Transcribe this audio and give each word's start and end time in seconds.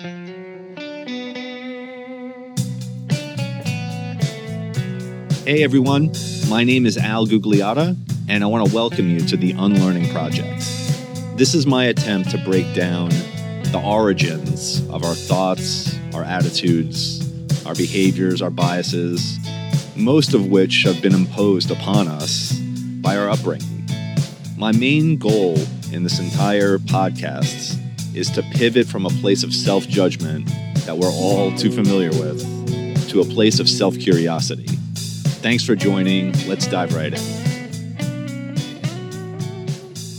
Hey 0.00 0.06
everyone, 5.62 6.10
my 6.48 6.64
name 6.64 6.86
is 6.86 6.96
Al 6.96 7.26
Gugliotta, 7.26 7.94
and 8.26 8.42
I 8.42 8.46
want 8.46 8.66
to 8.66 8.74
welcome 8.74 9.10
you 9.10 9.20
to 9.20 9.36
the 9.36 9.52
Unlearning 9.52 10.10
Project. 10.10 10.60
This 11.36 11.52
is 11.54 11.66
my 11.66 11.84
attempt 11.84 12.30
to 12.30 12.38
break 12.38 12.74
down 12.74 13.10
the 13.10 13.82
origins 13.84 14.80
of 14.88 15.04
our 15.04 15.14
thoughts, 15.14 15.94
our 16.14 16.24
attitudes, 16.24 17.20
our 17.66 17.74
behaviors, 17.74 18.40
our 18.40 18.48
biases, 18.48 19.38
most 19.96 20.32
of 20.32 20.46
which 20.46 20.82
have 20.84 21.02
been 21.02 21.14
imposed 21.14 21.70
upon 21.70 22.08
us 22.08 22.58
by 23.02 23.18
our 23.18 23.28
upbringing. 23.28 23.86
My 24.56 24.72
main 24.72 25.18
goal 25.18 25.58
in 25.92 26.04
this 26.04 26.20
entire 26.20 26.78
podcast 26.78 27.76
is 28.14 28.30
to 28.30 28.42
pivot 28.42 28.86
from 28.86 29.06
a 29.06 29.10
place 29.20 29.42
of 29.42 29.54
self 29.54 29.86
judgment 29.86 30.46
that 30.86 30.96
we're 30.96 31.10
all 31.10 31.54
too 31.56 31.70
familiar 31.70 32.10
with 32.10 32.40
to 33.08 33.20
a 33.20 33.24
place 33.24 33.60
of 33.60 33.68
self 33.68 33.98
curiosity. 33.98 34.66
Thanks 35.42 35.64
for 35.64 35.74
joining. 35.74 36.32
Let's 36.46 36.66
dive 36.66 36.94
right 36.94 37.14
in. 37.14 37.40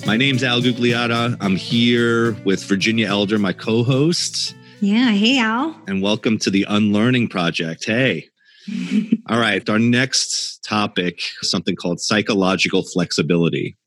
My 0.06 0.18
name's 0.18 0.44
Al 0.44 0.62
Gugliotta. 0.62 1.38
I'm 1.40 1.56
here 1.56 2.34
with 2.44 2.64
Virginia 2.64 3.08
Elder, 3.08 3.38
my 3.38 3.54
co 3.54 3.84
host. 3.84 4.56
Yeah. 4.80 5.12
Hey, 5.12 5.38
Al. 5.40 5.80
And 5.88 6.02
welcome 6.02 6.40
to 6.40 6.50
the 6.50 6.66
Unlearning 6.68 7.28
Project. 7.28 7.86
Hey. 7.86 8.28
All 9.30 9.40
right. 9.40 9.68
Our 9.70 9.80
next 9.80 10.64
topic 10.64 11.22
something 11.42 11.76
called 11.76 12.00
psychological 12.00 12.84
flexibility, 12.84 13.78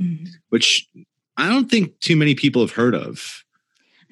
mm-hmm. 0.00 0.24
which 0.48 0.88
I 1.36 1.48
don't 1.48 1.70
think 1.70 2.00
too 2.00 2.16
many 2.16 2.34
people 2.34 2.62
have 2.62 2.72
heard 2.72 2.94
of. 2.94 3.44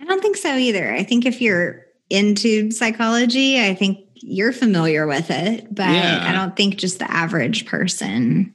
I 0.00 0.04
don't 0.04 0.20
think 0.20 0.36
so 0.36 0.54
either. 0.54 0.92
I 0.92 1.02
think 1.02 1.26
if 1.26 1.40
you're 1.40 1.86
into 2.10 2.70
psychology, 2.70 3.60
I 3.60 3.74
think 3.74 4.00
you're 4.14 4.52
familiar 4.52 5.06
with 5.06 5.30
it, 5.30 5.72
but 5.74 5.90
yeah. 5.90 6.24
I 6.26 6.32
don't 6.32 6.56
think 6.56 6.76
just 6.76 6.98
the 6.98 7.10
average 7.10 7.66
person. 7.66 8.54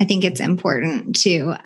I 0.00 0.04
think 0.04 0.24
it's 0.24 0.40
important 0.40 1.16
to 1.22 1.56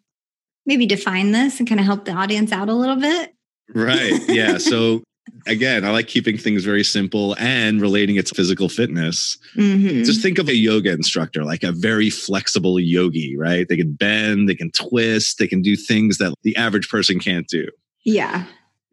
maybe 0.66 0.86
define 0.86 1.32
this 1.32 1.58
and 1.58 1.68
kind 1.68 1.80
of 1.80 1.86
help 1.86 2.04
the 2.04 2.12
audience 2.12 2.52
out 2.52 2.68
a 2.68 2.74
little 2.74 2.96
bit. 2.96 3.34
Right. 3.74 4.20
Yeah. 4.28 4.58
so 4.58 5.02
again, 5.46 5.84
I 5.84 5.90
like 5.90 6.08
keeping 6.08 6.38
things 6.38 6.64
very 6.64 6.84
simple 6.84 7.36
and 7.38 7.80
relating 7.80 8.16
it 8.16 8.26
to 8.26 8.34
physical 8.34 8.68
fitness. 8.68 9.38
Mm-hmm. 9.56 10.04
Just 10.04 10.22
think 10.22 10.38
of 10.38 10.48
a 10.48 10.54
yoga 10.54 10.92
instructor, 10.92 11.44
like 11.44 11.62
a 11.62 11.72
very 11.72 12.10
flexible 12.10 12.80
yogi, 12.80 13.36
right? 13.36 13.68
They 13.68 13.76
can 13.76 13.92
bend, 13.92 14.48
they 14.48 14.54
can 14.54 14.70
twist, 14.70 15.38
they 15.38 15.46
can 15.46 15.62
do 15.62 15.76
things 15.76 16.18
that 16.18 16.34
the 16.42 16.56
average 16.56 16.88
person 16.88 17.20
can't 17.20 17.46
do. 17.46 17.68
Yeah 18.04 18.44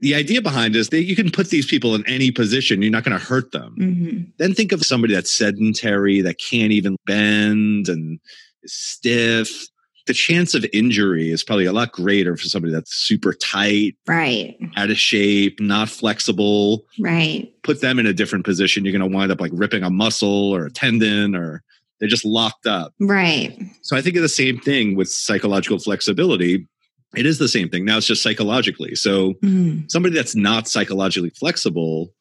the 0.02 0.16
idea 0.16 0.42
behind 0.42 0.76
is 0.76 0.90
that 0.90 1.04
you 1.04 1.16
can 1.16 1.32
put 1.32 1.50
these 1.50 1.66
people 1.66 1.96
in 1.96 2.06
any 2.08 2.32
position. 2.32 2.82
You're 2.82 2.92
not 2.92 3.04
going 3.04 3.18
to 3.18 3.24
hurt 3.24 3.52
them. 3.52 3.76
Mm-hmm. 3.80 4.22
Then 4.40 4.54
think 4.54 4.72
of 4.72 4.84
somebody 4.84 5.14
that's 5.14 5.32
sedentary, 5.32 6.22
that 6.22 6.40
can't 6.40 6.72
even 6.72 6.98
bend 7.06 7.88
and 7.88 8.20
is 8.64 8.74
stiff. 8.74 9.68
The 10.08 10.14
chance 10.14 10.56
of 10.56 10.66
injury 10.74 11.30
is 11.30 11.44
probably 11.44 11.66
a 11.66 11.72
lot 11.72 11.92
greater 11.92 12.36
for 12.36 12.46
somebody 12.46 12.74
that's 12.74 12.92
super 12.92 13.34
tight, 13.34 13.96
right? 14.08 14.58
Out 14.76 14.90
of 14.90 14.98
shape, 14.98 15.60
not 15.60 15.90
flexible, 15.90 16.84
right? 17.00 17.54
Put 17.62 17.82
them 17.82 18.00
in 18.00 18.08
a 18.08 18.14
different 18.14 18.44
position. 18.44 18.84
You're 18.84 18.98
going 18.98 19.10
to 19.10 19.16
wind 19.16 19.32
up 19.32 19.40
like 19.40 19.52
ripping 19.54 19.84
a 19.84 19.92
muscle 19.92 20.52
or 20.52 20.66
a 20.66 20.72
tendon, 20.72 21.36
or 21.36 21.62
they're 22.00 22.10
just 22.10 22.26
locked 22.26 22.66
up, 22.66 22.96
right? 23.00 23.56
So 23.84 23.96
I 23.96 24.02
think 24.02 24.16
of 24.16 24.24
the 24.24 24.30
same 24.30 24.60
thing 24.60 24.96
with 24.96 25.08
psychological 25.08 25.78
flexibility 25.78 26.68
it 27.16 27.26
is 27.26 27.40
the 27.40 27.48
same 27.48 27.70
thing. 27.70 27.86
Now 27.86 27.98
it's 27.98 28.08
just 28.08 28.24
psychologically. 28.24 28.96
So 28.96 29.34
mm. 29.36 29.90
somebody 29.92 30.16
that's 30.16 30.36
not 30.36 30.68
psychologically 30.68 31.32
flexible 31.32 32.14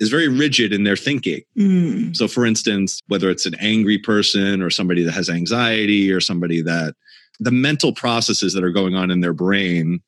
is 0.00 0.10
very 0.10 0.28
rigid 0.28 0.72
in 0.72 0.84
their 0.84 0.96
thinking. 0.96 1.42
Mm. 1.56 2.14
So 2.16 2.28
for 2.28 2.44
instance, 2.44 3.00
whether 3.06 3.30
it's 3.30 3.46
an 3.46 3.54
angry 3.60 3.98
person 3.98 4.60
or 4.60 4.70
somebody 4.70 5.02
that 5.04 5.12
has 5.12 5.30
anxiety 5.30 6.12
or 6.12 6.20
somebody 6.20 6.60
that 6.62 6.94
the 7.40 7.50
mental 7.50 7.92
processes 7.92 8.52
that 8.52 8.64
are 8.64 8.70
going 8.70 8.94
on 8.94 9.10
in 9.10 9.20
their 9.20 9.32
brain 9.32 10.00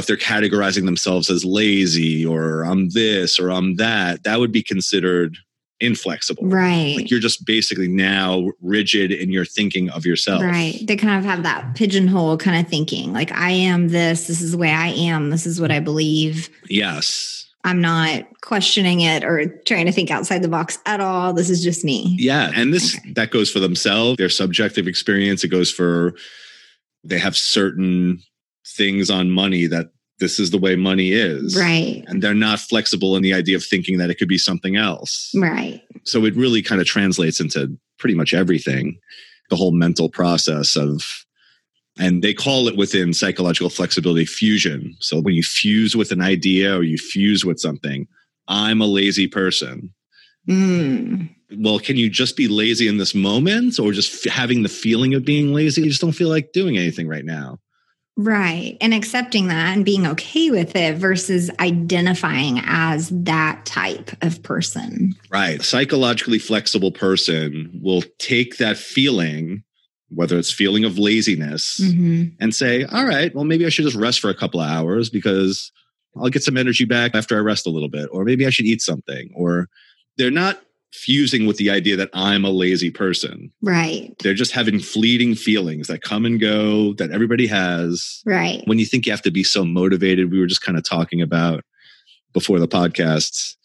if 0.00 0.06
they're 0.06 0.16
categorizing 0.16 0.86
themselves 0.86 1.28
as 1.28 1.44
lazy 1.44 2.24
or 2.24 2.62
I'm 2.64 2.88
this 2.90 3.38
or 3.38 3.50
I'm 3.50 3.76
that, 3.76 4.24
that 4.24 4.40
would 4.40 4.50
be 4.50 4.62
considered 4.62 5.36
inflexible. 5.80 6.44
Right. 6.46 6.94
Like 6.96 7.10
you're 7.10 7.20
just 7.20 7.44
basically 7.44 7.88
now 7.88 8.50
rigid 8.60 9.10
in 9.10 9.30
your 9.30 9.44
thinking 9.44 9.88
of 9.90 10.04
yourself. 10.04 10.42
Right. 10.42 10.78
They 10.82 10.96
kind 10.96 11.18
of 11.18 11.24
have 11.24 11.42
that 11.42 11.74
pigeonhole 11.74 12.36
kind 12.36 12.64
of 12.64 12.70
thinking. 12.70 13.12
Like 13.12 13.32
I 13.32 13.50
am 13.50 13.88
this, 13.88 14.26
this 14.26 14.40
is 14.40 14.52
the 14.52 14.58
way 14.58 14.70
I 14.70 14.88
am, 14.88 15.30
this 15.30 15.46
is 15.46 15.60
what 15.60 15.70
I 15.70 15.80
believe. 15.80 16.48
Yes. 16.68 17.46
I'm 17.64 17.80
not 17.80 18.24
questioning 18.40 19.00
it 19.00 19.22
or 19.22 19.46
trying 19.64 19.86
to 19.86 19.92
think 19.92 20.10
outside 20.10 20.42
the 20.42 20.48
box 20.48 20.78
at 20.86 21.00
all. 21.00 21.32
This 21.32 21.50
is 21.50 21.62
just 21.62 21.84
me. 21.84 22.16
Yeah. 22.18 22.50
And 22.54 22.72
this 22.72 22.96
okay. 22.96 23.12
that 23.12 23.30
goes 23.30 23.50
for 23.50 23.60
themselves, 23.60 24.16
their 24.16 24.30
subjective 24.30 24.86
experience. 24.86 25.44
It 25.44 25.48
goes 25.48 25.70
for 25.70 26.14
they 27.04 27.18
have 27.18 27.36
certain 27.36 28.22
things 28.66 29.10
on 29.10 29.30
money 29.30 29.66
that 29.66 29.90
this 30.20 30.38
is 30.38 30.50
the 30.50 30.58
way 30.58 30.76
money 30.76 31.12
is. 31.12 31.58
Right. 31.58 32.04
And 32.06 32.22
they're 32.22 32.34
not 32.34 32.60
flexible 32.60 33.16
in 33.16 33.22
the 33.22 33.34
idea 33.34 33.56
of 33.56 33.64
thinking 33.64 33.98
that 33.98 34.10
it 34.10 34.16
could 34.16 34.28
be 34.28 34.38
something 34.38 34.76
else. 34.76 35.32
Right. 35.34 35.82
So 36.04 36.24
it 36.24 36.36
really 36.36 36.62
kind 36.62 36.80
of 36.80 36.86
translates 36.86 37.40
into 37.40 37.76
pretty 37.98 38.14
much 38.14 38.32
everything, 38.32 38.98
the 39.48 39.56
whole 39.56 39.72
mental 39.72 40.08
process 40.08 40.76
of, 40.76 41.02
and 41.98 42.22
they 42.22 42.32
call 42.32 42.68
it 42.68 42.76
within 42.76 43.12
psychological 43.12 43.68
flexibility 43.68 44.24
fusion. 44.24 44.94
So 45.00 45.20
when 45.20 45.34
you 45.34 45.42
fuse 45.42 45.96
with 45.96 46.12
an 46.12 46.20
idea 46.20 46.76
or 46.76 46.82
you 46.82 46.96
fuse 46.96 47.44
with 47.44 47.58
something, 47.58 48.06
I'm 48.48 48.80
a 48.80 48.86
lazy 48.86 49.26
person. 49.26 49.92
Mm. 50.48 51.34
Well, 51.58 51.78
can 51.78 51.96
you 51.96 52.08
just 52.08 52.36
be 52.36 52.48
lazy 52.48 52.88
in 52.88 52.96
this 52.96 53.14
moment 53.14 53.78
or 53.78 53.92
just 53.92 54.24
having 54.28 54.62
the 54.62 54.68
feeling 54.68 55.14
of 55.14 55.24
being 55.24 55.52
lazy? 55.52 55.82
You 55.82 55.88
just 55.88 56.00
don't 56.00 56.12
feel 56.12 56.28
like 56.28 56.52
doing 56.52 56.78
anything 56.78 57.08
right 57.08 57.24
now. 57.24 57.58
Right. 58.22 58.76
And 58.82 58.92
accepting 58.92 59.46
that 59.46 59.74
and 59.74 59.82
being 59.82 60.06
okay 60.06 60.50
with 60.50 60.76
it 60.76 60.96
versus 60.96 61.50
identifying 61.58 62.60
as 62.64 63.08
that 63.10 63.64
type 63.64 64.10
of 64.20 64.42
person. 64.42 65.14
Right. 65.30 65.60
A 65.60 65.62
psychologically 65.62 66.38
flexible 66.38 66.92
person 66.92 67.80
will 67.82 68.02
take 68.18 68.58
that 68.58 68.76
feeling, 68.76 69.62
whether 70.10 70.36
it's 70.36 70.52
feeling 70.52 70.84
of 70.84 70.98
laziness, 70.98 71.80
mm-hmm. 71.82 72.34
and 72.40 72.54
say, 72.54 72.84
all 72.84 73.06
right, 73.06 73.34
well, 73.34 73.44
maybe 73.44 73.64
I 73.64 73.70
should 73.70 73.86
just 73.86 73.96
rest 73.96 74.20
for 74.20 74.28
a 74.28 74.36
couple 74.36 74.60
of 74.60 74.68
hours 74.68 75.08
because 75.08 75.72
I'll 76.14 76.28
get 76.28 76.42
some 76.42 76.58
energy 76.58 76.84
back 76.84 77.14
after 77.14 77.38
I 77.38 77.40
rest 77.40 77.66
a 77.66 77.70
little 77.70 77.88
bit. 77.88 78.10
Or 78.12 78.24
maybe 78.24 78.46
I 78.46 78.50
should 78.50 78.66
eat 78.66 78.82
something. 78.82 79.30
Or 79.34 79.68
they're 80.18 80.30
not 80.30 80.60
fusing 80.92 81.46
with 81.46 81.56
the 81.56 81.70
idea 81.70 81.96
that 81.96 82.10
I'm 82.12 82.44
a 82.44 82.50
lazy 82.50 82.90
person. 82.90 83.52
Right. 83.62 84.14
They're 84.20 84.34
just 84.34 84.52
having 84.52 84.80
fleeting 84.80 85.34
feelings 85.34 85.86
that 85.86 86.02
come 86.02 86.24
and 86.24 86.40
go 86.40 86.94
that 86.94 87.10
everybody 87.10 87.46
has. 87.46 88.22
Right. 88.26 88.62
When 88.66 88.78
you 88.78 88.86
think 88.86 89.06
you 89.06 89.12
have 89.12 89.22
to 89.22 89.30
be 89.30 89.44
so 89.44 89.64
motivated, 89.64 90.30
we 90.30 90.40
were 90.40 90.46
just 90.46 90.62
kind 90.62 90.76
of 90.76 90.84
talking 90.84 91.22
about 91.22 91.64
before 92.32 92.58
the 92.58 92.68
podcasts 92.68 93.56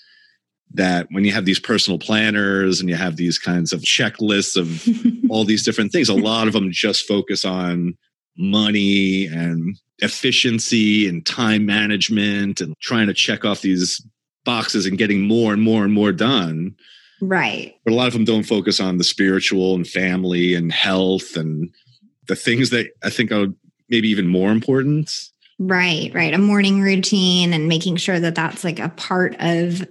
that 0.74 1.08
when 1.12 1.24
you 1.24 1.32
have 1.32 1.46
these 1.46 1.60
personal 1.60 1.98
planners 2.00 2.80
and 2.80 2.90
you 2.90 2.96
have 2.96 3.16
these 3.16 3.40
kinds 3.40 3.72
of 3.72 3.82
checklists 3.82 4.58
of 4.58 4.88
all 5.32 5.46
these 5.46 5.64
different 5.64 5.92
things, 5.92 6.10
a 6.10 6.14
lot 6.14 6.48
of 6.48 6.54
them 6.54 6.72
just 6.72 7.08
focus 7.08 7.46
on 7.46 7.98
money 8.38 9.26
and 9.28 9.78
efficiency 10.00 11.08
and 11.08 11.26
time 11.26 11.66
management 11.66 12.60
and 12.60 12.76
trying 12.82 13.08
to 13.08 13.14
check 13.14 13.46
off 13.46 13.62
these 13.62 14.06
boxes 14.44 14.86
and 14.86 14.98
getting 14.98 15.22
more 15.22 15.54
and 15.54 15.62
more 15.62 15.84
and 15.84 15.94
more 15.94 16.12
done 16.12 16.76
Right. 17.22 17.76
But 17.84 17.94
a 17.94 17.96
lot 17.96 18.08
of 18.08 18.14
them 18.14 18.26
don't 18.26 18.44
focus 18.44 18.80
on 18.80 18.98
the 18.98 19.04
spiritual 19.04 19.76
and 19.76 19.88
family 19.88 20.54
and 20.54 20.72
health 20.72 21.36
and 21.36 21.70
the 22.28 22.36
things 22.36 22.70
that 22.72 22.88
I 23.04 23.10
think 23.10 23.32
are 23.32 23.48
maybe 23.90 24.10
even 24.10 24.28
more 24.28 24.52
important. 24.52 25.12
Right, 25.58 26.12
right. 26.14 26.34
A 26.34 26.38
morning 26.38 26.82
routine 26.82 27.54
and 27.54 27.68
making 27.68 27.96
sure 27.98 28.20
that 28.20 28.36
that's 28.36 28.64
like 28.64 28.80
a 28.80 28.90
part 28.90 29.36
of 29.40 29.88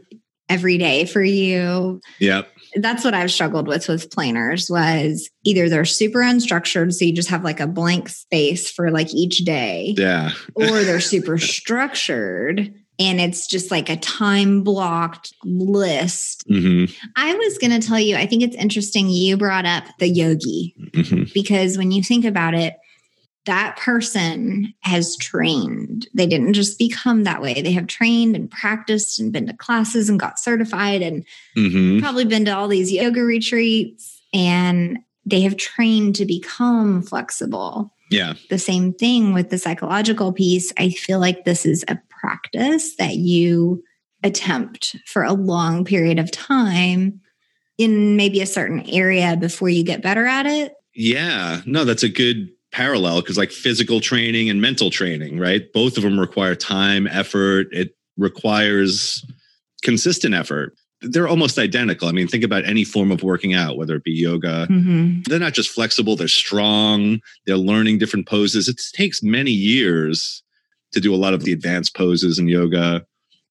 every 0.48 0.76
day 0.76 1.06
for 1.06 1.22
you. 1.22 2.00
Yep. 2.18 2.50
That's 2.76 3.04
what 3.04 3.14
I've 3.14 3.30
struggled 3.30 3.66
with 3.68 3.88
with 3.88 4.10
planners 4.10 4.68
was 4.68 5.30
either 5.44 5.68
they're 5.68 5.84
super 5.84 6.18
unstructured 6.18 6.92
so 6.92 7.04
you 7.04 7.14
just 7.14 7.30
have 7.30 7.44
like 7.44 7.60
a 7.60 7.66
blank 7.66 8.08
space 8.08 8.70
for 8.70 8.90
like 8.90 9.14
each 9.14 9.38
day. 9.38 9.94
Yeah. 9.96 10.32
or 10.54 10.82
they're 10.82 11.00
super 11.00 11.38
structured 11.38 12.74
and 12.98 13.20
it's 13.20 13.46
just 13.46 13.70
like 13.70 13.88
a 13.88 13.96
time 13.96 14.62
blocked 14.62 15.34
list. 15.44 16.44
Mm-hmm. 16.48 16.92
I 17.16 17.34
was 17.34 17.58
going 17.58 17.78
to 17.78 17.86
tell 17.86 17.98
you, 17.98 18.16
I 18.16 18.26
think 18.26 18.42
it's 18.42 18.56
interesting 18.56 19.08
you 19.08 19.36
brought 19.36 19.66
up 19.66 19.84
the 19.98 20.08
yogi 20.08 20.74
mm-hmm. 20.92 21.24
because 21.34 21.76
when 21.76 21.90
you 21.90 22.02
think 22.02 22.24
about 22.24 22.54
it, 22.54 22.76
that 23.46 23.76
person 23.76 24.72
has 24.80 25.16
trained. 25.16 26.08
They 26.14 26.26
didn't 26.26 26.54
just 26.54 26.78
become 26.78 27.24
that 27.24 27.42
way. 27.42 27.60
They 27.60 27.72
have 27.72 27.86
trained 27.86 28.36
and 28.36 28.50
practiced 28.50 29.20
and 29.20 29.32
been 29.32 29.48
to 29.48 29.52
classes 29.54 30.08
and 30.08 30.18
got 30.18 30.38
certified 30.38 31.02
and 31.02 31.26
mm-hmm. 31.56 32.00
probably 32.00 32.24
been 32.24 32.46
to 32.46 32.52
all 32.52 32.68
these 32.68 32.90
yoga 32.90 33.22
retreats 33.22 34.22
and 34.32 34.98
they 35.26 35.42
have 35.42 35.56
trained 35.56 36.16
to 36.16 36.24
become 36.24 37.02
flexible. 37.02 37.92
Yeah. 38.10 38.34
The 38.48 38.58
same 38.58 38.94
thing 38.94 39.34
with 39.34 39.50
the 39.50 39.58
psychological 39.58 40.32
piece. 40.32 40.72
I 40.78 40.90
feel 40.90 41.18
like 41.18 41.44
this 41.44 41.66
is 41.66 41.84
a 41.88 41.98
practice 42.24 42.96
that 42.96 43.16
you 43.16 43.82
attempt 44.22 44.96
for 45.06 45.22
a 45.22 45.34
long 45.34 45.84
period 45.84 46.18
of 46.18 46.30
time 46.30 47.20
in 47.76 48.16
maybe 48.16 48.40
a 48.40 48.46
certain 48.46 48.80
area 48.88 49.36
before 49.36 49.68
you 49.68 49.84
get 49.84 50.02
better 50.02 50.26
at 50.26 50.46
it. 50.46 50.74
Yeah, 50.94 51.60
no, 51.66 51.84
that's 51.84 52.02
a 52.02 52.08
good 52.08 52.48
parallel 52.72 53.20
because 53.20 53.36
like 53.36 53.50
physical 53.50 54.00
training 54.00 54.48
and 54.48 54.60
mental 54.60 54.90
training, 54.90 55.38
right? 55.38 55.70
Both 55.72 55.96
of 55.96 56.02
them 56.02 56.18
require 56.18 56.54
time, 56.54 57.06
effort. 57.06 57.66
It 57.72 57.94
requires 58.16 59.24
consistent 59.82 60.34
effort. 60.34 60.74
They're 61.02 61.28
almost 61.28 61.58
identical. 61.58 62.08
I 62.08 62.12
mean, 62.12 62.28
think 62.28 62.44
about 62.44 62.64
any 62.64 62.84
form 62.84 63.10
of 63.10 63.22
working 63.22 63.52
out, 63.52 63.76
whether 63.76 63.96
it 63.96 64.04
be 64.04 64.12
yoga. 64.12 64.66
Mm-hmm. 64.70 65.22
They're 65.26 65.38
not 65.38 65.52
just 65.52 65.70
flexible, 65.70 66.16
they're 66.16 66.28
strong, 66.28 67.20
they're 67.46 67.58
learning 67.58 67.98
different 67.98 68.26
poses. 68.26 68.68
It 68.68 68.80
takes 68.94 69.22
many 69.22 69.50
years 69.50 70.43
to 70.94 71.00
do 71.00 71.14
a 71.14 71.16
lot 71.16 71.34
of 71.34 71.44
the 71.44 71.52
advanced 71.52 71.94
poses 71.94 72.38
in 72.38 72.48
yoga, 72.48 73.04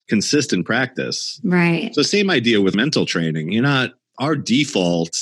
consistent 0.09 0.65
practice. 0.65 1.39
Right. 1.43 1.93
So, 1.93 2.01
same 2.01 2.29
idea 2.29 2.61
with 2.61 2.75
mental 2.75 3.05
training. 3.05 3.51
You're 3.51 3.63
not, 3.63 3.91
our 4.19 4.35
default 4.35 5.15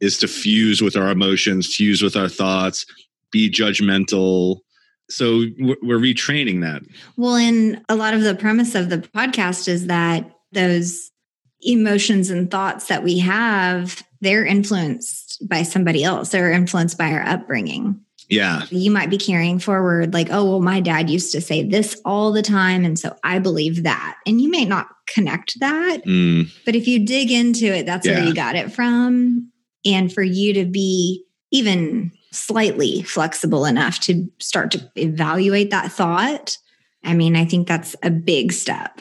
is 0.00 0.18
to 0.18 0.28
fuse 0.28 0.82
with 0.82 0.96
our 0.96 1.10
emotions, 1.10 1.74
fuse 1.74 2.02
with 2.02 2.16
our 2.16 2.28
thoughts, 2.28 2.84
be 3.30 3.50
judgmental. 3.50 4.58
So 5.08 5.44
we're 5.58 5.98
retraining 5.98 6.62
that. 6.62 6.82
Well, 7.16 7.36
and 7.36 7.82
a 7.88 7.96
lot 7.96 8.14
of 8.14 8.22
the 8.22 8.34
premise 8.34 8.74
of 8.74 8.88
the 8.88 8.98
podcast 8.98 9.68
is 9.68 9.86
that 9.86 10.30
those 10.52 11.10
emotions 11.60 12.30
and 12.30 12.50
thoughts 12.50 12.88
that 12.88 13.04
we 13.04 13.18
have, 13.18 14.02
they're 14.20 14.44
influenced 14.44 15.46
by 15.48 15.62
somebody 15.62 16.02
else. 16.02 16.30
They're 16.30 16.52
influenced 16.52 16.98
by 16.98 17.12
our 17.12 17.22
upbringing. 17.22 18.00
Yeah. 18.28 18.62
You 18.70 18.90
might 18.90 19.10
be 19.10 19.18
carrying 19.18 19.58
forward, 19.58 20.14
like, 20.14 20.28
oh, 20.30 20.44
well, 20.44 20.60
my 20.60 20.80
dad 20.80 21.10
used 21.10 21.32
to 21.32 21.40
say 21.40 21.62
this 21.62 22.00
all 22.04 22.32
the 22.32 22.42
time. 22.42 22.84
And 22.84 22.98
so 22.98 23.16
I 23.22 23.38
believe 23.38 23.82
that. 23.82 24.16
And 24.26 24.40
you 24.40 24.50
may 24.50 24.64
not 24.64 24.88
connect 25.06 25.60
that. 25.60 26.04
Mm. 26.06 26.50
But 26.64 26.74
if 26.74 26.88
you 26.88 27.04
dig 27.04 27.30
into 27.30 27.66
it, 27.66 27.86
that's 27.86 28.06
yeah. 28.06 28.14
where 28.14 28.24
you 28.24 28.34
got 28.34 28.56
it 28.56 28.72
from. 28.72 29.50
And 29.84 30.12
for 30.12 30.22
you 30.22 30.54
to 30.54 30.64
be 30.64 31.24
even 31.50 32.12
slightly 32.30 33.02
flexible 33.02 33.66
enough 33.66 34.00
to 34.00 34.26
start 34.38 34.70
to 34.70 34.90
evaluate 34.96 35.70
that 35.70 35.92
thought, 35.92 36.56
I 37.04 37.14
mean, 37.14 37.36
I 37.36 37.44
think 37.44 37.68
that's 37.68 37.94
a 38.02 38.10
big 38.10 38.52
step. 38.52 39.00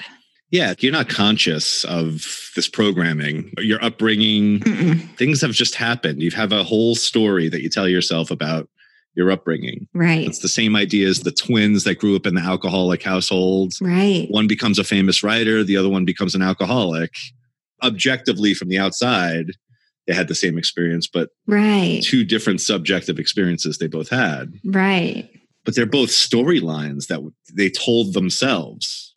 Yeah, 0.49 0.73
you're 0.79 0.91
not 0.91 1.07
conscious 1.07 1.85
of 1.85 2.51
this 2.57 2.67
programming, 2.67 3.53
your 3.59 3.81
upbringing. 3.81 4.59
Mm-mm. 4.59 5.15
Things 5.15 5.39
have 5.39 5.51
just 5.51 5.75
happened. 5.75 6.21
You 6.21 6.29
have 6.31 6.51
a 6.51 6.63
whole 6.63 6.95
story 6.95 7.47
that 7.47 7.61
you 7.61 7.69
tell 7.69 7.87
yourself 7.87 8.31
about 8.31 8.67
your 9.15 9.31
upbringing. 9.31 9.87
Right. 9.93 10.25
It's 10.25 10.39
the 10.39 10.47
same 10.47 10.75
idea 10.75 11.07
as 11.07 11.21
the 11.21 11.31
twins 11.31 11.83
that 11.83 11.99
grew 11.99 12.15
up 12.15 12.25
in 12.25 12.35
the 12.35 12.41
alcoholic 12.41 13.03
households. 13.03 13.81
Right. 13.81 14.27
One 14.29 14.47
becomes 14.47 14.79
a 14.79 14.83
famous 14.83 15.23
writer, 15.23 15.63
the 15.63 15.77
other 15.77 15.89
one 15.89 16.05
becomes 16.05 16.35
an 16.35 16.41
alcoholic. 16.41 17.13
Objectively, 17.83 18.53
from 18.53 18.69
the 18.69 18.77
outside, 18.77 19.47
they 20.07 20.13
had 20.13 20.27
the 20.27 20.35
same 20.35 20.57
experience, 20.57 21.07
but 21.07 21.29
right. 21.47 22.01
two 22.03 22.23
different 22.23 22.61
subjective 22.61 23.19
experiences 23.19 23.77
they 23.77 23.87
both 23.87 24.09
had. 24.09 24.53
Right. 24.63 25.29
But 25.65 25.75
they're 25.75 25.85
both 25.85 26.09
storylines 26.09 27.07
that 27.07 27.21
they 27.53 27.69
told 27.69 28.13
themselves. 28.13 29.13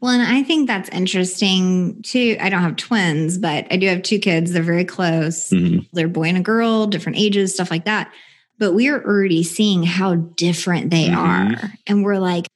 Well, 0.00 0.12
and 0.12 0.22
I 0.22 0.42
think 0.42 0.66
that's 0.66 0.88
interesting 0.88 2.02
too. 2.02 2.36
I 2.40 2.48
don't 2.48 2.62
have 2.62 2.76
twins, 2.76 3.38
but 3.38 3.66
I 3.70 3.76
do 3.76 3.86
have 3.88 4.02
two 4.02 4.18
kids. 4.18 4.52
They're 4.52 4.62
very 4.62 4.84
close. 4.84 5.50
Mm-hmm. 5.50 5.80
They're 5.92 6.08
boy 6.08 6.24
and 6.24 6.38
a 6.38 6.42
girl, 6.42 6.86
different 6.86 7.18
ages, 7.18 7.54
stuff 7.54 7.70
like 7.70 7.84
that. 7.84 8.12
But 8.64 8.72
we're 8.72 9.04
already 9.04 9.42
seeing 9.42 9.82
how 9.82 10.14
different 10.14 10.90
they 10.90 11.08
mm-hmm. 11.08 11.54
are. 11.54 11.70
And 11.86 12.02
we're 12.02 12.18
like, 12.18 12.46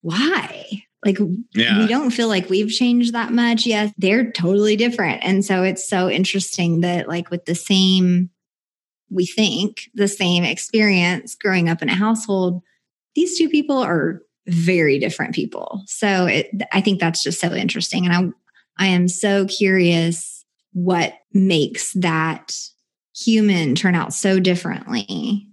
why? 0.00 0.66
Like 1.04 1.18
yeah. 1.54 1.78
we 1.78 1.86
don't 1.86 2.10
feel 2.10 2.26
like 2.26 2.50
we've 2.50 2.68
changed 2.68 3.12
that 3.12 3.30
much. 3.30 3.64
Yes, 3.64 3.92
they're 3.96 4.32
totally 4.32 4.74
different. 4.74 5.22
And 5.22 5.44
so 5.44 5.62
it's 5.62 5.88
so 5.88 6.10
interesting 6.10 6.80
that 6.80 7.06
like 7.06 7.30
with 7.30 7.44
the 7.44 7.54
same 7.54 8.30
we 9.08 9.24
think 9.24 9.82
the 9.94 10.08
same 10.08 10.42
experience 10.42 11.36
growing 11.36 11.68
up 11.68 11.80
in 11.80 11.88
a 11.88 11.94
household, 11.94 12.60
these 13.14 13.38
two 13.38 13.48
people 13.48 13.76
are 13.76 14.20
very 14.48 14.98
different 14.98 15.32
people. 15.32 15.84
So 15.86 16.26
it, 16.26 16.50
I 16.72 16.80
think 16.80 16.98
that's 16.98 17.22
just 17.22 17.38
so 17.38 17.52
interesting. 17.52 18.04
And 18.04 18.34
I, 18.76 18.84
I 18.84 18.88
am 18.88 19.06
so 19.06 19.46
curious 19.46 20.44
what 20.72 21.14
makes 21.32 21.92
that 21.92 22.52
human 23.14 23.76
turn 23.76 23.94
out 23.94 24.12
so 24.12 24.40
differently 24.40 25.46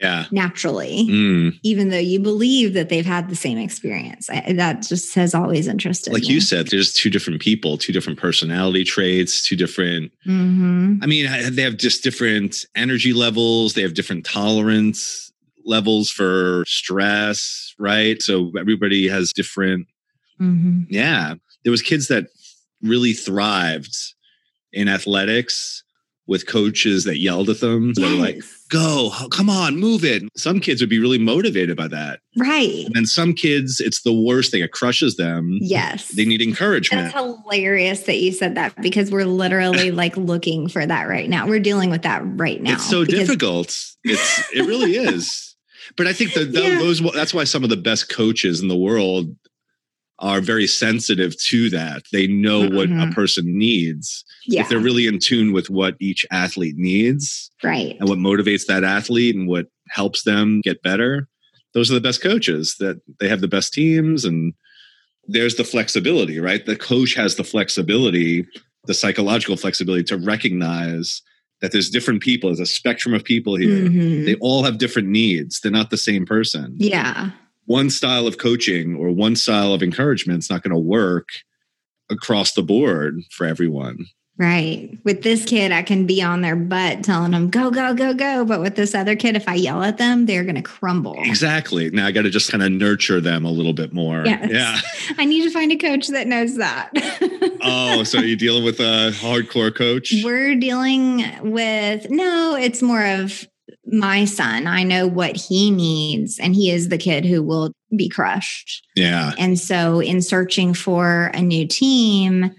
yeah 0.00 0.26
naturally 0.30 1.06
mm. 1.08 1.58
even 1.62 1.88
though 1.88 1.98
you 1.98 2.20
believe 2.20 2.74
that 2.74 2.88
they've 2.88 3.06
had 3.06 3.28
the 3.28 3.36
same 3.36 3.58
experience 3.58 4.30
I, 4.30 4.52
that 4.52 4.82
just 4.82 5.14
has 5.14 5.34
always 5.34 5.66
interested 5.66 6.12
like 6.12 6.22
me. 6.22 6.34
you 6.34 6.40
said 6.40 6.68
there's 6.68 6.92
two 6.92 7.10
different 7.10 7.40
people 7.40 7.78
two 7.78 7.92
different 7.92 8.18
personality 8.18 8.84
traits 8.84 9.42
two 9.46 9.56
different 9.56 10.12
mm-hmm. 10.26 10.96
i 11.02 11.06
mean 11.06 11.28
they 11.54 11.62
have 11.62 11.76
just 11.76 12.02
different 12.02 12.64
energy 12.74 13.12
levels 13.12 13.74
they 13.74 13.82
have 13.82 13.94
different 13.94 14.24
tolerance 14.24 15.32
levels 15.64 16.10
for 16.10 16.64
stress 16.66 17.74
right 17.78 18.22
so 18.22 18.52
everybody 18.58 19.08
has 19.08 19.32
different 19.32 19.86
mm-hmm. 20.40 20.82
yeah 20.88 21.34
there 21.64 21.72
was 21.72 21.82
kids 21.82 22.08
that 22.08 22.26
really 22.82 23.12
thrived 23.12 23.96
in 24.72 24.88
athletics 24.88 25.82
with 26.28 26.46
coaches 26.46 27.04
that 27.04 27.18
yelled 27.18 27.48
at 27.48 27.60
them. 27.60 27.88
Yes. 27.88 27.96
They 27.96 28.14
were 28.14 28.20
like, 28.20 28.42
go, 28.68 29.10
come 29.30 29.48
on, 29.48 29.76
move 29.76 30.04
it. 30.04 30.22
Some 30.36 30.60
kids 30.60 30.80
would 30.80 30.90
be 30.90 30.98
really 30.98 31.18
motivated 31.18 31.76
by 31.76 31.88
that. 31.88 32.20
Right. 32.36 32.86
And 32.94 33.08
some 33.08 33.32
kids, 33.32 33.80
it's 33.80 34.02
the 34.02 34.12
worst 34.12 34.50
thing. 34.50 34.62
It 34.62 34.70
crushes 34.70 35.16
them. 35.16 35.58
Yes. 35.60 36.08
They 36.08 36.26
need 36.26 36.42
encouragement. 36.42 37.12
That's 37.12 37.24
hilarious 37.24 38.02
that 38.02 38.18
you 38.18 38.32
said 38.32 38.54
that 38.56 38.80
because 38.82 39.10
we're 39.10 39.24
literally 39.24 39.90
like 39.90 40.16
looking 40.16 40.68
for 40.68 40.84
that 40.84 41.08
right 41.08 41.28
now. 41.28 41.48
We're 41.48 41.60
dealing 41.60 41.90
with 41.90 42.02
that 42.02 42.20
right 42.22 42.60
now. 42.62 42.74
It's 42.74 42.88
so 42.88 43.04
difficult. 43.04 43.68
It's 44.04 44.52
it 44.52 44.66
really 44.66 44.96
is. 44.96 45.56
But 45.96 46.06
I 46.06 46.12
think 46.12 46.34
that 46.34 46.50
yeah. 46.50 46.78
those 46.78 47.00
that's 47.14 47.32
why 47.32 47.44
some 47.44 47.64
of 47.64 47.70
the 47.70 47.76
best 47.76 48.10
coaches 48.10 48.60
in 48.60 48.68
the 48.68 48.76
world 48.76 49.34
are 50.20 50.40
very 50.40 50.66
sensitive 50.66 51.36
to 51.44 51.70
that. 51.70 52.02
They 52.12 52.26
know 52.26 52.62
mm-hmm. 52.62 52.76
what 52.76 52.86
a 52.86 52.92
mm-hmm. 52.92 53.10
person 53.12 53.56
needs. 53.56 54.24
Yeah. 54.46 54.62
If 54.62 54.68
they're 54.68 54.78
really 54.78 55.06
in 55.06 55.18
tune 55.18 55.52
with 55.52 55.70
what 55.70 55.96
each 56.00 56.26
athlete 56.30 56.76
needs. 56.76 57.50
Right. 57.62 57.96
And 57.98 58.08
what 58.08 58.18
motivates 58.18 58.66
that 58.66 58.84
athlete 58.84 59.36
and 59.36 59.48
what 59.48 59.66
helps 59.90 60.24
them 60.24 60.60
get 60.60 60.82
better. 60.82 61.28
Those 61.74 61.90
are 61.90 61.94
the 61.94 62.00
best 62.00 62.22
coaches 62.22 62.76
that 62.80 63.00
they 63.20 63.28
have 63.28 63.40
the 63.40 63.48
best 63.48 63.72
teams 63.72 64.24
and 64.24 64.54
there's 65.28 65.56
the 65.56 65.64
flexibility, 65.64 66.40
right? 66.40 66.64
The 66.64 66.76
coach 66.76 67.14
has 67.14 67.36
the 67.36 67.44
flexibility, 67.44 68.46
the 68.86 68.94
psychological 68.94 69.56
flexibility 69.56 70.04
to 70.04 70.16
recognize 70.16 71.22
that 71.60 71.72
there's 71.72 71.90
different 71.90 72.22
people, 72.22 72.48
there's 72.48 72.60
a 72.60 72.66
spectrum 72.66 73.14
of 73.14 73.24
people 73.24 73.56
here. 73.56 73.84
Mm-hmm. 73.84 74.24
They 74.24 74.36
all 74.36 74.64
have 74.64 74.78
different 74.78 75.08
needs. 75.08 75.60
They're 75.60 75.70
not 75.70 75.90
the 75.90 75.96
same 75.96 76.24
person. 76.24 76.74
Yeah 76.78 77.30
one 77.68 77.90
style 77.90 78.26
of 78.26 78.38
coaching 78.38 78.96
or 78.96 79.10
one 79.10 79.36
style 79.36 79.74
of 79.74 79.82
encouragement 79.82 80.38
is 80.38 80.50
not 80.50 80.62
going 80.62 80.72
to 80.72 80.78
work 80.78 81.28
across 82.10 82.52
the 82.52 82.62
board 82.62 83.20
for 83.30 83.46
everyone. 83.46 84.06
Right. 84.38 84.96
With 85.04 85.22
this 85.22 85.44
kid, 85.44 85.70
I 85.70 85.82
can 85.82 86.06
be 86.06 86.22
on 86.22 86.40
their 86.40 86.56
butt 86.56 87.04
telling 87.04 87.32
them, 87.32 87.50
go, 87.50 87.70
go, 87.70 87.92
go, 87.92 88.14
go. 88.14 88.44
But 88.44 88.60
with 88.60 88.76
this 88.76 88.94
other 88.94 89.16
kid, 89.16 89.36
if 89.36 89.46
I 89.48 89.54
yell 89.54 89.82
at 89.82 89.98
them, 89.98 90.24
they're 90.24 90.44
going 90.44 90.54
to 90.54 90.62
crumble. 90.62 91.16
Exactly. 91.18 91.90
Now 91.90 92.06
I 92.06 92.12
got 92.12 92.22
to 92.22 92.30
just 92.30 92.50
kind 92.50 92.62
of 92.62 92.72
nurture 92.72 93.20
them 93.20 93.44
a 93.44 93.50
little 93.50 93.74
bit 93.74 93.92
more. 93.92 94.24
Yes. 94.24 94.48
Yeah. 94.50 95.14
I 95.18 95.26
need 95.26 95.42
to 95.42 95.50
find 95.50 95.70
a 95.72 95.76
coach 95.76 96.06
that 96.08 96.26
knows 96.26 96.56
that. 96.56 96.90
oh, 97.62 98.02
so 98.04 98.20
you're 98.20 98.36
dealing 98.36 98.64
with 98.64 98.80
a 98.80 99.10
hardcore 99.12 99.74
coach? 99.74 100.14
We're 100.22 100.54
dealing 100.54 101.24
with, 101.42 102.08
no, 102.08 102.56
it's 102.56 102.80
more 102.80 103.04
of 103.04 103.46
my 103.90 104.24
son, 104.24 104.66
I 104.66 104.82
know 104.82 105.06
what 105.06 105.36
he 105.36 105.70
needs, 105.70 106.38
and 106.38 106.54
he 106.54 106.70
is 106.70 106.88
the 106.88 106.98
kid 106.98 107.24
who 107.24 107.42
will 107.42 107.72
be 107.96 108.08
crushed. 108.08 108.86
Yeah. 108.94 109.32
And 109.38 109.58
so, 109.58 110.00
in 110.00 110.22
searching 110.22 110.74
for 110.74 111.30
a 111.34 111.40
new 111.40 111.66
team, 111.66 112.54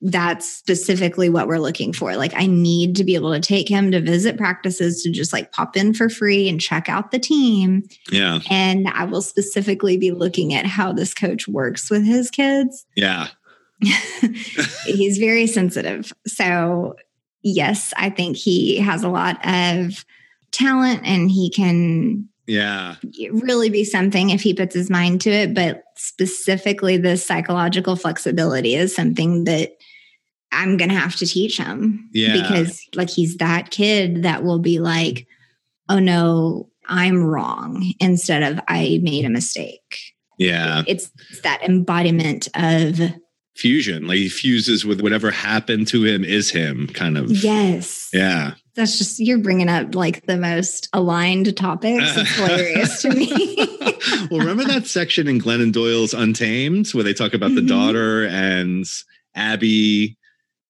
that's 0.00 0.46
specifically 0.46 1.30
what 1.30 1.48
we're 1.48 1.58
looking 1.58 1.94
for. 1.94 2.14
Like, 2.16 2.34
I 2.36 2.46
need 2.46 2.96
to 2.96 3.04
be 3.04 3.14
able 3.14 3.32
to 3.32 3.40
take 3.40 3.68
him 3.68 3.90
to 3.92 4.00
visit 4.00 4.36
practices 4.36 5.02
to 5.02 5.10
just 5.10 5.32
like 5.32 5.52
pop 5.52 5.76
in 5.76 5.94
for 5.94 6.10
free 6.10 6.48
and 6.48 6.60
check 6.60 6.90
out 6.90 7.10
the 7.10 7.18
team. 7.18 7.84
Yeah. 8.10 8.40
And 8.50 8.86
I 8.88 9.04
will 9.04 9.22
specifically 9.22 9.96
be 9.96 10.10
looking 10.10 10.52
at 10.52 10.66
how 10.66 10.92
this 10.92 11.14
coach 11.14 11.48
works 11.48 11.90
with 11.90 12.04
his 12.04 12.30
kids. 12.30 12.84
Yeah. 12.94 13.28
He's 14.84 15.16
very 15.16 15.46
sensitive. 15.46 16.12
So, 16.26 16.96
yes, 17.42 17.94
I 17.96 18.10
think 18.10 18.36
he 18.36 18.76
has 18.78 19.02
a 19.04 19.08
lot 19.08 19.38
of 19.46 20.04
talent 20.54 21.00
and 21.04 21.30
he 21.30 21.50
can 21.50 22.28
yeah 22.46 22.96
really 23.32 23.70
be 23.70 23.84
something 23.84 24.30
if 24.30 24.42
he 24.42 24.52
puts 24.52 24.74
his 24.74 24.90
mind 24.90 25.20
to 25.20 25.30
it 25.30 25.54
but 25.54 25.82
specifically 25.96 26.96
the 26.96 27.16
psychological 27.16 27.96
flexibility 27.96 28.74
is 28.74 28.94
something 28.94 29.44
that 29.44 29.70
i'm 30.52 30.76
gonna 30.76 30.94
have 30.94 31.16
to 31.16 31.26
teach 31.26 31.58
him 31.58 32.08
yeah 32.12 32.34
because 32.34 32.82
like 32.94 33.08
he's 33.08 33.38
that 33.38 33.70
kid 33.70 34.22
that 34.22 34.44
will 34.44 34.58
be 34.58 34.78
like 34.78 35.26
oh 35.88 35.98
no 35.98 36.68
i'm 36.86 37.24
wrong 37.24 37.92
instead 37.98 38.42
of 38.42 38.60
i 38.68 39.00
made 39.02 39.24
a 39.24 39.30
mistake 39.30 39.98
yeah 40.38 40.82
it's 40.86 41.10
that 41.42 41.62
embodiment 41.62 42.48
of 42.54 43.00
fusion. 43.56 44.06
Like 44.06 44.18
he 44.18 44.28
fuses 44.28 44.84
with 44.84 45.00
whatever 45.00 45.30
happened 45.30 45.86
to 45.88 46.04
him 46.04 46.24
is 46.24 46.50
him, 46.50 46.88
kind 46.88 47.16
of. 47.16 47.30
Yes. 47.30 48.10
Yeah. 48.12 48.54
That's 48.76 48.98
just 48.98 49.20
you're 49.20 49.38
bringing 49.38 49.68
up 49.68 49.94
like 49.94 50.26
the 50.26 50.36
most 50.36 50.88
aligned 50.92 51.56
topics. 51.56 52.16
It's 52.16 52.36
hilarious 52.36 53.02
to 53.02 53.10
me. 53.10 53.56
well, 54.30 54.40
remember 54.40 54.64
that 54.64 54.86
section 54.86 55.28
in 55.28 55.40
Glennon 55.40 55.72
Doyle's 55.72 56.14
Untamed 56.14 56.90
where 56.90 57.04
they 57.04 57.14
talk 57.14 57.34
about 57.34 57.50
mm-hmm. 57.50 57.66
the 57.66 57.72
daughter 57.74 58.26
and 58.26 58.84
Abby 59.34 60.16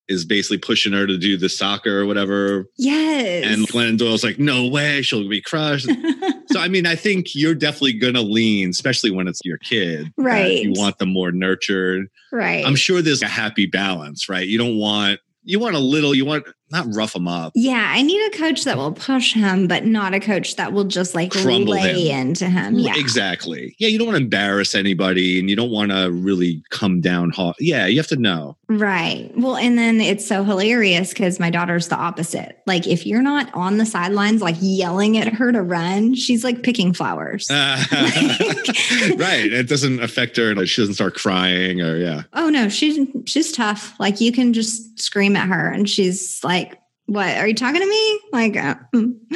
is 0.07 0.23
basically 0.23 0.59
pushing 0.59 0.93
her 0.93 1.07
to 1.07 1.17
do 1.17 1.35
the 1.35 1.49
soccer 1.49 2.01
or 2.01 2.05
whatever. 2.05 2.67
Yes. 2.77 3.45
And 3.47 3.67
Glennon 3.67 3.97
Doyle's 3.97 4.23
like, 4.23 4.37
no 4.37 4.67
way, 4.67 5.01
she'll 5.01 5.27
be 5.27 5.41
crushed. 5.41 5.89
so, 6.51 6.59
I 6.59 6.67
mean, 6.67 6.85
I 6.85 6.95
think 6.95 7.33
you're 7.33 7.55
definitely 7.55 7.93
going 7.93 8.13
to 8.13 8.21
lean, 8.21 8.69
especially 8.69 9.09
when 9.09 9.27
it's 9.27 9.41
your 9.43 9.57
kid. 9.57 10.13
Right. 10.15 10.61
You 10.63 10.73
want 10.75 10.99
them 10.99 11.11
more 11.11 11.31
nurtured. 11.31 12.07
Right. 12.31 12.63
I'm 12.63 12.75
sure 12.75 13.01
there's 13.01 13.23
a 13.23 13.27
happy 13.27 13.65
balance, 13.65 14.29
right? 14.29 14.47
You 14.47 14.59
don't 14.59 14.77
want 14.77 15.19
you 15.45 15.59
want 15.59 15.75
a 15.75 15.79
little, 15.79 16.13
you 16.15 16.25
want 16.25 16.47
not 16.71 16.87
rough 16.95 17.15
him 17.15 17.27
up. 17.27 17.53
Yeah, 17.55 17.91
I 17.93 18.01
need 18.01 18.25
a 18.27 18.37
coach 18.37 18.63
that 18.63 18.77
will 18.77 18.91
push 18.91 19.33
him, 19.33 19.67
but 19.67 19.85
not 19.85 20.13
a 20.13 20.19
coach 20.19 20.55
that 20.55 20.73
will 20.73 20.83
just 20.85 21.13
like 21.13 21.31
Crumble 21.31 21.73
lay 21.73 22.09
him. 22.09 22.29
into 22.29 22.47
him. 22.47 22.79
Yeah, 22.79 22.93
exactly. 22.95 23.75
Yeah, 23.79 23.87
you 23.87 23.97
don't 23.97 24.07
want 24.07 24.17
to 24.17 24.23
embarrass 24.23 24.73
anybody, 24.75 25.39
and 25.39 25.49
you 25.49 25.55
don't 25.55 25.71
want 25.71 25.91
to 25.91 26.11
really 26.11 26.63
come 26.71 27.01
down 27.01 27.29
hard. 27.29 27.55
Yeah, 27.59 27.85
you 27.85 27.97
have 27.97 28.07
to 28.07 28.15
know. 28.15 28.57
Right. 28.67 29.31
Well, 29.37 29.57
and 29.57 29.77
then 29.77 30.01
it's 30.01 30.25
so 30.25 30.43
hilarious 30.43 31.09
because 31.09 31.39
my 31.39 31.49
daughter's 31.49 31.87
the 31.87 31.97
opposite. 31.97 32.59
Like, 32.65 32.87
if 32.87 33.05
you're 33.05 33.21
not 33.21 33.53
on 33.53 33.77
the 33.77 33.85
sidelines, 33.85 34.41
like 34.41 34.55
yelling 34.59 35.17
at 35.17 35.31
her 35.33 35.51
to 35.51 35.61
run, 35.61 36.15
she's 36.15 36.43
like 36.43 36.63
picking 36.63 36.93
flowers. 36.93 37.49
Uh, 37.49 37.83
right. 39.17 39.51
It 39.51 39.69
doesn't 39.69 40.01
affect 40.01 40.37
her. 40.37 40.55
Like, 40.55 40.67
she 40.67 40.81
doesn't 40.81 40.95
start 40.95 41.15
crying 41.15 41.81
or 41.81 41.97
yeah. 41.97 42.23
Oh 42.33 42.49
no, 42.49 42.69
she's 42.69 42.99
she's 43.25 43.51
tough. 43.51 43.97
Like 43.99 44.19
you 44.19 44.31
can 44.31 44.53
just 44.53 44.99
scream 44.99 45.35
at 45.35 45.47
her, 45.47 45.69
and 45.69 45.89
she's 45.89 46.43
like 46.43 46.64
what 47.05 47.37
are 47.37 47.47
you 47.47 47.53
talking 47.53 47.81
to 47.81 47.87
me? 47.87 48.19
Like, 48.31 48.57
uh, 48.57 48.75
hmm. 48.93 49.11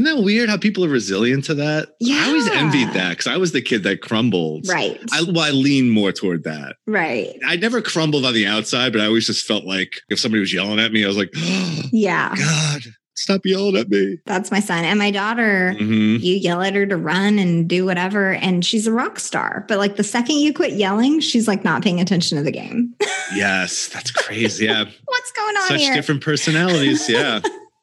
isn't 0.00 0.04
that 0.04 0.22
weird 0.22 0.48
how 0.48 0.56
people 0.56 0.84
are 0.84 0.88
resilient 0.88 1.44
to 1.44 1.54
that? 1.54 1.90
Yeah, 2.00 2.22
I 2.24 2.28
always 2.28 2.48
envied 2.48 2.88
that 2.94 3.10
because 3.10 3.26
I 3.26 3.36
was 3.36 3.52
the 3.52 3.60
kid 3.60 3.82
that 3.82 4.00
crumbled. 4.00 4.66
Right. 4.68 4.98
I, 5.12 5.22
well, 5.22 5.40
I 5.40 5.50
lean 5.50 5.90
more 5.90 6.12
toward 6.12 6.44
that. 6.44 6.76
Right. 6.86 7.36
I 7.46 7.56
never 7.56 7.82
crumbled 7.82 8.24
on 8.24 8.32
the 8.32 8.46
outside, 8.46 8.92
but 8.92 9.02
I 9.02 9.06
always 9.06 9.26
just 9.26 9.46
felt 9.46 9.64
like 9.64 10.00
if 10.08 10.18
somebody 10.18 10.40
was 10.40 10.52
yelling 10.52 10.78
at 10.78 10.92
me, 10.92 11.04
I 11.04 11.08
was 11.08 11.16
like, 11.16 11.30
oh, 11.36 11.82
yeah, 11.92 12.34
God, 12.34 12.82
stop 13.20 13.44
yelling 13.44 13.76
at 13.76 13.88
me. 13.88 14.18
That's 14.24 14.50
my 14.50 14.60
son. 14.60 14.84
And 14.84 14.98
my 14.98 15.10
daughter, 15.10 15.74
mm-hmm. 15.78 16.22
you 16.24 16.34
yell 16.36 16.62
at 16.62 16.74
her 16.74 16.86
to 16.86 16.96
run 16.96 17.38
and 17.38 17.68
do 17.68 17.84
whatever, 17.84 18.32
and 18.32 18.64
she's 18.64 18.86
a 18.86 18.92
rock 18.92 19.18
star. 19.20 19.64
But 19.68 19.78
like 19.78 19.96
the 19.96 20.04
second 20.04 20.36
you 20.36 20.54
quit 20.54 20.72
yelling, 20.72 21.20
she's 21.20 21.46
like 21.46 21.62
not 21.62 21.82
paying 21.82 22.00
attention 22.00 22.38
to 22.38 22.44
the 22.44 22.50
game. 22.50 22.94
yes, 23.34 23.88
that's 23.88 24.10
crazy. 24.10 24.64
Yeah. 24.64 24.84
What's 25.04 25.32
going 25.32 25.56
on 25.56 25.68
Such 25.68 25.80
here? 25.80 25.94
different 25.94 26.22
personalities. 26.22 27.08
Yeah. 27.08 27.40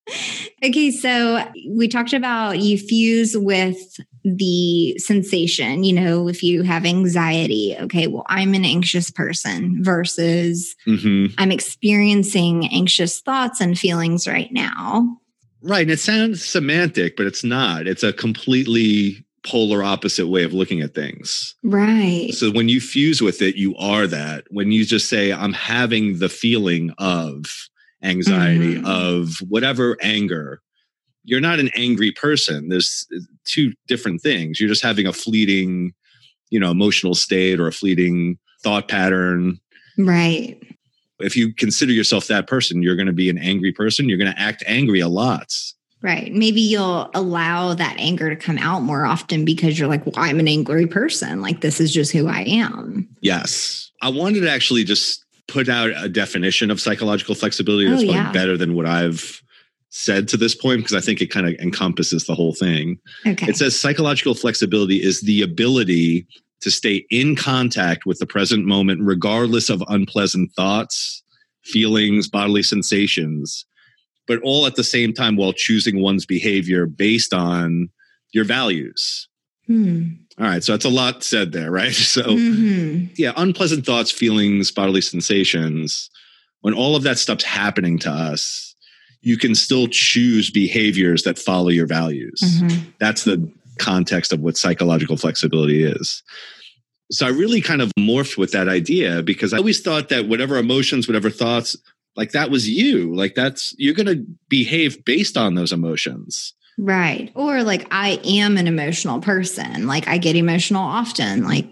okay, 0.64 0.92
so 0.92 1.46
we 1.70 1.88
talked 1.88 2.14
about 2.14 2.60
you 2.60 2.78
fuse 2.78 3.38
with 3.38 3.78
the 4.24 4.98
sensation, 4.98 5.84
you 5.84 5.94
know, 5.94 6.28
if 6.28 6.44
you 6.44 6.64
have 6.64 6.86
anxiety, 6.86 7.76
okay, 7.80 8.08
well, 8.08 8.26
I'm 8.28 8.54
an 8.54 8.66
anxious 8.66 9.10
person 9.10 9.84
versus 9.84 10.76
mm-hmm. 10.86 11.34
I'm 11.38 11.52
experiencing 11.52 12.68
anxious 12.68 13.22
thoughts 13.22 13.62
and 13.62 13.78
feelings 13.78 14.28
right 14.28 14.52
now. 14.52 15.18
Right. 15.68 15.82
And 15.82 15.92
it 15.92 16.00
sounds 16.00 16.44
semantic, 16.44 17.18
but 17.18 17.26
it's 17.26 17.44
not. 17.44 17.88
It's 17.88 18.04
a 18.04 18.14
completely 18.14 19.26
polar 19.46 19.84
opposite 19.84 20.28
way 20.28 20.44
of 20.44 20.54
looking 20.54 20.80
at 20.82 20.96
things. 20.96 21.56
Right. 21.62 22.34
So 22.34 22.52
when 22.52 22.70
you 22.70 22.80
fuse 22.80 23.22
with 23.22 23.42
it, 23.42 23.56
you 23.58 23.76
are 23.76 24.08
that. 24.08 24.46
When 24.50 24.72
you 24.72 24.86
just 24.86 25.10
say, 25.10 25.34
I'm 25.34 25.52
having 25.52 26.20
the 26.20 26.30
feeling 26.30 26.94
of 26.98 27.46
anxiety, 28.02 28.76
mm-hmm. 28.76 28.86
of 28.86 29.36
whatever 29.50 29.98
anger, 30.02 30.62
you're 31.26 31.42
not 31.42 31.60
an 31.60 31.70
angry 31.76 32.12
person. 32.12 32.70
There's 32.70 33.06
two 33.44 33.74
different 33.88 34.22
things. 34.22 34.62
You're 34.62 34.70
just 34.70 34.84
having 34.84 35.06
a 35.06 35.14
fleeting, 35.14 35.94
you 36.50 36.62
know, 36.62 36.72
emotional 36.72 37.14
state 37.14 37.60
or 37.60 37.68
a 37.68 37.74
fleeting 37.74 38.38
thought 38.64 38.88
pattern. 38.88 39.60
Right 39.98 40.62
if 41.20 41.36
you 41.36 41.54
consider 41.54 41.92
yourself 41.92 42.28
that 42.28 42.48
person, 42.48 42.82
you're 42.82 42.96
going 42.96 43.08
to 43.08 43.14
be 43.14 43.30
an 43.30 43.38
angry 43.38 43.72
person. 43.72 44.08
You're 44.10 44.18
going 44.18 44.34
to 44.34 44.40
act 44.40 44.64
angry 44.68 45.00
a 45.00 45.08
lot. 45.08 45.54
Right. 46.02 46.32
Maybe 46.32 46.62
you'll 46.62 47.10
allow 47.16 47.74
that 47.74 47.96
anger 47.98 48.30
to 48.30 48.36
come 48.36 48.60
out 48.60 48.84
more 48.84 49.06
often 49.06 49.46
because 49.46 49.80
you're 49.80 49.88
like, 49.88 50.06
well, 50.06 50.14
I'm 50.16 50.40
an 50.40 50.48
angry 50.48 50.86
person. 50.86 51.42
Like, 51.42 51.62
this 51.62 51.82
is 51.82 51.92
just 51.92 52.12
who 52.12 52.28
I 52.28 52.42
am. 52.42 53.10
Yes. 53.22 53.92
I 54.02 54.10
wanted 54.10 54.42
to 54.42 54.52
actually 54.52 54.84
just 54.84 55.26
put 55.48 55.70
out 55.70 55.92
a 55.96 56.08
definition 56.08 56.70
of 56.70 56.80
psychological 56.80 57.34
flexibility 57.34 57.90
that's 57.90 58.04
oh, 58.04 58.06
yeah. 58.06 58.32
better 58.32 58.58
than 58.58 58.76
what 58.76 58.86
I've 58.86 59.42
said 59.90 60.28
to 60.28 60.38
this 60.38 60.54
point 60.54 60.80
because 60.80 60.94
I 60.94 61.00
think 61.00 61.22
it 61.22 61.32
kind 61.32 61.48
of 61.48 61.54
encompasses 61.56 62.26
the 62.26 62.36
whole 62.36 62.54
thing. 62.54 63.00
Okay. 63.26 63.48
It 63.48 63.58
says 63.58 63.80
psychological 63.80 64.36
flexibility 64.36 65.02
is 65.02 65.22
the 65.22 65.42
ability 65.42 66.28
to 66.62 66.72
stay 66.72 67.06
in 67.10 67.36
contact 67.36 68.06
with 68.06 68.20
the 68.20 68.26
present 68.26 68.66
moment, 68.66 69.02
regardless 69.04 69.70
of 69.70 69.84
unpleasant 69.88 70.52
thoughts, 70.54 71.24
feelings, 71.64 72.28
bodily 72.28 72.64
sensations, 72.64 73.66
but 74.28 74.40
all 74.44 74.66
at 74.66 74.76
the 74.76 74.84
same 74.84 75.14
time 75.14 75.36
while 75.36 75.54
choosing 75.54 76.02
one's 76.02 76.26
behavior 76.26 76.86
based 76.86 77.34
on 77.34 77.90
your 78.32 78.44
values. 78.44 79.28
Hmm. 79.68 80.08
All 80.40 80.46
right, 80.46 80.64
so 80.64 80.74
that's 80.74 80.86
a 80.86 80.90
lot 80.90 81.24
said 81.24 81.52
there, 81.52 81.72
right? 81.72 81.94
So, 81.94 82.24
mm-hmm. 82.24 83.08
yeah, 83.16 83.34
unpleasant 83.38 83.86
thoughts, 83.86 84.12
feelings, 84.12 84.72
bodily 84.72 85.02
sensations, 85.02 86.10
when 86.62 86.74
all 86.74 86.96
of 86.96 87.04
that 87.04 87.18
stuff's 87.18 87.44
happening 87.44 87.98
to 88.00 88.10
us, 88.10 88.76
you 89.22 89.38
can 89.38 89.56
still 89.56 89.88
choose 89.88 90.50
behaviors 90.50 91.24
that 91.24 91.40
follow 91.40 91.70
your 91.70 91.88
values. 91.88 92.40
Mm-hmm. 92.44 92.90
That's 93.00 93.24
the 93.24 93.52
context 93.78 94.34
of 94.34 94.40
what 94.40 94.58
psychological 94.58 95.18
flexibility 95.18 95.84
is. 95.84 96.24
So 97.12 97.26
I 97.26 97.30
really 97.30 97.62
kind 97.62 97.82
of 97.82 97.92
morphed 97.98 98.38
with 98.38 98.52
that 98.52 98.68
idea 98.68 99.24
because 99.24 99.54
I 99.54 99.58
always 99.58 99.82
thought 99.82 100.10
that 100.10 100.28
whatever 100.28 100.58
emotions, 100.58 101.08
whatever 101.08 101.30
thoughts, 101.30 101.78
like 102.16 102.32
that 102.32 102.50
was 102.50 102.68
you. 102.68 103.14
Like 103.16 103.36
that's, 103.36 103.74
you're 103.78 103.94
going 103.94 104.08
to 104.08 104.26
behave 104.50 105.06
based 105.06 105.38
on 105.38 105.56
those 105.56 105.72
emotions. 105.72 106.54
Right. 106.78 107.32
Or 107.34 107.64
like 107.64 107.88
I 107.92 108.20
am 108.26 108.58
an 108.58 108.68
emotional 108.68 109.22
person. 109.22 109.88
Like 109.88 110.08
I 110.08 110.18
get 110.18 110.36
emotional 110.36 110.84
often. 110.84 111.44
Like 111.44 111.68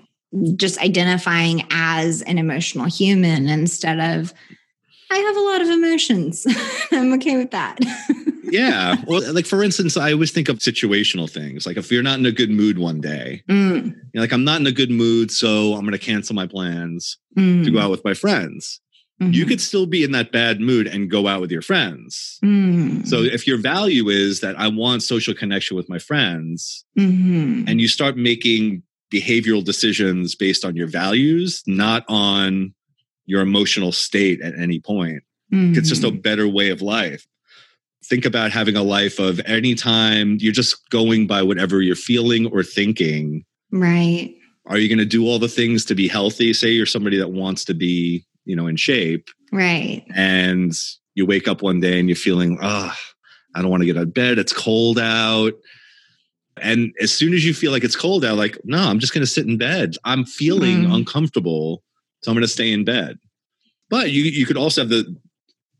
just 0.55 0.79
identifying 0.79 1.63
as 1.69 2.21
an 2.24 2.38
emotional 2.38 2.85
human 2.85 3.47
instead 3.47 4.00
of 4.00 4.33
I 5.12 5.17
have 5.17 5.38
a 5.38 5.41
lot 5.41 5.62
of 5.62 5.69
emotions. 5.69 6.45
I'm 6.91 7.13
okay 7.13 7.38
with 7.38 7.51
that. 7.51 7.79
yeah. 8.43 8.95
Well, 9.07 9.33
like 9.33 9.45
for 9.45 9.63
instance, 9.63 9.97
I 9.97 10.12
always 10.12 10.31
think 10.31 10.50
of 10.50 10.59
situational 10.59 11.29
things. 11.29 11.65
Like 11.65 11.77
if 11.77 11.91
you're 11.91 12.03
not 12.03 12.19
in 12.19 12.25
a 12.25 12.31
good 12.31 12.50
mood 12.50 12.77
one 12.77 13.01
day, 13.01 13.43
mm. 13.50 13.95
you're 14.13 14.21
like, 14.21 14.33
I'm 14.33 14.43
not 14.43 14.59
in 14.59 14.67
a 14.67 14.71
good 14.71 14.91
mood, 14.91 15.31
so 15.31 15.74
I'm 15.74 15.81
going 15.81 15.91
to 15.91 16.00
cancel 16.00 16.35
my 16.35 16.47
plans 16.47 17.17
mm. 17.38 17.63
to 17.63 17.71
go 17.71 17.79
out 17.79 17.91
with 17.91 18.03
my 18.03 18.13
friends. 18.13 18.81
Mm-hmm. 19.21 19.31
You 19.31 19.45
could 19.45 19.62
still 19.62 19.85
be 19.85 20.03
in 20.03 20.12
that 20.12 20.33
bad 20.33 20.59
mood 20.59 20.88
and 20.88 21.09
go 21.09 21.27
out 21.27 21.39
with 21.39 21.51
your 21.51 21.62
friends. 21.62 22.38
Mm. 22.43 23.07
So 23.07 23.21
if 23.21 23.47
your 23.47 23.57
value 23.57 24.09
is 24.09 24.41
that 24.41 24.59
I 24.59 24.67
want 24.67 25.03
social 25.03 25.33
connection 25.33 25.77
with 25.77 25.88
my 25.88 26.00
friends, 26.00 26.83
mm-hmm. 27.00 27.63
and 27.67 27.79
you 27.79 27.88
start 27.88 28.17
making 28.17 28.83
behavioral 29.13 29.63
decisions 29.63 30.35
based 30.35 30.65
on 30.65 30.75
your 30.75 30.88
values, 30.88 31.63
not 31.65 32.03
on 32.09 32.74
your 33.25 33.41
emotional 33.41 33.91
state 33.91 34.41
at 34.41 34.58
any 34.58 34.79
point. 34.79 35.24
Mm-hmm. 35.53 35.77
It's 35.77 35.89
just 35.89 36.03
a 36.03 36.12
better 36.12 36.48
way 36.48 36.70
of 36.70 36.82
life. 36.82 37.25
Think 38.03 38.25
about 38.25 38.51
having 38.51 38.75
a 38.75 38.84
life 38.84 39.20
of 39.20 39.39
anytime 39.46 40.38
you're 40.39 40.53
just 40.53 40.89
going 40.89 41.27
by 41.27 41.41
whatever 41.41 41.82
you're 41.82 41.96
feeling 41.96 42.46
or 42.48 42.62
thinking. 42.62 43.46
Right. 43.72 44.36
Are 44.67 44.77
you 44.77 44.88
going 44.88 45.00
to 45.00 45.05
do 45.05 45.25
all 45.25 45.39
the 45.39 45.48
things 45.48 45.86
to 45.86 45.96
be 45.96 46.08
healthy? 46.08 46.53
Say 46.53 46.70
you're 46.70 46.86
somebody 46.86 47.17
that 47.17 47.32
wants 47.32 47.65
to 47.65 47.74
be, 47.74 48.24
you 48.46 48.55
know, 48.55 48.67
in 48.67 48.75
shape. 48.75 49.29
Right. 49.51 50.03
And 50.15 50.74
you 51.15 51.25
wake 51.25 51.48
up 51.48 51.62
one 51.62 51.79
day 51.79 52.00
and 52.00 52.10
you're 52.10 52.15
feeling, 52.15 52.58
oh, 52.62 52.94
I 53.55 53.62
don't 53.62 53.72
want 53.72 53.82
to 53.82 53.88
get 53.88 53.98
out 53.98 54.03
of 54.03 54.13
bed. 54.13 54.38
It's 54.38 54.53
cold 54.53 55.00
out. 55.00 55.53
And 56.62 56.94
as 57.01 57.12
soon 57.12 57.34
as 57.34 57.46
you 57.46 57.53
feel 57.53 57.72
like 57.72 57.84
it's 57.84 57.96
cold 57.96 58.24
out, 58.24 58.38
like, 58.38 58.58
no, 58.63 58.79
I'm 58.79 59.00
just 59.00 59.13
going 59.13 59.24
to 59.24 59.32
sit 59.32 59.48
in 59.48 59.58
bed. 59.58 59.96
I'm 60.03 60.25
feeling 60.25 60.84
mm. 60.84 60.96
uncomfortable. 60.96 61.84
So 62.25 62.32
I'm 62.32 62.36
going 62.36 62.41
to 62.41 62.48
stay 62.48 62.72
in 62.72 62.84
bed. 62.84 63.20
But 63.88 64.10
you 64.10 64.24
you 64.24 64.48
could 64.48 64.58
also 64.58 64.82
have 64.82 64.89
the 64.89 65.15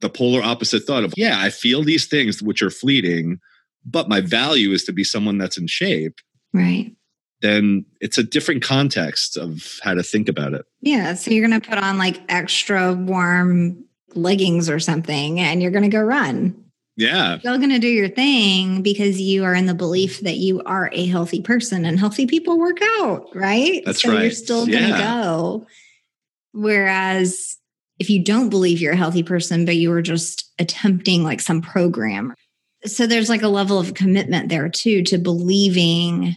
the 0.02 0.10
polar 0.12 0.44
opposite 0.44 0.84
thought 0.84 1.04
of, 1.04 1.12
yeah, 1.18 1.42
I 1.42 1.50
feel 1.50 1.82
these 1.82 2.06
things 2.06 2.40
which 2.40 2.62
are 2.62 2.70
fleeting, 2.70 3.40
but 3.84 4.08
my 4.08 4.22
value 4.22 4.72
is 4.74 4.84
to 4.84 4.94
be 4.94 5.04
someone 5.04 5.40
that's 5.40 5.58
in 5.58 5.66
shape. 5.66 6.20
Right. 6.54 6.96
Then 7.42 7.84
it's 8.00 8.20
a 8.20 8.24
different 8.24 8.62
context 8.62 9.38
of 9.38 9.80
how 9.82 9.96
to 9.96 10.04
think 10.04 10.30
about 10.30 10.54
it. 10.54 10.66
Yeah. 10.82 11.16
So 11.16 11.32
you're 11.32 11.48
going 11.48 11.60
to 11.60 11.68
put 11.68 11.80
on 11.80 11.98
like 11.98 12.22
extra 12.30 12.94
warm 12.94 13.84
leggings 14.14 14.70
or 14.70 14.80
something 14.80 15.40
and 15.40 15.64
you're 15.64 15.72
going 15.72 15.84
to 15.84 15.90
go 15.90 16.02
run. 16.02 16.56
Yeah. 16.96 17.32
You're 17.32 17.40
still 17.40 17.58
going 17.58 17.72
to 17.72 17.80
do 17.80 17.88
your 17.88 18.10
thing 18.10 18.84
because 18.84 19.20
you 19.20 19.44
are 19.46 19.56
in 19.56 19.66
the 19.66 19.74
belief 19.74 20.20
that 20.20 20.38
you 20.38 20.62
are 20.64 20.92
a 20.94 21.08
healthy 21.08 21.42
person 21.42 21.86
and 21.86 22.00
healthy 22.00 22.28
people 22.28 22.60
work 22.60 22.78
out, 23.00 23.36
right? 23.36 23.82
That's 23.84 24.04
so 24.04 24.12
right. 24.12 24.22
You're 24.22 24.32
still 24.32 24.68
going 24.68 24.92
to 24.92 24.98
go 25.00 25.66
Whereas 26.56 27.58
if 28.00 28.10
you 28.10 28.24
don't 28.24 28.50
believe 28.50 28.82
you're 28.82 28.94
a 28.94 28.98
healthy 28.98 29.24
person, 29.24 29.66
but 29.66 29.76
you 29.76 29.90
were 29.90 30.02
just 30.02 30.52
attempting 30.60 31.24
like 31.24 31.42
some 31.42 31.62
program. 31.62 32.34
So 32.86 33.08
there's 33.08 33.30
like 33.30 33.42
a 33.42 33.48
level 33.48 33.80
of 33.80 33.94
commitment 33.94 34.50
there 34.50 34.70
too 34.70 35.04
to 35.04 35.18
believing 35.18 36.36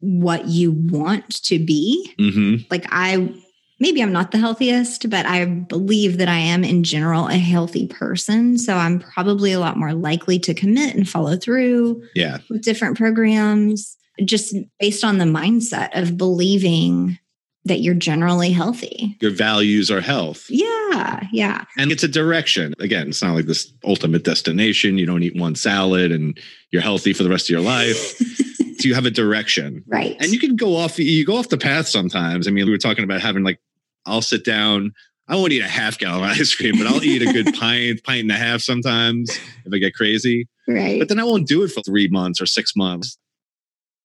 what 0.00 0.46
you 0.46 0.72
want 0.72 1.42
to 1.44 1.58
be. 1.58 2.14
Mm-hmm. 2.18 2.66
Like 2.70 2.86
I 2.90 3.34
maybe 3.80 4.02
I'm 4.02 4.12
not 4.12 4.32
the 4.32 4.38
healthiest, 4.38 5.08
but 5.08 5.24
I 5.24 5.44
believe 5.44 6.18
that 6.18 6.28
I 6.28 6.38
am 6.38 6.64
in 6.64 6.82
general 6.82 7.28
a 7.28 7.38
healthy 7.38 7.86
person. 7.86 8.58
So 8.58 8.74
I'm 8.74 8.98
probably 8.98 9.52
a 9.52 9.60
lot 9.60 9.76
more 9.76 9.94
likely 9.94 10.38
to 10.40 10.54
commit 10.54 10.94
and 10.94 11.08
follow 11.08 11.36
through 11.36 12.02
yeah. 12.14 12.38
with 12.50 12.62
different 12.62 12.96
programs 12.96 13.96
just 14.24 14.54
based 14.80 15.04
on 15.04 15.18
the 15.18 15.24
mindset 15.24 15.96
of 15.96 16.16
believing 16.16 17.18
that 17.68 17.80
you're 17.80 17.94
generally 17.94 18.50
healthy. 18.50 19.16
Your 19.20 19.30
values 19.30 19.90
are 19.90 20.00
health. 20.00 20.46
Yeah, 20.48 21.26
yeah. 21.32 21.64
And 21.76 21.92
it's 21.92 22.02
a 22.02 22.08
direction. 22.08 22.74
Again, 22.78 23.08
it's 23.08 23.22
not 23.22 23.34
like 23.34 23.46
this 23.46 23.72
ultimate 23.84 24.24
destination. 24.24 24.98
You 24.98 25.06
don't 25.06 25.22
eat 25.22 25.36
one 25.36 25.54
salad 25.54 26.12
and 26.12 26.38
you're 26.70 26.82
healthy 26.82 27.12
for 27.12 27.22
the 27.22 27.30
rest 27.30 27.46
of 27.46 27.50
your 27.50 27.60
life. 27.60 27.96
so 28.78 28.88
you 28.88 28.94
have 28.94 29.06
a 29.06 29.10
direction. 29.10 29.84
Right. 29.86 30.16
And 30.20 30.32
you 30.32 30.38
can 30.38 30.56
go 30.56 30.76
off 30.76 30.98
you 30.98 31.24
go 31.24 31.36
off 31.36 31.48
the 31.48 31.58
path 31.58 31.88
sometimes. 31.88 32.48
I 32.48 32.50
mean, 32.50 32.66
we 32.66 32.72
were 32.72 32.78
talking 32.78 33.04
about 33.04 33.20
having 33.20 33.44
like 33.44 33.60
I'll 34.06 34.22
sit 34.22 34.44
down. 34.44 34.92
I 35.30 35.36
won't 35.36 35.52
eat 35.52 35.62
a 35.62 35.68
half 35.68 35.98
gallon 35.98 36.24
of 36.24 36.30
ice 36.30 36.54
cream, 36.54 36.78
but 36.78 36.86
I'll 36.86 37.04
eat 37.04 37.20
a 37.22 37.32
good 37.32 37.54
pint, 37.58 38.02
pint 38.02 38.22
and 38.22 38.32
a 38.32 38.36
half 38.36 38.62
sometimes 38.62 39.30
if 39.64 39.72
I 39.72 39.78
get 39.78 39.94
crazy. 39.94 40.48
Right. 40.66 40.98
But 40.98 41.08
then 41.08 41.18
I 41.18 41.24
won't 41.24 41.46
do 41.46 41.62
it 41.64 41.68
for 41.68 41.82
three 41.82 42.08
months 42.08 42.40
or 42.40 42.46
six 42.46 42.74
months. 42.74 43.18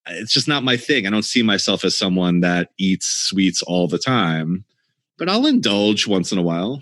It's 0.08 0.34
just 0.34 0.48
not 0.48 0.64
my 0.64 0.78
thing. 0.78 1.08
I 1.08 1.10
don't 1.10 1.24
see 1.24 1.44
myself 1.44 1.86
as 1.86 1.96
someone 1.96 2.42
that 2.42 2.70
eats 2.78 3.08
sweets 3.08 3.62
all 3.62 3.88
the 3.88 4.00
time, 4.00 4.66
but 5.18 5.30
I'll 5.30 5.46
indulge 5.46 6.08
once 6.08 6.32
in 6.32 6.38
a 6.38 6.44
while. 6.44 6.82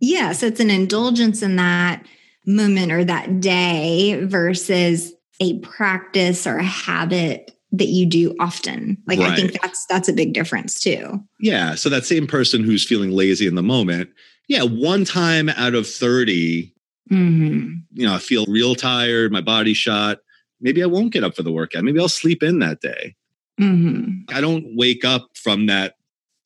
Yes, 0.00 0.42
it's 0.42 0.60
an 0.60 0.70
indulgence 0.70 1.42
in 1.42 1.56
that 1.56 2.06
moment 2.46 2.92
or 2.92 3.04
that 3.04 3.40
day 3.40 4.24
versus 4.24 5.12
a 5.40 5.58
practice 5.60 6.46
or 6.46 6.58
a 6.58 6.64
habit 6.64 7.56
that 7.72 7.88
you 7.88 8.06
do 8.06 8.34
often. 8.40 8.98
Like 9.06 9.18
right. 9.18 9.30
I 9.30 9.36
think 9.36 9.60
that's 9.60 9.86
that's 9.86 10.08
a 10.08 10.12
big 10.12 10.32
difference 10.32 10.80
too. 10.80 11.22
Yeah, 11.38 11.74
so 11.74 11.88
that 11.88 12.04
same 12.04 12.26
person 12.26 12.64
who's 12.64 12.86
feeling 12.86 13.10
lazy 13.10 13.46
in 13.46 13.54
the 13.54 13.62
moment, 13.62 14.10
yeah, 14.48 14.62
one 14.62 15.04
time 15.04 15.48
out 15.50 15.74
of 15.74 15.86
30 15.88 16.72
mm-hmm. 17.10 17.72
you 17.92 18.06
know, 18.06 18.14
I 18.14 18.18
feel 18.18 18.46
real 18.46 18.74
tired, 18.74 19.32
my 19.32 19.40
body's 19.40 19.76
shot. 19.76 20.18
Maybe 20.60 20.82
I 20.82 20.86
won't 20.86 21.12
get 21.12 21.24
up 21.24 21.34
for 21.34 21.42
the 21.42 21.52
workout. 21.52 21.84
Maybe 21.84 22.00
I'll 22.00 22.08
sleep 22.08 22.42
in 22.42 22.58
that 22.60 22.80
day. 22.80 23.16
Mm-hmm. 23.60 24.34
I 24.34 24.40
don't 24.40 24.64
wake 24.76 25.04
up 25.04 25.28
from 25.34 25.66
that 25.66 25.94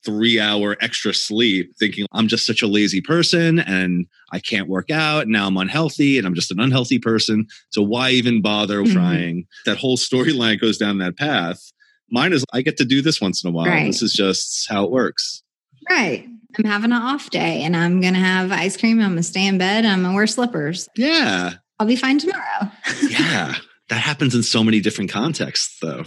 three 0.05 0.39
hour 0.39 0.77
extra 0.81 1.13
sleep 1.13 1.73
thinking 1.77 2.05
I'm 2.13 2.27
just 2.27 2.45
such 2.45 2.61
a 2.61 2.67
lazy 2.67 3.01
person 3.01 3.59
and 3.59 4.05
I 4.31 4.39
can't 4.39 4.69
work 4.69 4.91
out. 4.91 5.23
And 5.23 5.31
now 5.31 5.47
I'm 5.47 5.57
unhealthy 5.57 6.17
and 6.17 6.27
I'm 6.27 6.35
just 6.35 6.51
an 6.51 6.59
unhealthy 6.59 6.99
person. 6.99 7.47
So 7.71 7.81
why 7.81 8.11
even 8.11 8.41
bother 8.41 8.81
mm-hmm. 8.81 8.93
trying? 8.93 9.47
That 9.65 9.77
whole 9.77 9.97
storyline 9.97 10.61
goes 10.61 10.77
down 10.77 10.99
that 10.99 11.17
path. 11.17 11.71
Mine 12.11 12.33
is 12.33 12.45
I 12.53 12.61
get 12.61 12.77
to 12.77 12.85
do 12.85 13.01
this 13.01 13.19
once 13.19 13.43
in 13.43 13.49
a 13.49 13.51
while. 13.51 13.65
Right. 13.65 13.87
This 13.87 14.03
is 14.03 14.13
just 14.13 14.69
how 14.69 14.85
it 14.85 14.91
works. 14.91 15.41
Right. 15.89 16.27
I'm 16.57 16.65
having 16.65 16.91
an 16.91 17.01
off 17.01 17.31
day 17.31 17.63
and 17.63 17.75
I'm 17.75 17.99
going 17.99 18.13
to 18.13 18.19
have 18.19 18.51
ice 18.51 18.77
cream. 18.77 18.99
I'm 18.99 19.07
going 19.07 19.17
to 19.17 19.23
stay 19.23 19.45
in 19.45 19.57
bed. 19.57 19.85
I'm 19.85 20.01
going 20.01 20.13
to 20.13 20.15
wear 20.15 20.27
slippers. 20.27 20.87
Yeah. 20.95 21.53
I'll 21.79 21.87
be 21.87 21.97
fine 21.97 22.19
tomorrow. 22.19 22.71
yeah. 23.09 23.55
That 23.89 24.01
happens 24.01 24.33
in 24.33 24.43
so 24.43 24.63
many 24.63 24.79
different 24.79 25.11
contexts, 25.11 25.77
though. 25.81 26.05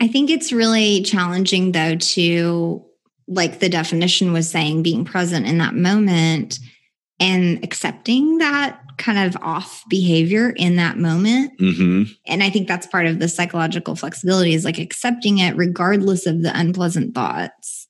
I 0.00 0.08
think 0.08 0.30
it's 0.30 0.52
really 0.52 1.02
challenging, 1.02 1.72
though, 1.72 1.96
to 1.96 2.84
like 3.28 3.60
the 3.60 3.68
definition 3.68 4.32
was 4.32 4.50
saying, 4.50 4.82
being 4.82 5.04
present 5.04 5.46
in 5.46 5.58
that 5.58 5.74
moment 5.74 6.58
and 7.20 7.62
accepting 7.64 8.38
that 8.38 8.80
kind 8.98 9.18
of 9.18 9.40
off 9.42 9.84
behavior 9.88 10.50
in 10.50 10.76
that 10.76 10.98
moment. 10.98 11.58
Mm-hmm. 11.58 12.12
And 12.26 12.42
I 12.42 12.50
think 12.50 12.68
that's 12.68 12.86
part 12.86 13.06
of 13.06 13.18
the 13.18 13.28
psychological 13.28 13.94
flexibility 13.94 14.54
is 14.54 14.64
like 14.64 14.78
accepting 14.78 15.38
it 15.38 15.56
regardless 15.56 16.26
of 16.26 16.42
the 16.42 16.56
unpleasant 16.58 17.14
thoughts. 17.14 17.88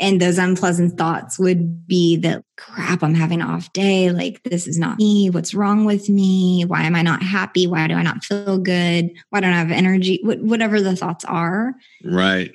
And 0.00 0.20
those 0.20 0.38
unpleasant 0.38 0.98
thoughts 0.98 1.38
would 1.38 1.86
be 1.86 2.16
that 2.16 2.44
crap, 2.56 3.02
I'm 3.02 3.14
having 3.14 3.40
an 3.40 3.48
off 3.48 3.72
day. 3.72 4.10
Like, 4.10 4.42
this 4.42 4.66
is 4.66 4.78
not 4.78 4.98
me. 4.98 5.30
What's 5.30 5.54
wrong 5.54 5.84
with 5.84 6.08
me? 6.08 6.64
Why 6.66 6.82
am 6.82 6.96
I 6.96 7.02
not 7.02 7.22
happy? 7.22 7.66
Why 7.66 7.86
do 7.86 7.94
I 7.94 8.02
not 8.02 8.24
feel 8.24 8.58
good? 8.58 9.10
Why 9.30 9.40
don't 9.40 9.52
I 9.52 9.58
have 9.58 9.70
energy? 9.70 10.20
whatever 10.24 10.80
the 10.80 10.96
thoughts 10.96 11.24
are. 11.24 11.74
Right 12.04 12.50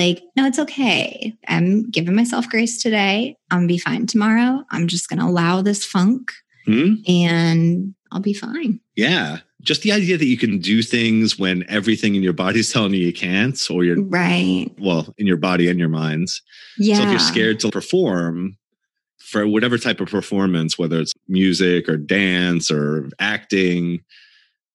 like, 0.00 0.22
no, 0.36 0.46
it's 0.46 0.58
okay. 0.58 1.36
I'm 1.46 1.90
giving 1.90 2.14
myself 2.14 2.48
grace 2.48 2.82
today. 2.82 3.36
I'm 3.50 3.58
gonna 3.58 3.68
be 3.68 3.78
fine 3.78 4.06
tomorrow. 4.06 4.64
I'm 4.70 4.88
just 4.88 5.08
gonna 5.08 5.26
allow 5.26 5.60
this 5.62 5.84
funk 5.84 6.32
mm-hmm. 6.66 7.02
and 7.10 7.94
I'll 8.10 8.20
be 8.20 8.32
fine. 8.32 8.80
Yeah. 8.96 9.38
Just 9.60 9.82
the 9.82 9.92
idea 9.92 10.16
that 10.16 10.24
you 10.26 10.36
can 10.36 10.58
do 10.58 10.82
things 10.82 11.38
when 11.38 11.64
everything 11.68 12.14
in 12.14 12.22
your 12.22 12.32
body's 12.32 12.72
telling 12.72 12.94
you 12.94 13.00
you 13.00 13.12
can't, 13.12 13.58
or 13.70 13.84
you're 13.84 14.02
right. 14.02 14.70
Well, 14.78 15.14
in 15.18 15.26
your 15.26 15.36
body 15.36 15.68
and 15.68 15.78
your 15.78 15.88
minds. 15.88 16.42
Yeah. 16.78 16.96
So 16.96 17.02
if 17.02 17.10
you're 17.10 17.18
scared 17.18 17.60
to 17.60 17.70
perform 17.70 18.56
for 19.18 19.46
whatever 19.46 19.78
type 19.78 20.00
of 20.00 20.08
performance, 20.08 20.78
whether 20.78 20.98
it's 21.00 21.12
music 21.28 21.88
or 21.88 21.96
dance 21.96 22.70
or 22.70 23.08
acting, 23.20 24.00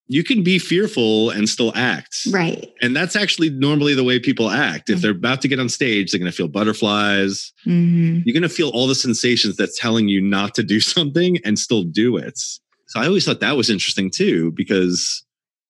you 0.07 0.23
can 0.23 0.43
be 0.43 0.59
fearful 0.59 1.31
and 1.31 1.49
still 1.49 1.71
act. 1.75 2.27
Right. 2.31 2.71
And 2.81 2.95
that's 2.95 3.15
actually 3.15 3.49
normally 3.49 3.95
the 3.95 4.03
way 4.03 4.19
people 4.19 4.51
act. 4.51 4.89
If 4.89 4.97
mm-hmm. 4.97 5.01
they're 5.01 5.11
about 5.11 5.41
to 5.41 5.47
get 5.47 5.59
on 5.59 5.67
stage, 5.67 6.11
they're 6.11 6.19
going 6.19 6.31
to 6.31 6.35
feel 6.35 6.47
butterflies. 6.47 7.51
Mm-hmm. 7.65 8.21
You're 8.23 8.33
going 8.33 8.43
to 8.43 8.49
feel 8.49 8.69
all 8.69 8.87
the 8.87 8.95
sensations 8.95 9.57
that's 9.57 9.79
telling 9.79 10.07
you 10.07 10.21
not 10.21 10.53
to 10.55 10.63
do 10.63 10.79
something 10.79 11.37
and 11.43 11.57
still 11.57 11.83
do 11.83 12.17
it. 12.17 12.39
So 12.87 12.99
I 12.99 13.07
always 13.07 13.25
thought 13.25 13.39
that 13.39 13.57
was 13.57 13.69
interesting 13.69 14.11
too, 14.11 14.51
because 14.51 15.23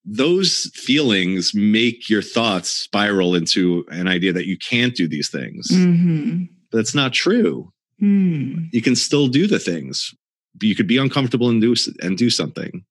those 0.03 0.69
feelings 0.75 1.53
make 1.53 2.09
your 2.09 2.21
thoughts 2.21 2.69
spiral 2.69 3.35
into 3.35 3.85
an 3.89 4.07
idea 4.07 4.33
that 4.33 4.47
you 4.47 4.57
can't 4.57 4.95
do 4.95 5.07
these 5.07 5.29
things. 5.29 5.67
Mm-hmm. 5.71 6.43
But 6.71 6.79
it's 6.79 6.95
not 6.95 7.13
true. 7.13 7.71
Mm. 8.01 8.69
You 8.71 8.81
can 8.81 8.95
still 8.95 9.27
do 9.27 9.47
the 9.47 9.59
things. 9.59 10.13
You 10.61 10.75
could 10.75 10.87
be 10.87 10.97
uncomfortable 10.97 11.49
and 11.49 11.61
do 11.61 11.73
and 12.01 12.17
do 12.17 12.29
something 12.29 12.85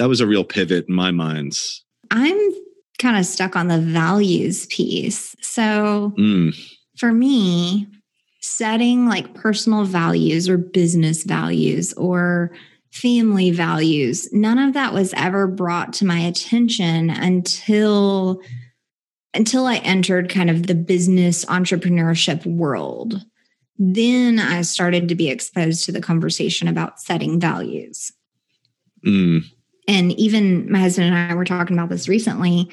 that 0.00 0.08
was 0.08 0.20
a 0.20 0.26
real 0.26 0.44
pivot 0.44 0.86
in 0.88 0.94
my 0.94 1.10
minds. 1.10 1.84
I'm 2.10 2.38
kind 2.98 3.18
of 3.18 3.26
stuck 3.26 3.54
on 3.54 3.68
the 3.68 3.78
values 3.78 4.66
piece. 4.66 5.36
So 5.42 6.14
mm. 6.18 6.56
for 6.96 7.12
me, 7.12 7.86
setting 8.40 9.06
like 9.06 9.34
personal 9.34 9.84
values 9.84 10.48
or 10.48 10.56
business 10.56 11.24
values 11.24 11.92
or 11.94 12.50
family 12.92 13.50
values, 13.50 14.28
none 14.32 14.58
of 14.58 14.74
that 14.74 14.92
was 14.92 15.14
ever 15.14 15.46
brought 15.46 15.92
to 15.94 16.04
my 16.04 16.20
attention 16.20 17.10
until 17.10 18.40
until 19.32 19.66
I 19.66 19.76
entered 19.76 20.28
kind 20.28 20.50
of 20.50 20.66
the 20.66 20.74
business 20.74 21.44
entrepreneurship 21.44 22.44
world. 22.44 23.24
Then 23.78 24.40
I 24.40 24.62
started 24.62 25.08
to 25.08 25.14
be 25.14 25.28
exposed 25.28 25.84
to 25.84 25.92
the 25.92 26.00
conversation 26.00 26.66
about 26.66 27.00
setting 27.00 27.38
values. 27.38 28.12
Mm 29.06 29.44
and 29.90 30.12
even 30.12 30.70
my 30.70 30.78
husband 30.78 31.08
and 31.08 31.32
I 31.32 31.34
were 31.34 31.44
talking 31.44 31.76
about 31.76 31.88
this 31.88 32.08
recently. 32.08 32.70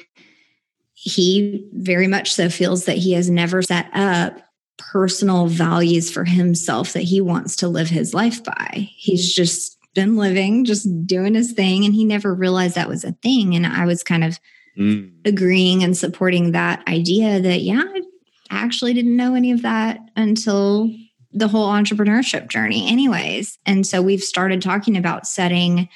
He 0.94 1.68
very 1.72 2.06
much 2.06 2.32
so 2.32 2.48
feels 2.48 2.84
that 2.84 2.96
he 2.96 3.12
has 3.12 3.28
never 3.28 3.60
set 3.60 3.88
up 3.92 4.40
personal 4.78 5.48
values 5.48 6.10
for 6.10 6.24
himself 6.24 6.92
that 6.92 7.02
he 7.02 7.20
wants 7.20 7.56
to 7.56 7.68
live 7.68 7.88
his 7.88 8.14
life 8.14 8.44
by. 8.44 8.88
He's 8.96 9.34
just 9.34 9.77
been 9.98 10.16
living, 10.16 10.64
just 10.64 10.88
doing 11.06 11.34
his 11.34 11.52
thing, 11.52 11.84
and 11.84 11.92
he 11.92 12.04
never 12.04 12.32
realized 12.32 12.76
that 12.76 12.88
was 12.88 13.04
a 13.04 13.12
thing. 13.12 13.56
And 13.56 13.66
I 13.66 13.84
was 13.84 14.04
kind 14.04 14.22
of 14.22 14.38
mm. 14.78 15.10
agreeing 15.24 15.82
and 15.82 15.96
supporting 15.96 16.52
that 16.52 16.86
idea 16.86 17.40
that, 17.40 17.62
yeah, 17.62 17.82
I 17.84 18.02
actually 18.50 18.94
didn't 18.94 19.16
know 19.16 19.34
any 19.34 19.50
of 19.50 19.62
that 19.62 19.98
until 20.14 20.90
the 21.32 21.48
whole 21.48 21.68
entrepreneurship 21.68 22.48
journey, 22.48 22.88
anyways. 22.88 23.58
And 23.66 23.84
so 23.86 24.00
we've 24.00 24.22
started 24.22 24.62
talking 24.62 24.96
about 24.96 25.26
setting 25.26 25.88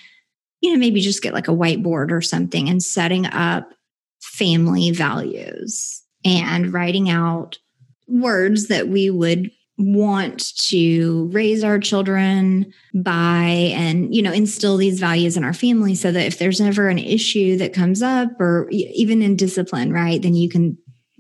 you 0.63 0.73
know, 0.73 0.79
maybe 0.79 1.01
just 1.01 1.23
get 1.23 1.35
like 1.35 1.49
a 1.49 1.53
whiteboard 1.53 2.11
or 2.11 2.23
something 2.23 2.69
and 2.69 2.83
setting 2.83 3.27
up 3.27 3.75
family 4.21 4.93
values 4.93 6.03
and 6.25 6.73
writing 6.73 7.11
out 7.11 7.59
words 8.07 8.69
that 8.69 8.89
we 8.89 9.11
would 9.11 9.51
want 9.83 10.57
to 10.57 11.29
raise 11.33 11.65
our 11.65 11.79
children 11.79 12.73
by 12.95 13.73
and 13.75 14.15
you 14.15 14.23
know 14.23 14.33
instill 14.33 14.77
these 14.77 15.01
values 15.01 15.37
in 15.37 15.45
our 15.45 15.53
family 15.53 15.95
so 15.95 16.13
that 16.13 16.27
if 16.27 16.39
there's 16.39 16.61
ever 16.61 16.89
an 16.89 16.99
issue 16.99 17.57
that 17.57 17.73
comes 17.73 18.03
up 18.03 18.29
or 18.41 18.69
even 18.71 19.23
in 19.23 19.37
discipline 19.37 19.93
right 19.93 20.23
then 20.23 20.35
you 20.35 20.49
can 20.49 20.77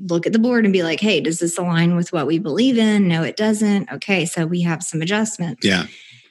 look 0.09 0.27
at 0.27 0.33
the 0.33 0.39
board 0.39 0.65
and 0.65 0.73
be 0.73 0.83
like 0.83 1.01
hey 1.01 1.21
does 1.21 1.39
this 1.39 1.59
align 1.59 1.97
with 1.97 2.13
what 2.13 2.27
we 2.27 2.39
believe 2.39 2.79
in? 2.79 3.09
No 3.09 3.23
it 3.23 3.37
doesn't. 3.37 3.91
Okay 3.91 4.25
so 4.25 4.47
we 4.47 4.63
have 4.63 4.83
some 4.83 5.03
adjustments. 5.03 5.65
Yeah. 5.65 5.87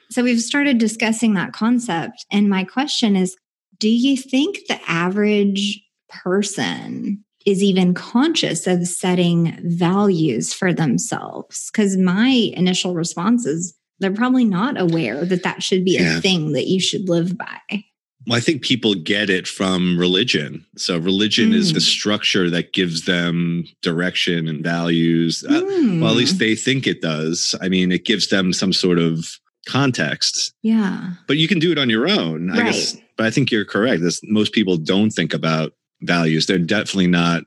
So 0.10 0.24
we've 0.24 0.42
started 0.42 0.78
discussing 0.78 1.36
that 1.36 1.54
concept. 1.54 2.26
And 2.32 2.50
my 2.50 2.64
question 2.64 3.16
is 3.16 3.36
do 3.78 3.90
you 3.90 4.18
think 4.18 4.60
the 4.68 4.80
average 4.88 5.82
person 6.10 7.24
is 7.46 7.64
even 7.64 7.94
conscious 7.94 8.68
of 8.68 8.88
setting 8.88 9.58
values 9.64 10.54
for 10.54 10.74
themselves. 10.74 11.70
Because 11.72 11.98
my 11.98 12.52
initial 12.54 12.94
response 12.94 13.46
is 13.46 13.76
they're 14.00 14.12
probably 14.12 14.46
not 14.46 14.80
aware 14.80 15.26
that 15.26 15.44
that 15.44 15.64
should 15.64 15.86
be 15.86 15.94
yeah. 15.94 16.18
a 16.18 16.22
thing 16.22 16.54
that 16.54 16.68
you 16.68 16.80
should 16.80 17.08
live 17.08 17.38
by. 17.38 17.84
Well, 18.28 18.38
I 18.38 18.40
think 18.40 18.62
people 18.62 18.94
get 18.94 19.32
it 19.32 19.48
from 19.48 19.98
religion. 19.98 20.66
So, 20.78 21.00
religion 21.00 21.52
mm. 21.52 21.56
is 21.56 21.74
the 21.74 21.80
mm. 21.80 21.84
structure 21.84 22.52
that 22.52 22.72
gives 22.72 23.06
them 23.06 23.66
direction 23.82 24.48
and 24.48 24.64
values. 24.64 25.44
Mm. 25.50 26.00
Uh, 26.00 26.02
well, 26.04 26.12
at 26.12 26.18
least 26.18 26.36
mm. 26.36 26.40
they 26.40 26.56
think 26.56 26.86
it 26.86 27.02
does. 27.02 27.56
I 27.62 27.70
mean, 27.70 27.92
it 27.92 28.06
gives 28.06 28.30
them 28.30 28.54
some 28.54 28.74
sort 28.74 29.00
of 29.00 29.40
context. 29.68 30.54
Yeah. 30.62 31.12
But 31.28 31.38
you 31.38 31.48
can 31.48 31.60
do 31.60 31.72
it 31.72 31.80
on 31.80 31.90
your 31.90 32.08
own, 32.08 32.50
right. 32.50 32.60
I 32.60 32.64
guess. 32.66 32.96
But 33.18 33.26
I 33.26 33.32
think 33.32 33.52
you're 33.52 33.66
correct. 33.66 34.02
This, 34.02 34.22
most 34.24 34.54
people 34.54 34.78
don't 34.78 35.12
think 35.12 35.34
about 35.34 35.74
values. 36.02 36.46
They're 36.46 36.58
definitely 36.58 37.08
not 37.08 37.44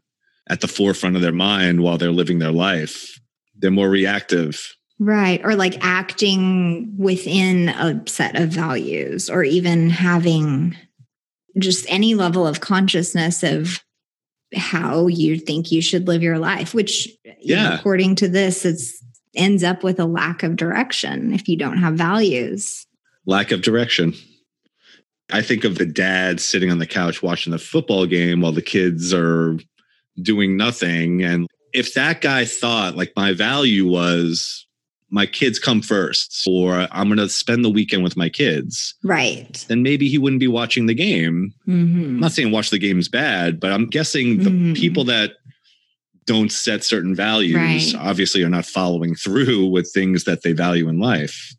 at 0.48 0.60
the 0.60 0.68
forefront 0.68 1.16
of 1.16 1.22
their 1.22 1.32
mind 1.32 1.82
while 1.82 1.98
they're 1.98 2.12
living 2.12 2.38
their 2.38 2.52
life. 2.52 3.18
They're 3.56 3.70
more 3.70 3.88
reactive. 3.90 4.74
Right. 4.98 5.40
Or 5.44 5.54
like 5.54 5.84
acting 5.84 6.94
within 6.96 7.68
a 7.70 8.02
set 8.06 8.36
of 8.36 8.50
values, 8.50 9.28
or 9.28 9.42
even 9.42 9.90
having 9.90 10.76
just 11.58 11.86
any 11.88 12.14
level 12.14 12.46
of 12.46 12.60
consciousness 12.60 13.42
of 13.42 13.82
how 14.54 15.08
you 15.08 15.38
think 15.38 15.72
you 15.72 15.82
should 15.82 16.06
live 16.06 16.22
your 16.22 16.38
life, 16.38 16.74
which, 16.74 17.08
yeah. 17.40 17.70
Know, 17.70 17.74
according 17.74 18.16
to 18.16 18.28
this, 18.28 18.64
it's 18.64 19.02
ends 19.34 19.64
up 19.64 19.82
with 19.82 19.98
a 19.98 20.04
lack 20.04 20.44
of 20.44 20.56
direction 20.56 21.32
if 21.32 21.48
you 21.48 21.56
don't 21.56 21.78
have 21.78 21.94
values. 21.94 22.86
Lack 23.26 23.50
of 23.50 23.62
direction. 23.62 24.14
I 25.32 25.42
think 25.42 25.64
of 25.64 25.78
the 25.78 25.86
dad 25.86 26.40
sitting 26.40 26.70
on 26.70 26.78
the 26.78 26.86
couch 26.86 27.22
watching 27.22 27.50
the 27.50 27.58
football 27.58 28.06
game 28.06 28.40
while 28.40 28.52
the 28.52 28.62
kids 28.62 29.12
are 29.14 29.58
doing 30.20 30.56
nothing. 30.56 31.22
And 31.22 31.48
if 31.72 31.94
that 31.94 32.20
guy 32.20 32.44
thought 32.44 32.96
like 32.96 33.12
my 33.16 33.32
value 33.32 33.88
was 33.88 34.66
my 35.10 35.26
kids 35.26 35.58
come 35.58 35.80
first 35.80 36.42
or 36.46 36.88
I'm 36.90 37.06
going 37.06 37.18
to 37.18 37.28
spend 37.28 37.64
the 37.64 37.70
weekend 37.70 38.02
with 38.02 38.16
my 38.16 38.28
kids. 38.28 38.94
Right. 39.04 39.64
Then 39.68 39.82
maybe 39.82 40.08
he 40.08 40.18
wouldn't 40.18 40.40
be 40.40 40.48
watching 40.48 40.86
the 40.86 40.94
game. 40.94 41.54
Mm-hmm. 41.68 42.00
I'm 42.00 42.20
not 42.20 42.32
saying 42.32 42.50
watch 42.50 42.70
the 42.70 42.78
game's 42.78 43.08
bad, 43.08 43.60
but 43.60 43.72
I'm 43.72 43.86
guessing 43.86 44.38
the 44.38 44.50
mm-hmm. 44.50 44.72
people 44.72 45.04
that 45.04 45.32
don't 46.26 46.50
set 46.50 46.82
certain 46.82 47.14
values 47.14 47.94
right. 47.94 48.02
obviously 48.02 48.42
are 48.42 48.48
not 48.48 48.66
following 48.66 49.14
through 49.14 49.66
with 49.66 49.90
things 49.92 50.24
that 50.24 50.42
they 50.42 50.52
value 50.52 50.88
in 50.88 50.98
life. 50.98 51.54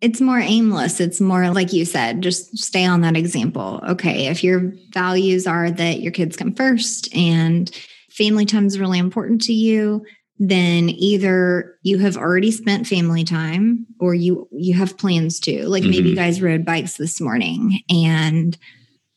It's 0.00 0.20
more 0.20 0.38
aimless. 0.38 1.00
It's 1.00 1.20
more 1.20 1.50
like 1.50 1.72
you 1.72 1.84
said, 1.84 2.22
just 2.22 2.58
stay 2.58 2.84
on 2.84 3.00
that 3.00 3.16
example. 3.16 3.82
Okay, 3.88 4.26
if 4.26 4.44
your 4.44 4.72
values 4.90 5.46
are 5.46 5.70
that 5.70 6.00
your 6.00 6.12
kids 6.12 6.36
come 6.36 6.52
first 6.52 7.14
and 7.14 7.70
family 8.10 8.44
time 8.44 8.66
is 8.66 8.78
really 8.78 8.98
important 8.98 9.42
to 9.42 9.54
you, 9.54 10.04
then 10.38 10.90
either 10.90 11.78
you 11.82 11.98
have 11.98 12.16
already 12.16 12.50
spent 12.50 12.86
family 12.86 13.24
time 13.24 13.86
or 13.98 14.14
you 14.14 14.48
you 14.52 14.74
have 14.74 14.98
plans 14.98 15.40
to. 15.40 15.66
Like 15.66 15.82
mm-hmm. 15.82 15.90
maybe 15.90 16.08
you 16.10 16.14
mm-hmm. 16.14 16.24
guys 16.24 16.42
rode 16.42 16.64
bikes 16.64 16.98
this 16.98 17.20
morning 17.20 17.80
and 17.88 18.56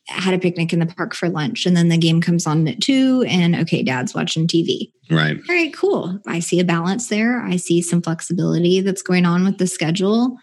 had 0.08 0.34
a 0.34 0.40
picnic 0.40 0.74
in 0.74 0.80
the 0.80 0.86
park 0.86 1.14
for 1.14 1.30
lunch 1.30 1.66
and 1.66 1.78
then 1.78 1.90
the 1.90 1.98
game 1.98 2.22
comes 2.22 2.48
on 2.48 2.68
at 2.68 2.82
two 2.82 3.24
and 3.28 3.56
okay 3.56 3.84
dad's 3.84 4.16
watching 4.16 4.48
tv 4.48 4.92
right 5.12 5.38
all 5.48 5.56
right 5.56 5.74
cool 5.74 6.20
i 6.28 6.40
see 6.40 6.60
a 6.60 6.66
balance 6.66 7.10
there 7.10 7.42
i 7.42 7.56
see 7.56 7.80
some 7.80 8.02
flexibility 8.02 8.82
that's 8.82 9.04
going 9.04 9.26
on 9.26 9.46
with 9.46 9.60
the 9.60 9.68
schedule 9.68 10.36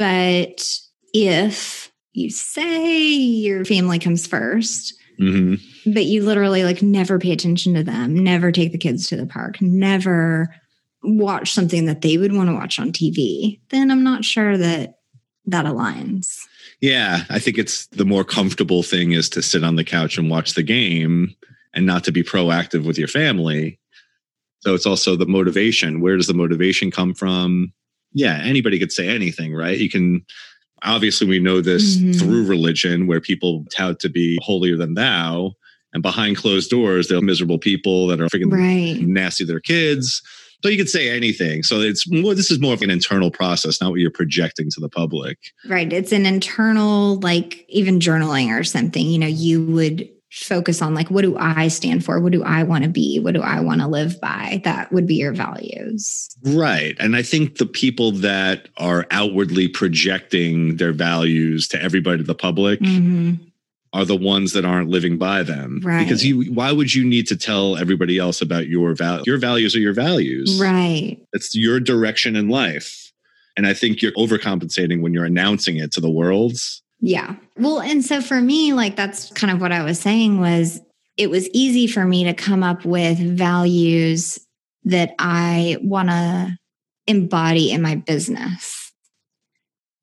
but 0.00 0.78
if 1.12 1.92
you 2.12 2.30
say 2.30 3.06
your 3.06 3.64
family 3.64 3.98
comes 3.98 4.26
1st 4.26 4.92
mm-hmm. 5.20 5.92
but 5.92 6.06
you 6.06 6.24
literally 6.24 6.64
like 6.64 6.82
never 6.82 7.18
pay 7.18 7.30
attention 7.32 7.74
to 7.74 7.84
them 7.84 8.14
never 8.14 8.50
take 8.50 8.72
the 8.72 8.78
kids 8.78 9.06
to 9.08 9.16
the 9.16 9.26
park 9.26 9.60
never 9.60 10.52
watch 11.02 11.52
something 11.52 11.84
that 11.86 12.00
they 12.00 12.16
would 12.18 12.32
want 12.32 12.48
to 12.48 12.54
watch 12.54 12.80
on 12.80 12.90
tv 12.90 13.60
then 13.68 13.90
i'm 13.90 14.02
not 14.02 14.24
sure 14.24 14.56
that 14.56 14.94
that 15.46 15.66
aligns 15.66 16.40
yeah, 16.80 17.24
I 17.28 17.38
think 17.38 17.58
it's 17.58 17.86
the 17.88 18.06
more 18.06 18.24
comfortable 18.24 18.82
thing 18.82 19.12
is 19.12 19.28
to 19.30 19.42
sit 19.42 19.64
on 19.64 19.76
the 19.76 19.84
couch 19.84 20.16
and 20.16 20.30
watch 20.30 20.54
the 20.54 20.62
game 20.62 21.34
and 21.74 21.86
not 21.86 22.04
to 22.04 22.12
be 22.12 22.22
proactive 22.22 22.86
with 22.86 22.98
your 22.98 23.08
family. 23.08 23.78
So 24.60 24.74
it's 24.74 24.86
also 24.86 25.14
the 25.14 25.26
motivation. 25.26 26.00
Where 26.00 26.16
does 26.16 26.26
the 26.26 26.34
motivation 26.34 26.90
come 26.90 27.14
from? 27.14 27.72
Yeah, 28.12 28.40
anybody 28.42 28.78
could 28.78 28.92
say 28.92 29.08
anything, 29.08 29.54
right? 29.54 29.78
You 29.78 29.90
can 29.90 30.24
obviously 30.82 31.26
we 31.26 31.38
know 31.38 31.60
this 31.60 31.96
mm-hmm. 31.96 32.12
through 32.12 32.46
religion 32.46 33.06
where 33.06 33.20
people 33.20 33.64
tout 33.70 34.00
to 34.00 34.08
be 34.08 34.38
holier 34.42 34.76
than 34.76 34.94
thou 34.94 35.52
and 35.92 36.02
behind 36.02 36.38
closed 36.38 36.70
doors 36.70 37.08
they're 37.08 37.20
miserable 37.20 37.58
people 37.58 38.06
that 38.06 38.18
are 38.18 38.28
freaking 38.28 38.50
right. 38.50 39.06
nasty 39.06 39.44
to 39.44 39.52
their 39.52 39.60
kids 39.60 40.22
so 40.62 40.68
you 40.68 40.76
could 40.76 40.90
say 40.90 41.08
anything. 41.08 41.62
So 41.62 41.80
it's 41.80 42.10
more, 42.10 42.34
this 42.34 42.50
is 42.50 42.60
more 42.60 42.74
of 42.74 42.82
an 42.82 42.90
internal 42.90 43.30
process, 43.30 43.80
not 43.80 43.90
what 43.90 44.00
you're 44.00 44.10
projecting 44.10 44.68
to 44.72 44.80
the 44.80 44.88
public. 44.88 45.38
Right. 45.66 45.90
It's 45.92 46.12
an 46.12 46.26
internal, 46.26 47.18
like 47.20 47.64
even 47.68 47.98
journaling 47.98 48.48
or 48.48 48.62
something, 48.62 49.06
you 49.06 49.18
know, 49.18 49.26
you 49.26 49.64
would 49.64 50.08
focus 50.30 50.80
on 50.80 50.94
like, 50.94 51.10
what 51.10 51.22
do 51.22 51.36
I 51.36 51.68
stand 51.68 52.04
for? 52.04 52.20
What 52.20 52.32
do 52.32 52.42
I 52.44 52.62
want 52.62 52.84
to 52.84 52.90
be? 52.90 53.18
What 53.18 53.34
do 53.34 53.42
I 53.42 53.60
want 53.60 53.80
to 53.80 53.88
live 53.88 54.20
by? 54.20 54.60
That 54.64 54.92
would 54.92 55.06
be 55.06 55.16
your 55.16 55.32
values. 55.32 56.28
Right. 56.44 56.96
And 57.00 57.16
I 57.16 57.22
think 57.22 57.58
the 57.58 57.66
people 57.66 58.12
that 58.12 58.68
are 58.76 59.06
outwardly 59.10 59.68
projecting 59.68 60.76
their 60.76 60.92
values 60.92 61.66
to 61.68 61.82
everybody, 61.82 62.22
the 62.22 62.34
public, 62.34 62.80
mm-hmm 62.80 63.44
are 63.92 64.04
the 64.04 64.16
ones 64.16 64.52
that 64.52 64.64
aren't 64.64 64.88
living 64.88 65.18
by 65.18 65.42
them. 65.42 65.80
Right. 65.82 66.04
Because 66.04 66.24
you 66.24 66.52
why 66.52 66.72
would 66.72 66.94
you 66.94 67.04
need 67.04 67.26
to 67.28 67.36
tell 67.36 67.76
everybody 67.76 68.18
else 68.18 68.40
about 68.40 68.68
your 68.68 68.94
value? 68.94 69.24
Your 69.26 69.38
values 69.38 69.74
are 69.74 69.80
your 69.80 69.92
values. 69.92 70.60
Right. 70.60 71.18
It's 71.32 71.54
your 71.54 71.80
direction 71.80 72.36
in 72.36 72.48
life. 72.48 73.12
And 73.56 73.66
I 73.66 73.74
think 73.74 74.00
you're 74.00 74.12
overcompensating 74.12 75.02
when 75.02 75.12
you're 75.12 75.24
announcing 75.24 75.76
it 75.76 75.92
to 75.92 76.00
the 76.00 76.10
world. 76.10 76.52
Yeah. 77.00 77.36
Well, 77.56 77.80
and 77.80 78.04
so 78.04 78.20
for 78.20 78.40
me, 78.40 78.72
like 78.72 78.96
that's 78.96 79.30
kind 79.32 79.52
of 79.52 79.60
what 79.60 79.72
I 79.72 79.82
was 79.82 79.98
saying 79.98 80.40
was 80.40 80.80
it 81.16 81.30
was 81.30 81.48
easy 81.50 81.86
for 81.86 82.04
me 82.04 82.24
to 82.24 82.34
come 82.34 82.62
up 82.62 82.84
with 82.84 83.18
values 83.18 84.38
that 84.84 85.14
I 85.18 85.78
want 85.82 86.08
to 86.08 86.56
embody 87.06 87.70
in 87.72 87.82
my 87.82 87.96
business 87.96 88.92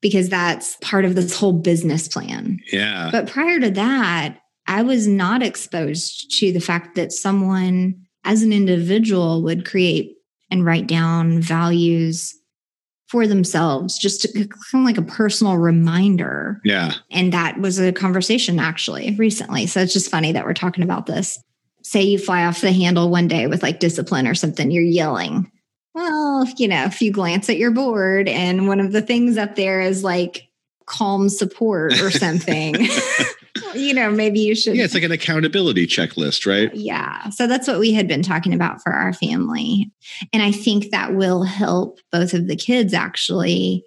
because 0.02 0.30
that's 0.30 0.76
part 0.82 1.06
of 1.06 1.16
this 1.16 1.38
whole 1.38 1.54
business 1.54 2.08
plan. 2.08 2.60
Yeah. 2.72 3.10
But 3.12 3.28
prior 3.28 3.60
to 3.60 3.72
that, 3.72 4.40
I 4.68 4.84
was 4.84 5.08
not 5.08 5.42
exposed 5.42 6.38
to 6.40 6.52
the 6.52 6.60
fact 6.60 6.96
that 6.96 7.12
someone 7.12 7.96
as 8.24 8.44
an 8.44 8.52
individual 8.52 9.42
would 9.44 9.66
create 9.66 10.16
and 10.52 10.66
write 10.66 10.88
down 10.88 11.42
values 11.42 12.36
for 13.08 13.26
themselves, 13.26 13.98
just 13.98 14.22
to, 14.22 14.34
kind 14.34 14.48
of 14.74 14.86
like 14.86 14.98
a 14.98 15.02
personal 15.02 15.58
reminder. 15.58 16.60
Yeah. 16.64 16.94
And 17.10 17.32
that 17.34 17.60
was 17.60 17.80
a 17.80 17.94
conversation 17.94 18.60
actually 18.60 19.16
recently. 19.16 19.66
So 19.68 19.82
it's 19.82 19.94
just 19.94 20.12
funny 20.12 20.34
that 20.34 20.46
we're 20.46 20.54
talking 20.54 20.84
about 20.84 21.06
this. 21.06 21.42
Say 21.84 22.04
you 22.04 22.20
fly 22.20 22.46
off 22.46 22.62
the 22.62 22.74
handle 22.74 23.10
one 23.10 23.30
day 23.30 23.48
with 23.48 23.64
like 23.64 23.80
discipline 23.80 24.28
or 24.28 24.36
something, 24.36 24.72
you're 24.72 24.84
yelling 24.84 25.50
well, 25.98 26.46
you 26.58 26.68
know, 26.68 26.84
if 26.84 27.02
you 27.02 27.12
glance 27.12 27.50
at 27.50 27.58
your 27.58 27.72
board 27.72 28.28
and 28.28 28.68
one 28.68 28.80
of 28.80 28.92
the 28.92 29.02
things 29.02 29.36
up 29.36 29.56
there 29.56 29.82
is 29.82 30.04
like 30.04 30.48
calm 30.86 31.28
support 31.28 32.00
or 32.00 32.12
something, 32.12 32.76
you 33.76 33.94
know, 33.94 34.12
maybe 34.12 34.40
you 34.40 34.56
should. 34.56 34.76
Yeah, 34.76 34.86
it's 34.86 34.94
like 34.94 35.04
an 35.04 35.12
accountability 35.12 35.88
checklist, 35.88 36.46
right? 36.46 36.74
Yeah. 36.76 37.30
So 37.30 37.48
that's 37.48 37.68
what 37.68 37.80
we 37.80 37.94
had 37.94 38.08
been 38.08 38.24
talking 38.24 38.54
about 38.54 38.82
for 38.82 38.92
our 38.92 39.14
family. 39.14 39.92
And 40.34 40.44
I 40.44 40.52
think 40.52 40.92
that 40.92 41.16
will 41.16 41.44
help 41.44 42.00
both 42.12 42.34
of 42.34 42.48
the 42.48 42.56
kids 42.56 42.94
actually 42.94 43.84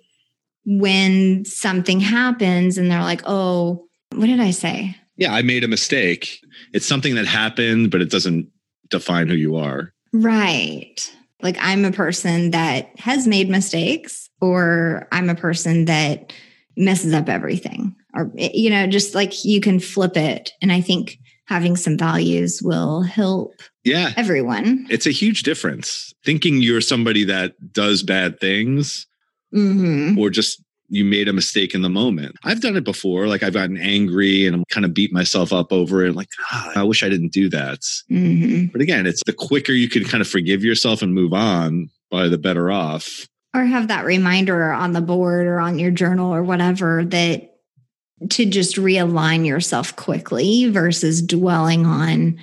when 0.64 1.44
something 1.44 2.00
happens 2.00 2.78
and 2.78 2.90
they're 2.90 3.02
like, 3.02 3.22
oh, 3.24 3.86
what 4.14 4.26
did 4.26 4.40
I 4.40 4.50
say? 4.50 4.96
Yeah, 5.16 5.34
I 5.34 5.42
made 5.42 5.64
a 5.64 5.68
mistake. 5.68 6.40
It's 6.72 6.86
something 6.86 7.14
that 7.14 7.26
happened, 7.26 7.90
but 7.90 8.00
it 8.00 8.10
doesn't 8.10 8.48
define 8.88 9.28
who 9.28 9.34
you 9.34 9.56
are. 9.56 9.92
Right. 10.12 11.14
Like 11.42 11.56
I'm 11.60 11.84
a 11.84 11.92
person 11.92 12.50
that 12.50 12.98
has 12.98 13.26
made 13.26 13.48
mistakes, 13.48 14.28
or 14.40 15.08
I'm 15.12 15.30
a 15.30 15.34
person 15.34 15.86
that 15.86 16.32
messes 16.76 17.12
up 17.12 17.28
everything, 17.28 17.94
or, 18.14 18.30
you 18.34 18.70
know, 18.70 18.86
just 18.86 19.14
like 19.14 19.44
you 19.44 19.60
can 19.60 19.80
flip 19.80 20.16
it. 20.16 20.52
And 20.62 20.72
I 20.72 20.80
think 20.80 21.18
having 21.46 21.76
some 21.76 21.98
values 21.98 22.62
will 22.62 23.02
help 23.02 23.54
yeah 23.82 24.12
everyone 24.16 24.86
it's 24.88 25.06
a 25.06 25.10
huge 25.10 25.42
difference 25.42 26.14
thinking 26.24 26.62
you're 26.62 26.80
somebody 26.80 27.24
that 27.24 27.72
does 27.72 28.04
bad 28.04 28.38
things 28.38 29.08
mm-hmm. 29.52 30.16
or 30.16 30.30
just 30.30 30.62
you 30.90 31.04
made 31.04 31.28
a 31.28 31.32
mistake 31.32 31.72
in 31.72 31.82
the 31.82 31.88
moment. 31.88 32.34
I've 32.42 32.60
done 32.60 32.76
it 32.76 32.82
before. 32.82 33.28
Like 33.28 33.44
I've 33.44 33.52
gotten 33.52 33.78
angry 33.78 34.44
and 34.44 34.56
I'm 34.56 34.64
kind 34.70 34.84
of 34.84 34.92
beat 34.92 35.12
myself 35.12 35.52
up 35.52 35.72
over 35.72 36.04
it. 36.04 36.16
Like, 36.16 36.26
ah, 36.50 36.72
I 36.74 36.82
wish 36.82 37.04
I 37.04 37.08
didn't 37.08 37.32
do 37.32 37.48
that. 37.50 37.78
Mm-hmm. 38.10 38.66
But 38.72 38.80
again, 38.80 39.06
it's 39.06 39.22
the 39.24 39.32
quicker 39.32 39.70
you 39.70 39.88
can 39.88 40.04
kind 40.04 40.20
of 40.20 40.28
forgive 40.28 40.64
yourself 40.64 41.00
and 41.00 41.14
move 41.14 41.32
on, 41.32 41.90
by 42.10 42.28
the 42.28 42.38
better 42.38 42.70
off. 42.70 43.28
Or 43.54 43.64
have 43.64 43.88
that 43.88 44.04
reminder 44.04 44.72
on 44.72 44.92
the 44.92 45.00
board 45.00 45.46
or 45.46 45.58
on 45.60 45.78
your 45.78 45.90
journal 45.90 46.34
or 46.34 46.42
whatever 46.42 47.04
that 47.04 47.49
to 48.28 48.44
just 48.44 48.76
realign 48.76 49.46
yourself 49.46 49.96
quickly 49.96 50.68
versus 50.70 51.22
dwelling 51.22 51.86
on 51.86 52.38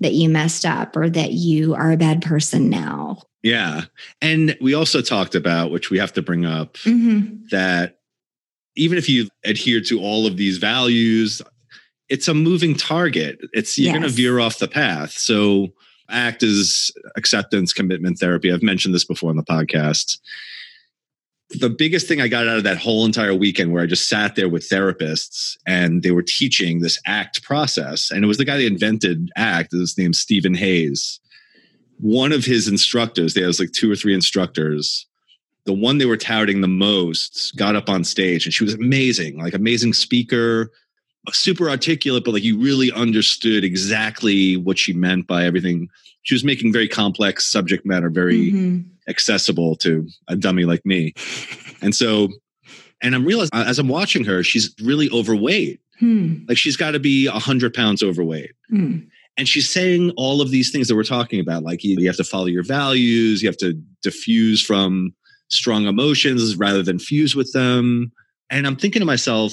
that 0.00 0.12
you 0.12 0.28
messed 0.28 0.66
up 0.66 0.96
or 0.96 1.08
that 1.08 1.32
you 1.32 1.74
are 1.74 1.92
a 1.92 1.96
bad 1.96 2.22
person 2.22 2.68
now. 2.68 3.22
Yeah. 3.42 3.82
And 4.20 4.56
we 4.60 4.74
also 4.74 5.00
talked 5.00 5.34
about, 5.34 5.70
which 5.70 5.90
we 5.90 5.98
have 5.98 6.12
to 6.14 6.22
bring 6.22 6.44
up, 6.44 6.74
mm-hmm. 6.78 7.44
that 7.50 7.98
even 8.74 8.98
if 8.98 9.08
you 9.08 9.28
adhere 9.44 9.80
to 9.82 10.00
all 10.00 10.26
of 10.26 10.36
these 10.36 10.58
values, 10.58 11.40
it's 12.08 12.28
a 12.28 12.34
moving 12.34 12.74
target. 12.74 13.38
It's 13.52 13.78
you're 13.78 13.86
yes. 13.86 13.94
going 13.94 14.02
to 14.02 14.14
veer 14.14 14.40
off 14.40 14.58
the 14.58 14.68
path. 14.68 15.12
So 15.12 15.68
ACT 16.08 16.42
is 16.42 16.90
acceptance 17.16 17.72
commitment 17.72 18.18
therapy. 18.18 18.52
I've 18.52 18.62
mentioned 18.62 18.94
this 18.94 19.04
before 19.04 19.30
on 19.30 19.36
the 19.36 19.42
podcast. 19.42 20.18
The 21.50 21.70
biggest 21.70 22.08
thing 22.08 22.20
I 22.20 22.28
got 22.28 22.48
out 22.48 22.58
of 22.58 22.64
that 22.64 22.78
whole 22.78 23.04
entire 23.04 23.34
weekend 23.34 23.72
where 23.72 23.82
I 23.82 23.86
just 23.86 24.08
sat 24.08 24.34
there 24.34 24.48
with 24.48 24.68
therapists 24.68 25.56
and 25.66 26.02
they 26.02 26.10
were 26.10 26.22
teaching 26.22 26.80
this 26.80 27.00
ACT 27.06 27.42
process. 27.42 28.10
And 28.10 28.24
it 28.24 28.26
was 28.26 28.38
the 28.38 28.44
guy 28.44 28.56
that 28.56 28.66
invented 28.66 29.30
ACT, 29.36 29.72
his 29.72 29.96
name's 29.96 30.18
Steven 30.18 30.54
Hayes. 30.54 31.20
One 31.98 32.32
of 32.32 32.44
his 32.44 32.66
instructors, 32.66 33.34
there 33.34 33.46
was 33.46 33.60
like 33.60 33.72
two 33.72 33.90
or 33.90 33.96
three 33.96 34.12
instructors, 34.12 35.06
the 35.66 35.72
one 35.72 35.98
they 35.98 36.06
were 36.06 36.16
touting 36.16 36.60
the 36.60 36.68
most 36.68 37.54
got 37.56 37.76
up 37.76 37.88
on 37.88 38.04
stage 38.04 38.44
and 38.44 38.52
she 38.52 38.64
was 38.64 38.74
amazing, 38.74 39.38
like 39.38 39.54
amazing 39.54 39.92
speaker, 39.92 40.70
super 41.32 41.68
articulate, 41.68 42.24
but 42.24 42.34
like 42.34 42.44
you 42.44 42.58
really 42.58 42.92
understood 42.92 43.64
exactly 43.64 44.56
what 44.56 44.78
she 44.78 44.92
meant 44.92 45.26
by 45.26 45.44
everything. 45.44 45.88
She 46.22 46.34
was 46.34 46.44
making 46.44 46.72
very 46.72 46.88
complex 46.88 47.50
subject 47.50 47.84
matter 47.84 48.10
very 48.10 48.52
mm-hmm. 48.52 48.88
Accessible 49.08 49.76
to 49.76 50.08
a 50.28 50.36
dummy 50.36 50.64
like 50.64 50.84
me. 50.84 51.14
And 51.82 51.94
so, 51.94 52.30
and 53.02 53.14
I'm 53.14 53.26
realizing 53.26 53.50
as 53.52 53.78
I'm 53.78 53.88
watching 53.88 54.24
her, 54.24 54.42
she's 54.42 54.74
really 54.82 55.10
overweight. 55.10 55.78
Hmm. 56.00 56.36
Like 56.48 56.56
she's 56.56 56.76
got 56.76 56.92
to 56.92 56.98
be 56.98 57.26
a 57.26 57.32
hundred 57.32 57.74
pounds 57.74 58.02
overweight. 58.02 58.52
Hmm. 58.70 59.00
And 59.36 59.46
she's 59.46 59.70
saying 59.70 60.12
all 60.16 60.40
of 60.40 60.50
these 60.50 60.70
things 60.70 60.88
that 60.88 60.96
we're 60.96 61.04
talking 61.04 61.38
about, 61.38 61.62
like 61.62 61.84
you, 61.84 61.96
you 61.98 62.06
have 62.06 62.16
to 62.16 62.24
follow 62.24 62.46
your 62.46 62.62
values, 62.62 63.42
you 63.42 63.48
have 63.48 63.58
to 63.58 63.74
diffuse 64.02 64.64
from 64.64 65.14
strong 65.48 65.86
emotions 65.86 66.56
rather 66.56 66.82
than 66.82 66.98
fuse 66.98 67.36
with 67.36 67.52
them. 67.52 68.10
And 68.50 68.66
I'm 68.66 68.76
thinking 68.76 69.00
to 69.00 69.06
myself, 69.06 69.52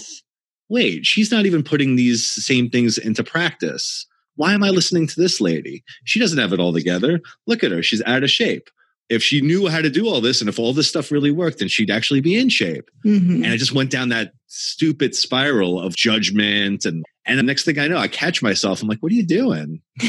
wait, 0.70 1.06
she's 1.06 1.32
not 1.32 1.46
even 1.46 1.63
putting 1.63 1.96
these 1.96 2.26
same 2.26 2.70
things 2.70 2.98
into 2.98 3.24
practice. 3.24 4.08
Why 4.36 4.54
am 4.54 4.63
I 4.63 4.70
listening 4.70 5.08
to 5.08 5.20
this 5.20 5.42
lady? 5.42 5.84
She 6.06 6.20
doesn't 6.20 6.39
have 6.39 6.54
it 6.54 6.60
all 6.60 6.74
together. 6.74 7.20
Look 7.46 7.63
at 7.63 7.72
her. 7.72 7.84
She's 7.84 8.02
out 8.06 8.24
of 8.24 8.32
shape. 8.32 8.70
If 9.10 9.22
she 9.22 9.42
knew 9.42 9.68
how 9.68 9.82
to 9.82 9.89
do 9.89 10.08
all 10.08 10.22
this 10.22 10.39
and 10.39 10.50
if 10.50 10.58
all 10.58 10.74
this 10.74 10.88
stuff 10.88 11.12
really 11.12 11.32
worked, 11.32 11.60
then 11.60 11.68
she'd 11.68 11.92
actually 11.92 12.22
be 12.22 12.36
in 12.36 12.50
shape. 12.50 12.89
Mm-hmm. 13.06 13.44
And 13.44 13.54
I 13.54 13.58
just 13.58 13.74
went 13.74 13.92
down 13.92 14.10
that 14.10 14.34
stupid 14.48 15.16
spiral 15.16 15.80
of 15.80 15.96
judgment. 15.96 16.86
And, 16.86 17.04
and 17.26 17.38
the 17.38 17.44
next 17.44 17.66
thing 17.66 17.80
I 17.80 17.88
know, 17.88 17.98
I 17.98 18.08
catch 18.08 18.42
myself. 18.42 18.82
I'm 18.82 18.88
like, 18.88 19.00
what 19.00 19.12
are 19.12 19.16
you 19.16 19.26
doing? 19.26 19.82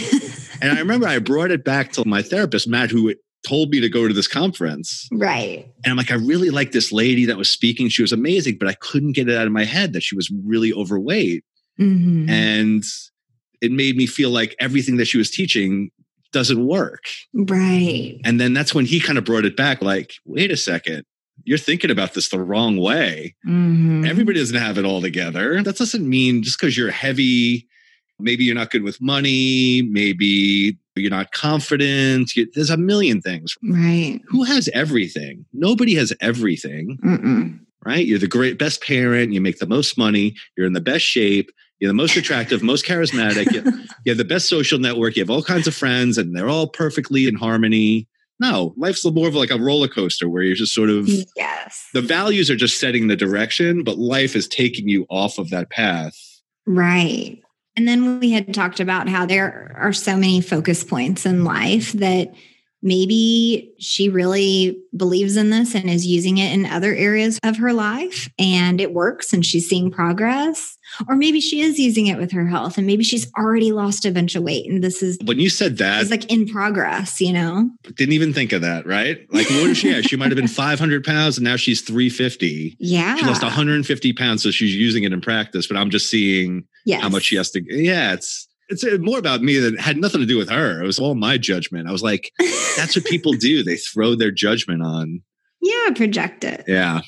and 0.62 0.72
I 0.72 0.78
remember 0.78 1.06
I 1.06 1.18
brought 1.18 1.50
it 1.50 1.64
back 1.64 1.92
to 1.92 2.04
my 2.06 2.22
therapist, 2.22 2.68
Matt, 2.68 2.90
who 2.90 3.12
told 3.46 3.70
me 3.70 3.80
to 3.80 3.88
go 3.88 4.08
to 4.08 4.14
this 4.14 4.28
conference. 4.28 5.08
Right. 5.12 5.68
And 5.84 5.90
I'm 5.90 5.96
like, 5.96 6.10
I 6.10 6.16
really 6.16 6.50
like 6.50 6.72
this 6.72 6.92
lady 6.92 7.26
that 7.26 7.36
was 7.36 7.50
speaking. 7.50 7.88
She 7.88 8.02
was 8.02 8.12
amazing, 8.12 8.56
but 8.58 8.68
I 8.68 8.74
couldn't 8.74 9.12
get 9.12 9.28
it 9.28 9.36
out 9.36 9.46
of 9.46 9.52
my 9.52 9.64
head 9.64 9.92
that 9.92 10.02
she 10.02 10.16
was 10.16 10.32
really 10.44 10.72
overweight. 10.72 11.44
Mm-hmm. 11.78 12.28
And 12.30 12.84
it 13.60 13.72
made 13.72 13.96
me 13.96 14.06
feel 14.06 14.30
like 14.30 14.56
everything 14.60 14.96
that 14.96 15.06
she 15.06 15.18
was 15.18 15.30
teaching 15.30 15.90
doesn't 16.34 16.66
work. 16.66 17.04
Right. 17.32 18.20
And 18.24 18.38
then 18.38 18.52
that's 18.52 18.74
when 18.74 18.84
he 18.84 19.00
kind 19.00 19.16
of 19.16 19.24
brought 19.24 19.46
it 19.46 19.56
back 19.56 19.80
like, 19.80 20.12
wait 20.26 20.50
a 20.50 20.56
second. 20.56 21.04
You're 21.44 21.58
thinking 21.58 21.90
about 21.90 22.12
this 22.14 22.28
the 22.28 22.40
wrong 22.40 22.76
way. 22.76 23.34
Mm-hmm. 23.46 24.04
Everybody 24.04 24.38
doesn't 24.38 24.56
have 24.56 24.76
it 24.76 24.84
all 24.84 25.00
together. 25.00 25.62
That 25.62 25.76
doesn't 25.76 26.06
mean 26.08 26.42
just 26.42 26.60
because 26.60 26.76
you're 26.76 26.90
heavy, 26.90 27.66
maybe 28.20 28.44
you're 28.44 28.54
not 28.54 28.70
good 28.70 28.82
with 28.82 29.00
money, 29.00 29.82
maybe 29.82 30.78
you're 30.94 31.10
not 31.10 31.32
confident. 31.32 32.36
You, 32.36 32.48
there's 32.54 32.70
a 32.70 32.76
million 32.76 33.20
things. 33.20 33.54
Right. 33.68 34.20
Who 34.28 34.44
has 34.44 34.68
everything? 34.74 35.44
Nobody 35.52 35.94
has 35.96 36.12
everything. 36.20 36.98
Mm-mm. 37.04 37.58
Right. 37.84 38.06
You're 38.06 38.18
the 38.18 38.28
great 38.28 38.58
best 38.58 38.82
parent. 38.82 39.32
You 39.32 39.40
make 39.40 39.58
the 39.58 39.66
most 39.66 39.98
money. 39.98 40.34
You're 40.56 40.66
in 40.66 40.72
the 40.72 40.80
best 40.80 41.04
shape. 41.04 41.50
You're 41.84 41.90
the 41.90 41.96
most 41.96 42.16
attractive, 42.16 42.62
most 42.62 42.86
charismatic. 42.86 43.52
you, 43.52 43.62
you 44.06 44.10
have 44.10 44.16
the 44.16 44.24
best 44.24 44.48
social 44.48 44.78
network. 44.78 45.16
You 45.16 45.22
have 45.22 45.28
all 45.28 45.42
kinds 45.42 45.66
of 45.66 45.74
friends, 45.74 46.16
and 46.16 46.34
they're 46.34 46.48
all 46.48 46.66
perfectly 46.66 47.26
in 47.26 47.34
harmony. 47.34 48.08
No, 48.40 48.72
life's 48.78 49.04
more 49.04 49.28
of 49.28 49.34
like 49.34 49.50
a 49.50 49.58
roller 49.58 49.86
coaster 49.86 50.26
where 50.26 50.42
you're 50.42 50.56
just 50.56 50.72
sort 50.72 50.88
of 50.88 51.06
yes. 51.36 51.86
The 51.92 52.00
values 52.00 52.48
are 52.48 52.56
just 52.56 52.80
setting 52.80 53.08
the 53.08 53.16
direction, 53.16 53.84
but 53.84 53.98
life 53.98 54.34
is 54.34 54.48
taking 54.48 54.88
you 54.88 55.04
off 55.10 55.36
of 55.36 55.50
that 55.50 55.68
path. 55.68 56.16
Right. 56.66 57.42
And 57.76 57.86
then 57.86 58.18
we 58.18 58.30
had 58.30 58.54
talked 58.54 58.80
about 58.80 59.06
how 59.06 59.26
there 59.26 59.76
are 59.78 59.92
so 59.92 60.16
many 60.16 60.40
focus 60.40 60.84
points 60.84 61.26
in 61.26 61.44
life 61.44 61.92
that 61.92 62.32
maybe 62.84 63.72
she 63.78 64.08
really 64.08 64.78
believes 64.96 65.36
in 65.36 65.50
this 65.50 65.74
and 65.74 65.90
is 65.90 66.06
using 66.06 66.38
it 66.38 66.52
in 66.52 66.66
other 66.66 66.94
areas 66.94 67.40
of 67.42 67.56
her 67.56 67.72
life 67.72 68.30
and 68.38 68.80
it 68.80 68.92
works 68.92 69.32
and 69.32 69.44
she's 69.44 69.68
seeing 69.68 69.90
progress. 69.90 70.78
Or 71.08 71.16
maybe 71.16 71.40
she 71.40 71.60
is 71.60 71.78
using 71.78 72.06
it 72.06 72.18
with 72.18 72.30
her 72.32 72.46
health 72.46 72.78
and 72.78 72.86
maybe 72.86 73.02
she's 73.02 73.26
already 73.36 73.72
lost 73.72 74.04
a 74.04 74.12
bunch 74.12 74.36
of 74.36 74.44
weight 74.44 74.70
and 74.70 74.84
this 74.84 75.02
is 75.02 75.18
when 75.24 75.40
you 75.40 75.48
said 75.48 75.78
that 75.78 76.02
it's 76.02 76.10
like 76.10 76.30
in 76.30 76.46
progress 76.46 77.20
you 77.20 77.32
know? 77.32 77.70
Didn't 77.94 78.12
even 78.12 78.32
think 78.32 78.52
of 78.52 78.60
that 78.60 78.86
right? 78.86 79.26
Like 79.32 79.48
what 79.48 79.70
is 79.70 79.78
she 79.78 79.92
at? 79.92 80.08
She 80.08 80.16
might 80.16 80.28
have 80.28 80.36
been 80.36 80.46
500 80.46 81.04
pounds 81.04 81.38
and 81.38 81.44
now 81.44 81.56
she's 81.56 81.80
350 81.80 82.76
yeah. 82.78 83.16
She 83.16 83.24
lost 83.24 83.42
150 83.42 84.12
pounds 84.12 84.42
so 84.42 84.50
she's 84.50 84.76
using 84.76 85.04
it 85.04 85.12
in 85.12 85.20
practice 85.20 85.66
but 85.66 85.76
i'm 85.76 85.90
just 85.90 86.10
seeing 86.10 86.64
yes. 86.84 87.02
how 87.02 87.08
much 87.08 87.24
she 87.24 87.36
has 87.36 87.50
to 87.50 87.62
yeah 87.68 88.12
it's 88.12 88.48
it's 88.68 88.84
uh, 88.84 88.98
more 89.00 89.18
about 89.18 89.42
me 89.42 89.58
that 89.58 89.78
had 89.78 89.96
nothing 89.96 90.20
to 90.20 90.26
do 90.26 90.38
with 90.38 90.50
her. 90.50 90.82
It 90.82 90.86
was 90.86 90.98
all 90.98 91.14
my 91.14 91.38
judgment. 91.38 91.88
I 91.88 91.92
was 91.92 92.02
like, 92.02 92.32
that's 92.76 92.96
what 92.96 93.04
people 93.04 93.32
do. 93.32 93.62
They 93.62 93.76
throw 93.76 94.14
their 94.14 94.30
judgment 94.30 94.82
on. 94.82 95.22
Yeah, 95.60 95.90
project 95.94 96.44
it. 96.44 96.64
Yeah. 96.66 97.00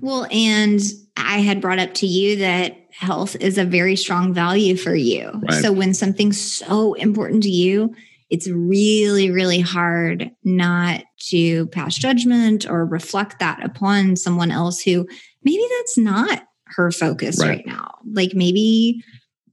Well, 0.00 0.26
and 0.30 0.80
I 1.16 1.38
had 1.38 1.60
brought 1.60 1.78
up 1.78 1.94
to 1.94 2.06
you 2.06 2.36
that 2.36 2.76
health 2.90 3.36
is 3.36 3.58
a 3.58 3.64
very 3.64 3.96
strong 3.96 4.32
value 4.32 4.76
for 4.76 4.94
you. 4.94 5.30
Right. 5.34 5.62
So 5.62 5.72
when 5.72 5.92
something's 5.92 6.40
so 6.40 6.94
important 6.94 7.42
to 7.44 7.50
you, 7.50 7.94
it's 8.30 8.48
really, 8.48 9.30
really 9.30 9.60
hard 9.60 10.30
not 10.42 11.04
to 11.28 11.66
pass 11.68 11.96
judgment 11.96 12.68
or 12.68 12.84
reflect 12.84 13.38
that 13.38 13.64
upon 13.64 14.16
someone 14.16 14.50
else 14.50 14.80
who 14.80 15.06
maybe 15.44 15.64
that's 15.78 15.98
not 15.98 16.42
her 16.64 16.90
focus 16.90 17.40
right, 17.40 17.48
right 17.48 17.66
now. 17.66 17.98
Like 18.04 18.34
maybe 18.34 19.04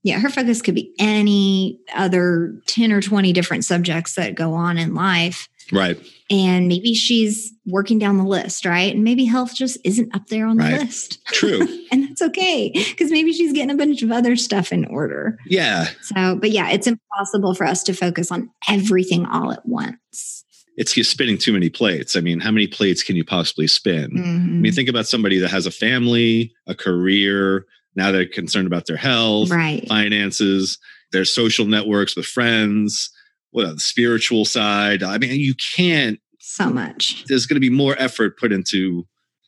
yeah, 0.03 0.19
her 0.19 0.29
focus 0.29 0.61
could 0.61 0.75
be 0.75 0.93
any 0.99 1.79
other 1.95 2.53
10 2.67 2.91
or 2.91 3.01
20 3.01 3.31
different 3.33 3.65
subjects 3.65 4.15
that 4.15 4.35
go 4.35 4.53
on 4.53 4.77
in 4.77 4.93
life. 4.93 5.47
Right. 5.71 5.97
And 6.29 6.67
maybe 6.67 6.93
she's 6.93 7.53
working 7.65 7.99
down 7.99 8.17
the 8.17 8.25
list, 8.25 8.65
right? 8.65 8.93
And 8.93 9.03
maybe 9.03 9.23
health 9.23 9.55
just 9.55 9.77
isn't 9.85 10.13
up 10.13 10.27
there 10.27 10.45
on 10.45 10.57
right. 10.57 10.77
the 10.77 10.85
list. 10.85 11.25
True. 11.27 11.61
and 11.91 12.09
that's 12.09 12.21
okay 12.21 12.71
because 12.73 13.11
maybe 13.11 13.31
she's 13.31 13.53
getting 13.53 13.71
a 13.71 13.77
bunch 13.77 14.03
of 14.03 14.11
other 14.11 14.35
stuff 14.35 14.73
in 14.73 14.85
order. 14.85 15.37
Yeah. 15.47 15.85
So, 16.01 16.35
but 16.35 16.51
yeah, 16.51 16.69
it's 16.69 16.87
impossible 16.87 17.55
for 17.55 17.65
us 17.65 17.81
to 17.83 17.93
focus 17.93 18.29
on 18.29 18.49
everything 18.67 19.25
all 19.25 19.53
at 19.53 19.65
once. 19.65 20.43
It's 20.75 20.93
just 20.93 21.11
spinning 21.11 21.37
too 21.37 21.53
many 21.53 21.69
plates. 21.69 22.15
I 22.15 22.19
mean, 22.19 22.39
how 22.39 22.51
many 22.51 22.67
plates 22.67 23.03
can 23.03 23.15
you 23.15 23.23
possibly 23.23 23.67
spin? 23.67 24.11
Mm-hmm. 24.11 24.57
I 24.57 24.59
mean, 24.59 24.73
think 24.73 24.89
about 24.89 25.07
somebody 25.07 25.37
that 25.37 25.51
has 25.51 25.65
a 25.65 25.71
family, 25.71 26.51
a 26.67 26.73
career, 26.73 27.67
now 27.95 28.11
they're 28.11 28.27
concerned 28.27 28.67
about 28.67 28.85
their 28.85 28.97
health, 28.97 29.49
right. 29.49 29.87
finances, 29.87 30.77
their 31.11 31.25
social 31.25 31.65
networks 31.65 32.15
with 32.15 32.25
friends, 32.25 33.09
what 33.51 33.71
the 33.73 33.79
spiritual 33.79 34.45
side. 34.45 35.03
I 35.03 35.17
mean, 35.17 35.39
you 35.39 35.53
can't 35.75 36.19
so 36.39 36.69
much. 36.69 37.23
There's 37.27 37.45
going 37.45 37.55
to 37.55 37.61
be 37.61 37.69
more 37.69 37.95
effort 37.97 38.37
put 38.37 38.51
into 38.51 39.07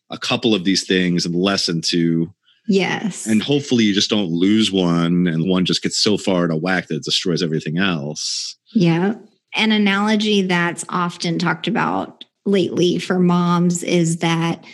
a 0.09 0.17
couple 0.17 0.53
of 0.53 0.63
these 0.63 0.85
things 0.85 1.25
and 1.25 1.35
less 1.35 1.67
into 1.67 2.33
Yes. 2.67 3.27
And 3.27 3.43
hopefully 3.43 3.83
you 3.83 3.93
just 3.93 4.09
don't 4.09 4.29
lose 4.29 4.71
one 4.71 5.27
and 5.27 5.47
one 5.47 5.65
just 5.65 5.83
gets 5.83 5.97
so 5.97 6.17
far 6.17 6.45
out 6.45 6.51
of 6.51 6.61
whack 6.61 6.87
that 6.87 6.95
it 6.95 7.03
destroys 7.03 7.43
everything 7.43 7.77
else. 7.77 8.57
Yeah. 8.73 9.15
An 9.53 9.71
analogy 9.71 10.41
that's 10.41 10.83
often 10.89 11.37
talked 11.37 11.67
about 11.67 12.25
lately 12.45 12.97
for 12.99 13.19
moms 13.19 13.83
is 13.83 14.17
that 14.17 14.65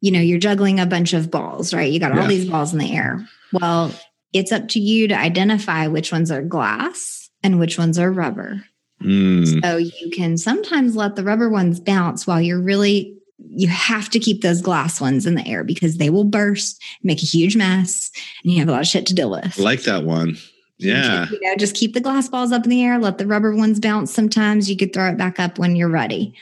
you 0.00 0.10
know, 0.10 0.20
you're 0.20 0.38
juggling 0.38 0.80
a 0.80 0.86
bunch 0.86 1.12
of 1.12 1.30
balls, 1.30 1.72
right? 1.72 1.90
You 1.90 2.00
got 2.00 2.12
all 2.12 2.22
yeah. 2.22 2.28
these 2.28 2.48
balls 2.48 2.72
in 2.72 2.78
the 2.78 2.94
air. 2.94 3.26
Well, 3.52 3.92
it's 4.32 4.52
up 4.52 4.68
to 4.68 4.80
you 4.80 5.08
to 5.08 5.18
identify 5.18 5.86
which 5.86 6.12
ones 6.12 6.30
are 6.30 6.42
glass 6.42 7.30
and 7.42 7.58
which 7.58 7.78
ones 7.78 7.98
are 7.98 8.12
rubber. 8.12 8.62
Mm. 9.02 9.62
So 9.62 9.76
you 9.76 10.10
can 10.10 10.36
sometimes 10.36 10.96
let 10.96 11.16
the 11.16 11.24
rubber 11.24 11.48
ones 11.48 11.80
bounce 11.80 12.26
while 12.26 12.40
you're 12.40 12.60
really 12.60 13.16
you 13.38 13.68
have 13.68 14.08
to 14.10 14.18
keep 14.18 14.40
those 14.40 14.62
glass 14.62 15.00
ones 15.00 15.26
in 15.26 15.34
the 15.34 15.46
air 15.46 15.62
because 15.62 15.98
they 15.98 16.08
will 16.08 16.24
burst, 16.24 16.82
make 17.02 17.22
a 17.22 17.26
huge 17.26 17.54
mess, 17.54 18.10
and 18.42 18.52
you 18.52 18.58
have 18.60 18.68
a 18.68 18.72
lot 18.72 18.80
of 18.80 18.86
shit 18.86 19.06
to 19.06 19.14
deal 19.14 19.30
with. 19.30 19.58
I 19.58 19.62
like 19.62 19.82
that 19.82 20.04
one. 20.04 20.38
Yeah. 20.78 21.26
You 21.30 21.40
know, 21.40 21.56
just 21.56 21.74
keep 21.76 21.94
the 21.94 22.00
glass 22.00 22.28
balls 22.28 22.52
up 22.52 22.64
in 22.64 22.70
the 22.70 22.82
air, 22.82 22.98
let 22.98 23.18
the 23.18 23.26
rubber 23.26 23.54
ones 23.54 23.80
bounce 23.80 24.12
sometimes. 24.12 24.70
You 24.70 24.76
could 24.76 24.92
throw 24.92 25.08
it 25.08 25.18
back 25.18 25.38
up 25.38 25.58
when 25.58 25.76
you're 25.76 25.88
ready. 25.88 26.34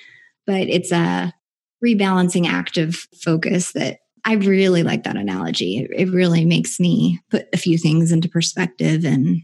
But 0.46 0.62
it's 0.68 0.92
a 0.92 1.32
rebalancing 1.84 2.46
act 2.46 2.78
of 2.78 2.96
focus 3.22 3.72
that 3.72 3.98
I 4.24 4.34
really 4.34 4.82
like 4.82 5.04
that 5.04 5.16
analogy. 5.16 5.86
It, 5.90 6.10
really 6.10 6.44
makes 6.44 6.80
me 6.80 7.20
put 7.30 7.46
a 7.52 7.58
few 7.58 7.76
things 7.76 8.10
into 8.10 8.28
perspective 8.28 9.04
and 9.04 9.42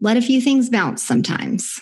let 0.00 0.16
a 0.16 0.22
few 0.22 0.40
things 0.40 0.68
bounce 0.68 1.06
sometimes. 1.06 1.80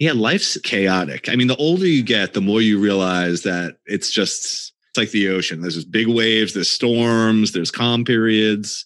Yeah, 0.00 0.12
life's 0.12 0.58
chaotic. 0.62 1.28
I 1.28 1.36
mean, 1.36 1.46
the 1.46 1.56
older 1.56 1.86
you 1.86 2.02
get, 2.02 2.34
the 2.34 2.40
more 2.40 2.60
you 2.60 2.80
realize 2.80 3.42
that 3.42 3.76
it's 3.86 4.10
just 4.10 4.72
it's 4.88 4.98
like 4.98 5.10
the 5.10 5.28
ocean. 5.28 5.60
There's 5.60 5.84
big 5.84 6.08
waves, 6.08 6.54
there's 6.54 6.70
storms, 6.70 7.52
there's 7.52 7.70
calm 7.70 8.04
periods. 8.04 8.84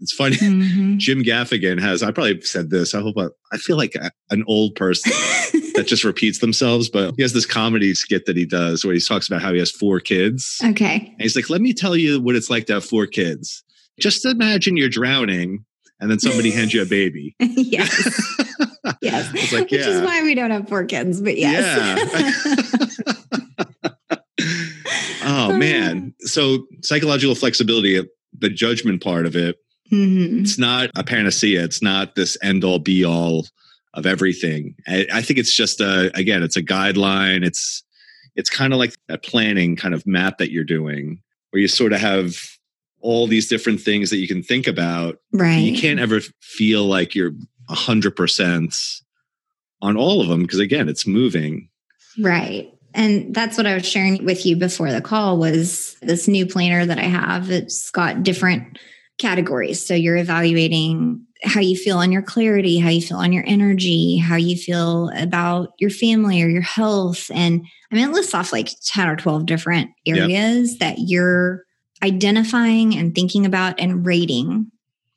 It's 0.00 0.12
funny. 0.12 0.36
Mm-hmm. 0.50 0.98
Jim 0.98 1.22
Gaffigan 1.22 1.80
has, 1.80 2.02
I 2.02 2.10
probably 2.10 2.40
said 2.42 2.70
this. 2.70 2.94
I 2.94 3.00
hope 3.00 3.16
I, 3.16 3.28
I 3.52 3.56
feel 3.56 3.76
like 3.76 3.94
a, 3.94 4.10
an 4.30 4.44
old 4.46 4.74
person 4.74 5.12
that 5.74 5.84
just 5.86 6.02
repeats 6.02 6.40
themselves, 6.40 6.88
but 6.88 7.14
he 7.16 7.22
has 7.22 7.32
this 7.32 7.46
comedy 7.46 7.94
skit 7.94 8.26
that 8.26 8.36
he 8.36 8.44
does 8.44 8.84
where 8.84 8.92
he 8.92 9.00
talks 9.00 9.28
about 9.28 9.40
how 9.40 9.52
he 9.52 9.58
has 9.58 9.70
four 9.70 10.00
kids. 10.00 10.58
Okay. 10.64 11.08
And 11.12 11.22
he's 11.22 11.36
like, 11.36 11.50
let 11.50 11.60
me 11.60 11.72
tell 11.72 11.96
you 11.96 12.20
what 12.20 12.36
it's 12.36 12.50
like 12.50 12.66
to 12.66 12.74
have 12.74 12.84
four 12.84 13.06
kids. 13.06 13.62
Just 13.98 14.24
imagine 14.24 14.76
you're 14.76 14.88
drowning 14.88 15.64
and 16.00 16.10
then 16.10 16.18
somebody 16.18 16.50
hands 16.50 16.74
you 16.74 16.82
a 16.82 16.86
baby. 16.86 17.36
yes. 17.40 18.48
yes. 19.02 19.52
Like, 19.52 19.70
Which 19.70 19.80
yeah. 19.80 19.88
is 19.88 20.02
why 20.02 20.22
we 20.22 20.34
don't 20.34 20.50
have 20.50 20.68
four 20.68 20.84
kids, 20.84 21.20
but 21.20 21.36
yes. 21.36 22.18
Yeah. 22.18 24.16
oh 25.24 25.56
man. 25.56 26.14
So 26.20 26.66
psychological 26.82 27.34
flexibility, 27.34 28.02
the 28.36 28.48
judgment 28.48 29.02
part 29.02 29.26
of 29.26 29.36
it, 29.36 29.56
mm-hmm. 29.92 30.40
it's 30.40 30.58
not 30.58 30.90
a 30.96 31.04
panacea. 31.04 31.62
It's 31.62 31.82
not 31.82 32.14
this 32.14 32.36
end 32.42 32.64
all 32.64 32.78
be 32.78 33.04
all 33.04 33.46
of 33.94 34.06
everything. 34.06 34.74
I, 34.86 35.06
I 35.12 35.22
think 35.22 35.38
it's 35.38 35.54
just 35.54 35.80
a 35.80 36.10
again, 36.16 36.42
it's 36.42 36.56
a 36.56 36.62
guideline. 36.62 37.44
It's 37.44 37.82
it's 38.36 38.50
kind 38.50 38.72
of 38.72 38.78
like 38.78 38.94
that 39.08 39.22
planning 39.22 39.76
kind 39.76 39.94
of 39.94 40.06
map 40.06 40.38
that 40.38 40.50
you're 40.50 40.64
doing 40.64 41.20
where 41.50 41.60
you 41.60 41.68
sort 41.68 41.92
of 41.92 42.00
have 42.00 42.36
all 43.00 43.26
these 43.26 43.48
different 43.48 43.80
things 43.80 44.10
that 44.10 44.18
you 44.18 44.28
can 44.28 44.42
think 44.42 44.66
about. 44.66 45.18
Right. 45.32 45.56
You 45.56 45.78
can't 45.78 46.00
ever 46.00 46.20
feel 46.40 46.84
like 46.84 47.14
you're 47.14 47.32
a 47.68 47.74
hundred 47.74 48.14
percent 48.14 48.76
on 49.82 49.96
all 49.96 50.20
of 50.20 50.28
them 50.28 50.42
because 50.42 50.58
again, 50.58 50.88
it's 50.88 51.06
moving. 51.06 51.68
Right. 52.18 52.72
And 52.92 53.34
that's 53.34 53.56
what 53.56 53.66
I 53.66 53.74
was 53.74 53.86
sharing 53.86 54.24
with 54.24 54.44
you 54.44 54.56
before 54.56 54.90
the 54.90 55.00
call 55.00 55.38
was 55.38 55.96
this 56.02 56.26
new 56.26 56.44
planner 56.44 56.84
that 56.84 56.98
I 56.98 57.04
have. 57.04 57.50
It's 57.50 57.90
got 57.90 58.22
different 58.22 58.78
categories. 59.20 59.84
So 59.84 59.94
you're 59.94 60.16
evaluating 60.16 61.24
how 61.44 61.60
you 61.60 61.76
feel 61.76 61.98
on 61.98 62.12
your 62.12 62.22
clarity, 62.22 62.78
how 62.78 62.90
you 62.90 63.00
feel 63.00 63.18
on 63.18 63.32
your 63.32 63.44
energy, 63.46 64.18
how 64.18 64.36
you 64.36 64.56
feel 64.56 65.10
about 65.16 65.72
your 65.78 65.90
family 65.90 66.42
or 66.42 66.48
your 66.48 66.62
health. 66.62 67.30
And 67.32 67.64
I 67.90 67.94
mean, 67.94 68.08
it 68.08 68.12
lists 68.12 68.34
off 68.34 68.52
like 68.52 68.70
10 68.84 69.08
or 69.08 69.16
12 69.16 69.46
different 69.46 69.90
areas 70.06 70.72
yep. 70.72 70.80
that 70.80 70.98
you're 70.98 71.64
identifying 72.02 72.96
and 72.96 73.14
thinking 73.14 73.46
about 73.46 73.78
and 73.78 74.04
rating 74.04 74.70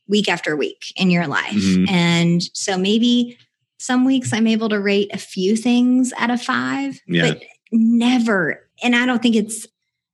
week 0.08 0.30
after 0.30 0.56
week 0.56 0.94
in 0.96 1.10
your 1.10 1.28
life. 1.28 1.54
Mm-hmm. 1.54 1.94
And 1.94 2.44
so 2.54 2.78
maybe 2.78 3.38
some 3.78 4.06
weeks 4.06 4.34
I'm 4.34 4.48
able 4.48 4.70
to 4.70 4.80
rate 4.80 5.10
a 5.14 5.18
few 5.18 5.56
things 5.56 6.14
out 6.18 6.30
of 6.30 6.42
five, 6.42 7.00
yeah. 7.08 7.30
but 7.34 7.44
never. 7.72 8.70
And 8.82 8.96
I 8.96 9.06
don't 9.06 9.22
think 9.22 9.36
it's 9.36 9.68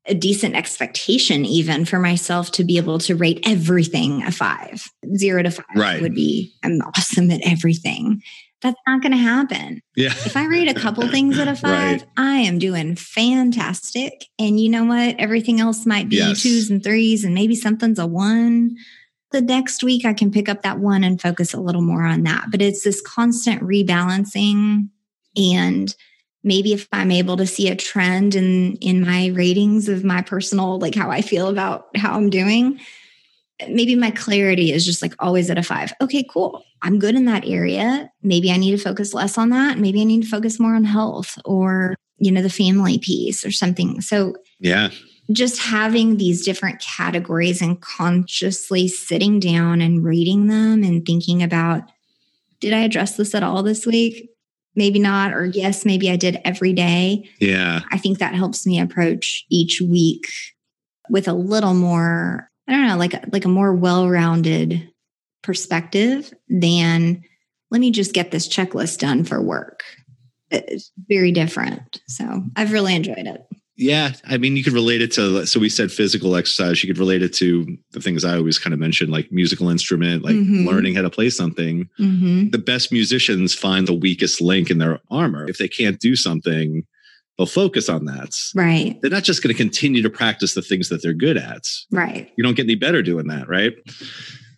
a 0.09 0.13
decent 0.13 0.55
expectation 0.55 1.45
even 1.45 1.85
for 1.85 1.99
myself 1.99 2.51
to 2.51 2.63
be 2.63 2.77
able 2.77 2.99
to 2.99 3.15
rate 3.15 3.39
everything 3.43 4.23
a 4.23 4.31
five. 4.31 4.83
Zero 5.15 5.43
to 5.43 5.51
five 5.51 5.65
right. 5.75 6.01
would 6.01 6.15
be 6.15 6.53
I'm 6.63 6.81
awesome 6.81 7.31
at 7.31 7.41
everything. 7.45 8.21
That's 8.61 8.79
not 8.85 9.01
going 9.01 9.13
to 9.13 9.17
happen. 9.17 9.81
Yeah. 9.95 10.11
If 10.11 10.35
I 10.35 10.45
rate 10.45 10.69
a 10.69 10.73
couple 10.73 11.07
things 11.09 11.39
at 11.39 11.47
a 11.47 11.55
five, 11.55 12.01
right. 12.01 12.07
I 12.17 12.37
am 12.39 12.59
doing 12.59 12.95
fantastic. 12.95 14.25
And 14.37 14.59
you 14.59 14.69
know 14.69 14.83
what? 14.83 15.15
Everything 15.17 15.61
else 15.61 15.85
might 15.85 16.09
be 16.09 16.17
yes. 16.17 16.43
twos 16.43 16.69
and 16.69 16.83
threes, 16.83 17.23
and 17.23 17.33
maybe 17.33 17.55
something's 17.55 17.99
a 17.99 18.07
one. 18.07 18.75
The 19.31 19.41
next 19.41 19.83
week, 19.83 20.05
I 20.05 20.13
can 20.13 20.31
pick 20.31 20.49
up 20.49 20.63
that 20.63 20.79
one 20.79 21.03
and 21.03 21.21
focus 21.21 21.53
a 21.53 21.61
little 21.61 21.83
more 21.83 22.03
on 22.03 22.23
that. 22.23 22.47
But 22.51 22.61
it's 22.61 22.83
this 22.83 23.01
constant 23.01 23.61
rebalancing. 23.61 24.89
And 25.37 25.95
maybe 26.43 26.73
if 26.73 26.87
I'm 26.91 27.11
able 27.11 27.37
to 27.37 27.47
see 27.47 27.69
a 27.69 27.75
trend 27.75 28.35
in 28.35 28.75
in 28.77 29.01
my 29.01 29.27
ratings 29.27 29.89
of 29.89 30.03
my 30.03 30.21
personal, 30.21 30.79
like 30.79 30.95
how 30.95 31.09
I 31.09 31.21
feel 31.21 31.47
about 31.47 31.87
how 31.95 32.15
I'm 32.15 32.29
doing, 32.29 32.79
maybe 33.67 33.95
my 33.95 34.11
clarity 34.11 34.71
is 34.71 34.85
just 34.85 35.01
like 35.01 35.13
always 35.19 35.49
at 35.49 35.57
a 35.57 35.63
five. 35.63 35.93
Okay, 36.01 36.25
cool. 36.29 36.63
I'm 36.81 36.99
good 36.99 37.15
in 37.15 37.25
that 37.25 37.45
area. 37.45 38.09
Maybe 38.23 38.51
I 38.51 38.57
need 38.57 38.71
to 38.71 38.77
focus 38.77 39.13
less 39.13 39.37
on 39.37 39.49
that. 39.49 39.77
Maybe 39.77 40.01
I 40.01 40.05
need 40.05 40.23
to 40.23 40.29
focus 40.29 40.59
more 40.59 40.75
on 40.75 40.85
health 40.85 41.37
or, 41.43 41.95
you 42.17 42.31
know, 42.31 42.41
the 42.41 42.49
family 42.49 42.99
piece 42.99 43.45
or 43.45 43.51
something. 43.51 44.01
So, 44.01 44.35
yeah. 44.59 44.89
Just 45.31 45.61
having 45.61 46.17
these 46.17 46.43
different 46.43 46.81
categories 46.81 47.61
and 47.61 47.79
consciously 47.81 48.87
sitting 48.87 49.39
down 49.39 49.79
and 49.79 50.03
reading 50.03 50.47
them 50.47 50.83
and 50.83 51.05
thinking 51.05 51.43
about, 51.43 51.83
did 52.59 52.73
I 52.73 52.79
address 52.79 53.15
this 53.15 53.35
at 53.35 53.43
all 53.43 53.61
this 53.61 53.85
week? 53.85 54.31
Maybe 54.79 54.97
not. 54.97 55.33
Or 55.33 55.45
yes, 55.45 55.83
maybe 55.83 56.09
I 56.09 56.15
did 56.15 56.39
every 56.45 56.71
day. 56.71 57.29
Yeah. 57.41 57.81
I 57.91 57.97
think 57.97 58.19
that 58.19 58.33
helps 58.33 58.65
me 58.65 58.79
approach 58.79 59.45
each 59.49 59.81
week 59.81 60.25
with 61.09 61.27
a 61.27 61.33
little 61.33 61.73
more 61.73 62.49
I 62.65 62.71
don't 62.71 62.87
know, 62.87 62.97
like 62.97 63.13
like 63.33 63.43
a 63.43 63.49
more 63.49 63.73
well-rounded 63.73 64.89
perspective 65.41 66.33
than 66.47 67.23
let 67.71 67.81
me 67.81 67.91
just 67.91 68.13
get 68.13 68.31
this 68.31 68.47
checklist 68.47 68.99
done 68.99 69.25
for 69.25 69.41
work. 69.41 69.83
It's 70.49 70.93
very 71.09 71.33
different. 71.33 71.99
So 72.07 72.43
I've 72.55 72.71
really 72.71 72.95
enjoyed 72.95 73.27
it. 73.27 73.41
Yeah. 73.79 74.11
I 74.25 74.37
mean, 74.37 74.57
you 74.57 74.63
could 74.63 74.73
relate 74.73 75.01
it 75.01 75.13
to, 75.13 75.47
so 75.47 75.57
we 75.57 75.69
said 75.69 75.89
physical 75.89 76.35
exercise. 76.35 76.83
You 76.83 76.93
could 76.93 76.99
relate 76.99 77.23
it 77.23 77.33
to 77.35 77.77
the 77.91 78.01
things 78.01 78.25
I 78.25 78.35
always 78.35 78.59
kind 78.59 78.73
of 78.73 78.79
mention, 78.79 79.09
like 79.09 79.31
musical 79.31 79.69
instrument, 79.69 80.21
like 80.21 80.35
mm-hmm. 80.35 80.67
learning 80.67 80.95
how 80.95 81.01
to 81.01 81.09
play 81.09 81.29
something. 81.29 81.89
Mm-hmm. 81.97 82.49
The 82.49 82.57
best 82.57 82.91
musicians 82.91 83.53
find 83.53 83.87
the 83.87 83.93
weakest 83.93 84.41
link 84.41 84.69
in 84.69 84.79
their 84.79 84.99
armor. 85.09 85.49
If 85.49 85.59
they 85.59 85.69
can't 85.69 85.97
do 85.97 86.17
something, 86.17 86.85
they'll 87.37 87.47
focus 87.47 87.87
on 87.87 88.03
that. 88.03 88.35
Right. 88.53 88.99
They're 89.01 89.11
not 89.11 89.23
just 89.23 89.41
going 89.41 89.55
to 89.55 89.57
continue 89.57 90.01
to 90.01 90.09
practice 90.09 90.55
the 90.55 90.61
things 90.61 90.89
that 90.89 91.01
they're 91.01 91.13
good 91.13 91.37
at. 91.37 91.65
Right. 91.89 92.29
You 92.35 92.43
don't 92.43 92.55
get 92.55 92.65
any 92.65 92.75
better 92.75 93.01
doing 93.01 93.27
that, 93.27 93.47
right? 93.47 93.73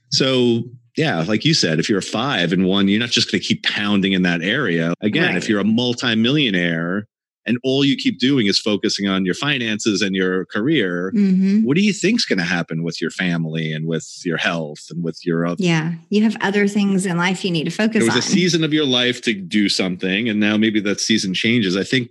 So, 0.09 0.63
yeah, 0.97 1.23
like 1.27 1.45
you 1.45 1.53
said, 1.53 1.79
if 1.79 1.87
you're 1.87 1.99
a 1.99 2.01
five 2.01 2.51
and 2.51 2.65
one, 2.65 2.87
you're 2.87 2.99
not 2.99 3.09
just 3.09 3.31
going 3.31 3.39
to 3.39 3.47
keep 3.47 3.63
pounding 3.63 4.13
in 4.13 4.23
that 4.23 4.41
area. 4.41 4.95
Again, 4.99 5.27
right. 5.27 5.37
if 5.37 5.47
you're 5.47 5.61
a 5.61 5.63
multimillionaire 5.63 7.07
and 7.45 7.57
all 7.63 7.83
you 7.83 7.95
keep 7.95 8.19
doing 8.19 8.47
is 8.47 8.59
focusing 8.59 9.07
on 9.07 9.25
your 9.25 9.33
finances 9.33 10.01
and 10.01 10.15
your 10.15 10.45
career, 10.45 11.11
mm-hmm. 11.15 11.63
what 11.63 11.75
do 11.75 11.81
you 11.81 11.93
think's 11.93 12.25
going 12.25 12.39
to 12.39 12.45
happen 12.45 12.83
with 12.83 13.01
your 13.01 13.11
family 13.11 13.73
and 13.73 13.87
with 13.87 14.07
your 14.23 14.37
health 14.37 14.87
and 14.89 15.03
with 15.03 15.25
your 15.25 15.45
other? 15.45 15.63
Yeah, 15.63 15.93
you 16.09 16.23
have 16.23 16.37
other 16.41 16.67
things 16.67 17.05
in 17.05 17.17
life 17.17 17.43
you 17.43 17.51
need 17.51 17.65
to 17.65 17.71
focus 17.71 17.95
on. 17.95 17.99
There 18.01 18.15
was 18.15 18.15
on. 18.15 18.19
a 18.19 18.35
season 18.35 18.63
of 18.63 18.73
your 18.73 18.85
life 18.85 19.21
to 19.23 19.33
do 19.33 19.69
something, 19.69 20.29
and 20.29 20.39
now 20.39 20.57
maybe 20.57 20.79
that 20.81 20.99
season 20.99 21.33
changes. 21.33 21.75
I 21.75 21.83
think 21.83 22.09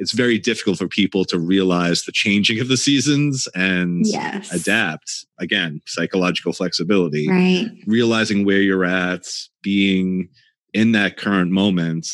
it's 0.00 0.12
very 0.12 0.38
difficult 0.38 0.78
for 0.78 0.88
people 0.88 1.26
to 1.26 1.38
realize 1.38 2.04
the 2.04 2.12
changing 2.12 2.58
of 2.58 2.68
the 2.68 2.78
seasons 2.78 3.46
and 3.54 4.06
yes. 4.06 4.50
adapt. 4.50 5.26
Again, 5.38 5.82
psychological 5.86 6.54
flexibility, 6.54 7.28
right. 7.28 7.68
realizing 7.86 8.46
where 8.46 8.62
you're 8.62 8.86
at, 8.86 9.26
being 9.62 10.30
in 10.72 10.92
that 10.92 11.18
current 11.18 11.50
moment. 11.50 12.08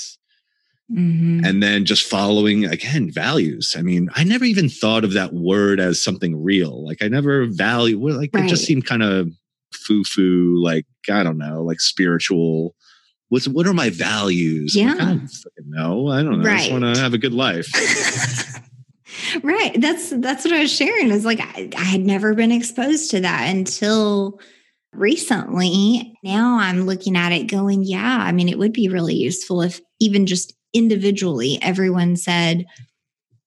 Mm-hmm. 0.93 1.45
And 1.45 1.63
then 1.63 1.85
just 1.85 2.05
following 2.05 2.65
again 2.65 3.11
values. 3.11 3.75
I 3.77 3.83
mean, 3.83 4.09
I 4.15 4.23
never 4.23 4.45
even 4.45 4.69
thought 4.69 5.05
of 5.05 5.15
that 5.15 5.33
word 5.33 5.81
as 5.81 6.01
something 6.01 6.41
real. 6.41 6.85
Like 6.87 7.03
I 7.03 7.09
never 7.09 7.47
value. 7.47 7.99
Like 7.99 8.31
right. 8.33 8.45
it 8.45 8.49
just 8.49 8.65
seemed 8.65 8.87
kind 8.87 9.03
of 9.03 9.31
foo 9.73 10.05
foo. 10.05 10.63
Like 10.63 10.87
I 11.11 11.23
don't 11.25 11.39
know, 11.39 11.63
like 11.63 11.81
spiritual 11.81 12.77
what's 13.29 13.49
what 13.49 13.67
are 13.67 13.75
my 13.75 13.91
values? 13.91 14.75
Yeah. 14.77 14.93
Like, 14.93 15.01
I 15.01 15.05
don't 15.07 15.31
know. 15.67 16.09
I 16.09 16.23
don't 16.23 16.41
know. 16.41 16.49
Right. 16.49 16.55
I 16.55 16.59
just 16.59 16.73
want 16.73 16.97
to 16.97 17.01
have 17.01 17.15
a 17.15 17.19
good 17.19 17.35
life. 17.35 17.69
right. 19.43 19.81
That's 19.81 20.11
that's 20.11 20.45
what 20.45 20.55
I 20.55 20.61
was 20.61 20.73
sharing. 20.73 21.11
Is 21.11 21.25
like 21.25 21.41
I, 21.41 21.71
I 21.77 21.85
had 21.85 22.03
never 22.03 22.35
been 22.35 22.53
exposed 22.53 23.11
to 23.13 23.21
that 23.21 23.49
until 23.49 24.41
recently. 24.93 26.15
Now 26.23 26.59
I'm 26.59 26.87
looking 26.87 27.17
at 27.17 27.33
it 27.33 27.45
going, 27.45 27.83
yeah, 27.83 28.19
I 28.21 28.33
mean, 28.33 28.49
it 28.49 28.59
would 28.59 28.73
be 28.73 28.89
really 28.89 29.15
useful 29.15 29.63
if 29.63 29.81
even 30.01 30.27
just 30.27 30.56
individually 30.77 31.59
everyone 31.63 32.17
said, 32.17 32.67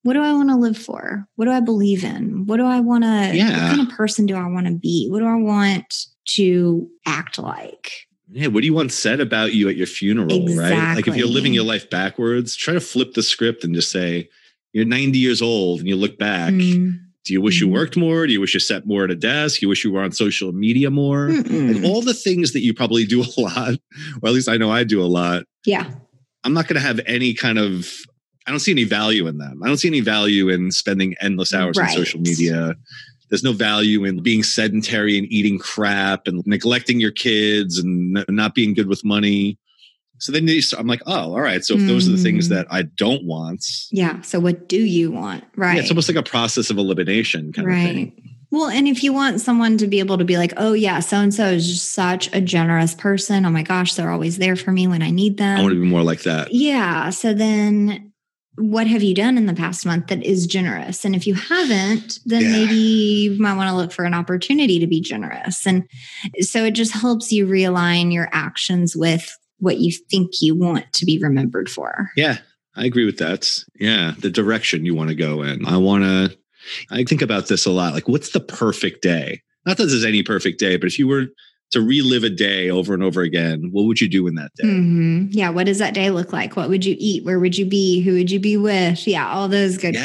what 0.03 0.13
do 0.13 0.21
I 0.21 0.33
want 0.33 0.49
to 0.49 0.55
live 0.55 0.77
for? 0.77 1.27
What 1.35 1.45
do 1.45 1.51
I 1.51 1.59
believe 1.59 2.03
in? 2.03 2.45
What 2.45 2.57
do 2.57 2.65
I 2.65 2.79
want 2.79 3.03
to, 3.03 3.31
yeah. 3.33 3.49
what 3.49 3.75
kind 3.75 3.87
of 3.87 3.95
person 3.95 4.25
do 4.25 4.35
I 4.35 4.47
want 4.47 4.67
to 4.67 4.73
be? 4.73 5.07
What 5.09 5.19
do 5.19 5.27
I 5.27 5.35
want 5.35 5.93
to 6.35 6.89
act 7.05 7.37
like? 7.37 7.91
yeah, 8.31 8.47
what 8.47 8.61
do 8.61 8.67
you 8.67 8.73
want 8.73 8.91
said 8.91 9.19
about 9.19 9.53
you 9.53 9.69
at 9.69 9.75
your 9.75 9.87
funeral, 9.87 10.43
exactly. 10.43 10.77
right? 10.77 10.95
Like 10.95 11.07
if 11.07 11.15
you're 11.15 11.27
living 11.27 11.53
your 11.53 11.63
life 11.63 11.89
backwards, 11.89 12.55
try 12.55 12.73
to 12.73 12.79
flip 12.79 13.13
the 13.13 13.23
script 13.23 13.63
and 13.63 13.73
just 13.73 13.91
say, 13.91 14.29
you're 14.71 14.85
90 14.85 15.17
years 15.17 15.41
old 15.41 15.79
and 15.79 15.87
you 15.87 15.95
look 15.95 16.19
back. 16.19 16.53
Mm. 16.53 16.99
Do 17.25 17.33
you 17.33 17.41
wish 17.41 17.57
mm. 17.57 17.61
you 17.61 17.67
mm-hmm. 17.67 17.75
worked 17.75 17.97
more? 17.97 18.27
Do 18.27 18.33
you 18.33 18.39
wish 18.39 18.53
you 18.53 18.59
sat 18.59 18.85
more 18.85 19.03
at 19.03 19.11
a 19.11 19.15
desk? 19.15 19.59
Do 19.59 19.65
You 19.65 19.69
wish 19.69 19.83
you 19.83 19.91
were 19.91 20.03
on 20.03 20.11
social 20.11 20.51
media 20.51 20.91
more? 20.91 21.29
Like 21.31 21.83
all 21.83 22.01
the 22.01 22.13
things 22.13 22.53
that 22.53 22.61
you 22.61 22.73
probably 22.73 23.05
do 23.05 23.23
a 23.37 23.41
lot, 23.41 23.73
or 24.21 24.29
at 24.29 24.33
least 24.33 24.47
I 24.47 24.57
know 24.57 24.71
I 24.71 24.83
do 24.83 25.01
a 25.01 25.07
lot. 25.07 25.43
Yeah. 25.65 25.89
I'm 26.43 26.53
not 26.53 26.67
going 26.67 26.79
to 26.79 26.87
have 26.87 26.99
any 27.05 27.33
kind 27.33 27.57
of, 27.57 27.87
I 28.47 28.51
don't 28.51 28.59
see 28.59 28.71
any 28.71 28.85
value 28.85 29.27
in 29.27 29.37
them. 29.37 29.61
I 29.63 29.67
don't 29.67 29.77
see 29.77 29.87
any 29.87 29.99
value 29.99 30.49
in 30.49 30.71
spending 30.71 31.15
endless 31.21 31.53
hours 31.53 31.77
right. 31.77 31.89
on 31.89 31.95
social 31.95 32.21
media 32.21 32.75
there's 33.29 33.43
no 33.43 33.53
value 33.53 34.03
in 34.05 34.21
being 34.21 34.43
sedentary 34.43 35.17
and 35.17 35.31
eating 35.31 35.59
crap 35.59 36.27
and 36.27 36.45
neglecting 36.45 36.99
your 36.99 37.11
kids 37.11 37.77
and 37.77 38.25
not 38.27 38.55
being 38.55 38.73
good 38.73 38.87
with 38.87 39.05
money. 39.05 39.57
So 40.17 40.31
then 40.31 40.47
you, 40.47 40.61
I'm 40.77 40.87
like, 40.87 41.01
oh, 41.05 41.33
all 41.33 41.39
right. 41.39 41.63
So 41.63 41.75
if 41.75 41.87
those 41.87 42.07
are 42.09 42.11
the 42.11 42.21
things 42.21 42.47
mm. 42.47 42.49
that 42.49 42.67
I 42.69 42.81
don't 42.81 43.23
want. 43.23 43.65
Yeah. 43.89 44.19
So 44.21 44.39
what 44.39 44.67
do 44.67 44.77
you 44.77 45.11
want? 45.11 45.45
Right. 45.55 45.75
Yeah, 45.75 45.81
it's 45.81 45.91
almost 45.91 46.09
like 46.09 46.17
a 46.17 46.23
process 46.23 46.69
of 46.69 46.77
elimination 46.77 47.53
kind 47.53 47.67
right. 47.67 47.79
of 47.87 47.95
thing. 47.95 48.28
Well, 48.51 48.69
and 48.69 48.87
if 48.87 49.03
you 49.03 49.13
want 49.13 49.41
someone 49.41 49.77
to 49.77 49.87
be 49.87 49.99
able 49.99 50.17
to 50.17 50.25
be 50.25 50.37
like, 50.37 50.53
oh, 50.57 50.73
yeah, 50.73 50.99
so 51.01 51.17
and 51.17 51.33
so 51.33 51.45
is 51.45 51.67
just 51.67 51.93
such 51.93 52.33
a 52.33 52.41
generous 52.41 52.95
person. 52.95 53.45
Oh 53.45 53.51
my 53.51 53.63
gosh, 53.63 53.93
they're 53.93 54.09
always 54.09 54.37
there 54.37 54.55
for 54.55 54.71
me 54.71 54.87
when 54.87 55.03
I 55.03 55.11
need 55.11 55.37
them. 55.37 55.59
I 55.59 55.61
want 55.61 55.73
to 55.73 55.79
be 55.79 55.87
more 55.87 56.03
like 56.03 56.23
that. 56.23 56.51
Yeah. 56.51 57.11
So 57.11 57.33
then 57.33 58.11
what 58.55 58.87
have 58.87 59.03
you 59.03 59.13
done 59.13 59.37
in 59.37 59.45
the 59.45 59.53
past 59.53 59.85
month 59.85 60.07
that 60.07 60.23
is 60.23 60.47
generous? 60.47 61.05
And 61.05 61.15
if 61.15 61.27
you 61.27 61.35
haven't, 61.35 62.19
then 62.25 62.41
yeah. 62.41 62.51
maybe 62.51 62.75
you 62.75 63.39
might 63.39 63.55
want 63.55 63.69
to 63.69 63.75
look 63.75 63.91
for 63.91 64.03
an 64.03 64.15
opportunity 64.15 64.79
to 64.79 64.87
be 64.87 64.99
generous. 64.99 65.65
And 65.67 65.87
so 66.41 66.65
it 66.65 66.71
just 66.71 66.93
helps 66.93 67.31
you 67.31 67.45
realign 67.45 68.11
your 68.11 68.29
actions 68.31 68.95
with 68.95 69.31
what 69.59 69.77
you 69.77 69.91
think 70.09 70.41
you 70.41 70.55
want 70.55 70.91
to 70.93 71.05
be 71.05 71.19
remembered 71.19 71.69
for. 71.69 72.09
Yeah. 72.15 72.39
I 72.75 72.85
agree 72.85 73.05
with 73.05 73.17
that. 73.17 73.63
Yeah, 73.75 74.13
the 74.19 74.29
direction 74.29 74.85
you 74.85 74.95
want 74.95 75.09
to 75.09 75.15
go 75.15 75.41
in. 75.41 75.65
I 75.65 75.77
want 75.77 76.03
to 76.03 76.37
I 76.91 77.03
think 77.03 77.21
about 77.21 77.47
this 77.47 77.65
a 77.65 77.71
lot. 77.71 77.93
Like, 77.93 78.07
what's 78.07 78.29
the 78.29 78.39
perfect 78.39 79.01
day? 79.01 79.41
Not 79.65 79.77
that 79.77 79.85
there's 79.85 80.05
any 80.05 80.23
perfect 80.23 80.59
day, 80.59 80.77
but 80.77 80.87
if 80.87 80.97
you 80.97 81.07
were 81.07 81.27
to 81.71 81.81
relive 81.81 82.23
a 82.23 82.29
day 82.29 82.69
over 82.69 82.93
and 82.93 83.03
over 83.03 83.21
again, 83.21 83.69
what 83.71 83.83
would 83.83 84.01
you 84.01 84.09
do 84.09 84.25
in 84.27 84.35
that 84.35 84.51
day? 84.55 84.67
Mm-hmm. 84.67 85.27
Yeah. 85.29 85.49
What 85.49 85.65
does 85.65 85.77
that 85.77 85.93
day 85.93 86.09
look 86.09 86.33
like? 86.33 86.55
What 86.55 86.69
would 86.69 86.83
you 86.83 86.95
eat? 86.97 87.23
Where 87.23 87.39
would 87.39 87.57
you 87.57 87.65
be? 87.65 88.01
Who 88.01 88.13
would 88.13 88.31
you 88.31 88.39
be 88.39 88.57
with? 88.57 89.07
Yeah. 89.07 89.31
All 89.31 89.47
those 89.47 89.77
good. 89.77 89.93
Yeah. 89.93 89.99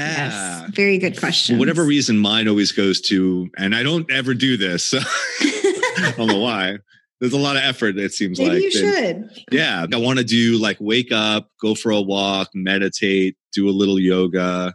Yes, 0.66 0.70
very 0.74 0.98
good 0.98 1.18
questions. 1.18 1.56
For 1.56 1.58
whatever 1.58 1.84
reason, 1.84 2.18
mine 2.18 2.48
always 2.48 2.72
goes 2.72 3.00
to, 3.02 3.48
and 3.56 3.74
I 3.74 3.82
don't 3.82 4.10
ever 4.10 4.34
do 4.34 4.56
this. 4.56 4.84
So 4.84 4.98
I 5.40 6.12
don't 6.16 6.26
know 6.26 6.40
why. 6.40 6.78
There's 7.20 7.32
a 7.32 7.38
lot 7.38 7.56
of 7.56 7.62
effort, 7.62 7.96
it 7.96 8.12
seems 8.12 8.38
Maybe 8.38 8.50
like. 8.50 8.62
You 8.62 8.70
should. 8.70 9.30
Yeah. 9.50 9.86
I 9.90 9.96
want 9.96 10.18
to 10.18 10.24
do 10.24 10.58
like 10.58 10.76
wake 10.80 11.12
up, 11.12 11.48
go 11.62 11.74
for 11.74 11.90
a 11.92 12.00
walk, 12.00 12.50
meditate, 12.52 13.36
do 13.54 13.68
a 13.68 13.70
little 13.70 13.98
yoga, 13.98 14.74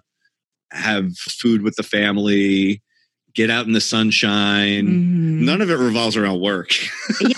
have 0.72 1.16
food 1.18 1.62
with 1.62 1.76
the 1.76 1.84
family, 1.84 2.82
get 3.34 3.50
out 3.50 3.66
in 3.66 3.74
the 3.74 3.82
sunshine. 3.82 4.88
Mm-hmm. 4.88 5.46
None 5.46 5.62
of 5.62 5.70
it 5.70 5.76
revolves 5.76 6.18
around 6.18 6.42
work. 6.42 6.72
Yeah. 7.22 7.34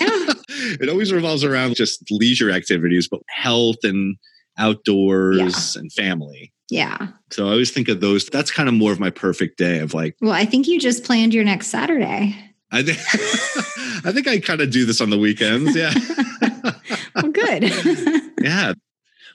it 0.80 0.88
always 0.88 1.12
revolves 1.12 1.44
around 1.44 1.76
just 1.76 2.02
leisure 2.10 2.50
activities, 2.50 3.08
but 3.08 3.20
health 3.28 3.78
and 3.82 4.16
outdoors 4.58 5.74
yeah. 5.74 5.80
and 5.80 5.92
family. 5.92 6.52
Yeah. 6.70 7.08
So 7.30 7.48
I 7.48 7.52
always 7.52 7.70
think 7.70 7.88
of 7.88 8.00
those. 8.00 8.26
That's 8.26 8.50
kind 8.50 8.68
of 8.68 8.74
more 8.74 8.92
of 8.92 9.00
my 9.00 9.10
perfect 9.10 9.58
day 9.58 9.80
of 9.80 9.94
like. 9.94 10.16
Well, 10.20 10.32
I 10.32 10.44
think 10.44 10.66
you 10.66 10.80
just 10.80 11.04
planned 11.04 11.34
your 11.34 11.44
next 11.44 11.68
Saturday. 11.68 12.36
I 12.70 12.82
think 12.82 12.98
I 14.06 14.12
think 14.12 14.26
I 14.26 14.38
kind 14.40 14.60
of 14.60 14.70
do 14.70 14.86
this 14.86 15.00
on 15.00 15.10
the 15.10 15.18
weekends. 15.18 15.76
Yeah. 15.76 15.92
well, 17.14 17.30
good. 17.30 17.70
yeah. 18.40 18.72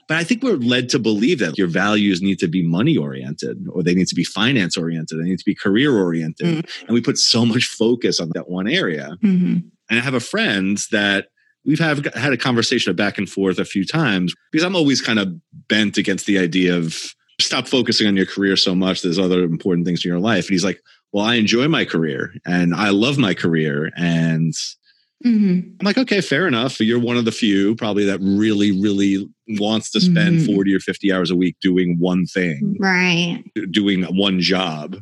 But 0.08 0.16
I 0.16 0.24
think 0.24 0.42
we're 0.42 0.56
led 0.56 0.88
to 0.90 0.98
believe 0.98 1.38
that 1.40 1.58
your 1.58 1.68
values 1.68 2.22
need 2.22 2.38
to 2.38 2.48
be 2.48 2.66
money 2.66 2.96
oriented 2.96 3.66
or 3.70 3.82
they 3.82 3.94
need 3.94 4.08
to 4.08 4.14
be 4.14 4.24
finance 4.24 4.76
oriented. 4.76 5.20
They 5.20 5.24
need 5.24 5.38
to 5.38 5.44
be 5.44 5.54
career 5.54 5.96
oriented. 5.96 6.46
Mm-hmm. 6.46 6.86
And 6.86 6.94
we 6.94 7.02
put 7.02 7.18
so 7.18 7.44
much 7.44 7.64
focus 7.64 8.18
on 8.18 8.30
that 8.34 8.48
one 8.48 8.66
area. 8.66 9.16
Mm-hmm. 9.22 9.58
And 9.90 9.98
I 9.98 10.02
have 10.02 10.14
a 10.14 10.20
friend 10.20 10.78
that 10.90 11.28
we've 11.64 11.78
have, 11.78 12.06
had 12.14 12.32
a 12.32 12.38
conversation 12.38 12.96
back 12.96 13.18
and 13.18 13.28
forth 13.28 13.58
a 13.58 13.64
few 13.66 13.84
times 13.84 14.34
because 14.50 14.64
I'm 14.64 14.74
always 14.74 15.02
kind 15.02 15.18
of 15.18 15.34
bent 15.68 15.98
against 15.98 16.24
the 16.24 16.38
idea 16.38 16.74
of 16.74 16.96
stop 17.38 17.68
focusing 17.68 18.06
on 18.06 18.16
your 18.16 18.26
career 18.26 18.56
so 18.56 18.74
much. 18.74 19.02
There's 19.02 19.18
other 19.18 19.42
important 19.44 19.86
things 19.86 20.04
in 20.04 20.08
your 20.08 20.20
life. 20.20 20.46
And 20.46 20.52
he's 20.52 20.64
like, 20.64 20.80
well, 21.12 21.24
I 21.24 21.34
enjoy 21.34 21.68
my 21.68 21.84
career 21.84 22.32
and 22.46 22.74
I 22.74 22.90
love 22.90 23.18
my 23.18 23.34
career. 23.34 23.90
And 23.96 24.54
Mm-hmm. 25.26 25.70
I'm 25.80 25.84
like, 25.84 25.98
okay, 25.98 26.20
fair 26.20 26.46
enough. 26.46 26.78
You're 26.80 27.00
one 27.00 27.16
of 27.16 27.24
the 27.24 27.32
few 27.32 27.74
probably 27.74 28.04
that 28.04 28.20
really, 28.20 28.70
really 28.70 29.28
wants 29.58 29.90
to 29.92 30.00
spend 30.00 30.38
mm-hmm. 30.38 30.54
40 30.54 30.74
or 30.74 30.80
50 30.80 31.12
hours 31.12 31.30
a 31.30 31.36
week 31.36 31.56
doing 31.60 31.98
one 31.98 32.24
thing, 32.26 32.76
right? 32.78 33.42
Doing 33.70 34.04
one 34.04 34.40
job. 34.40 34.96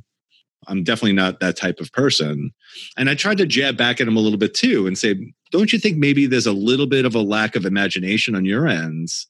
I'm 0.69 0.83
definitely 0.83 1.13
not 1.13 1.41
that 1.41 1.57
type 1.57 1.81
of 1.81 1.93
person. 1.93 2.51
And 2.97 3.11
I 3.11 3.15
tried 3.15 3.39
to 3.39 3.47
jab 3.47 3.77
back 3.77 4.01
at 4.01 4.09
him 4.09 4.17
a 4.17 4.21
little 4.21 4.39
bit 4.39 4.55
too 4.55 4.87
and 4.87 4.97
say, 4.97 5.33
don't 5.53 5.73
you 5.73 5.79
think 5.79 5.99
maybe 5.99 6.27
there's 6.27 6.47
a 6.47 6.53
little 6.53 6.87
bit 6.87 7.05
of 7.05 7.15
a 7.15 7.21
lack 7.21 7.55
of 7.55 7.65
imagination 7.65 8.35
on 8.35 8.45
your 8.45 8.67
ends? 8.67 9.27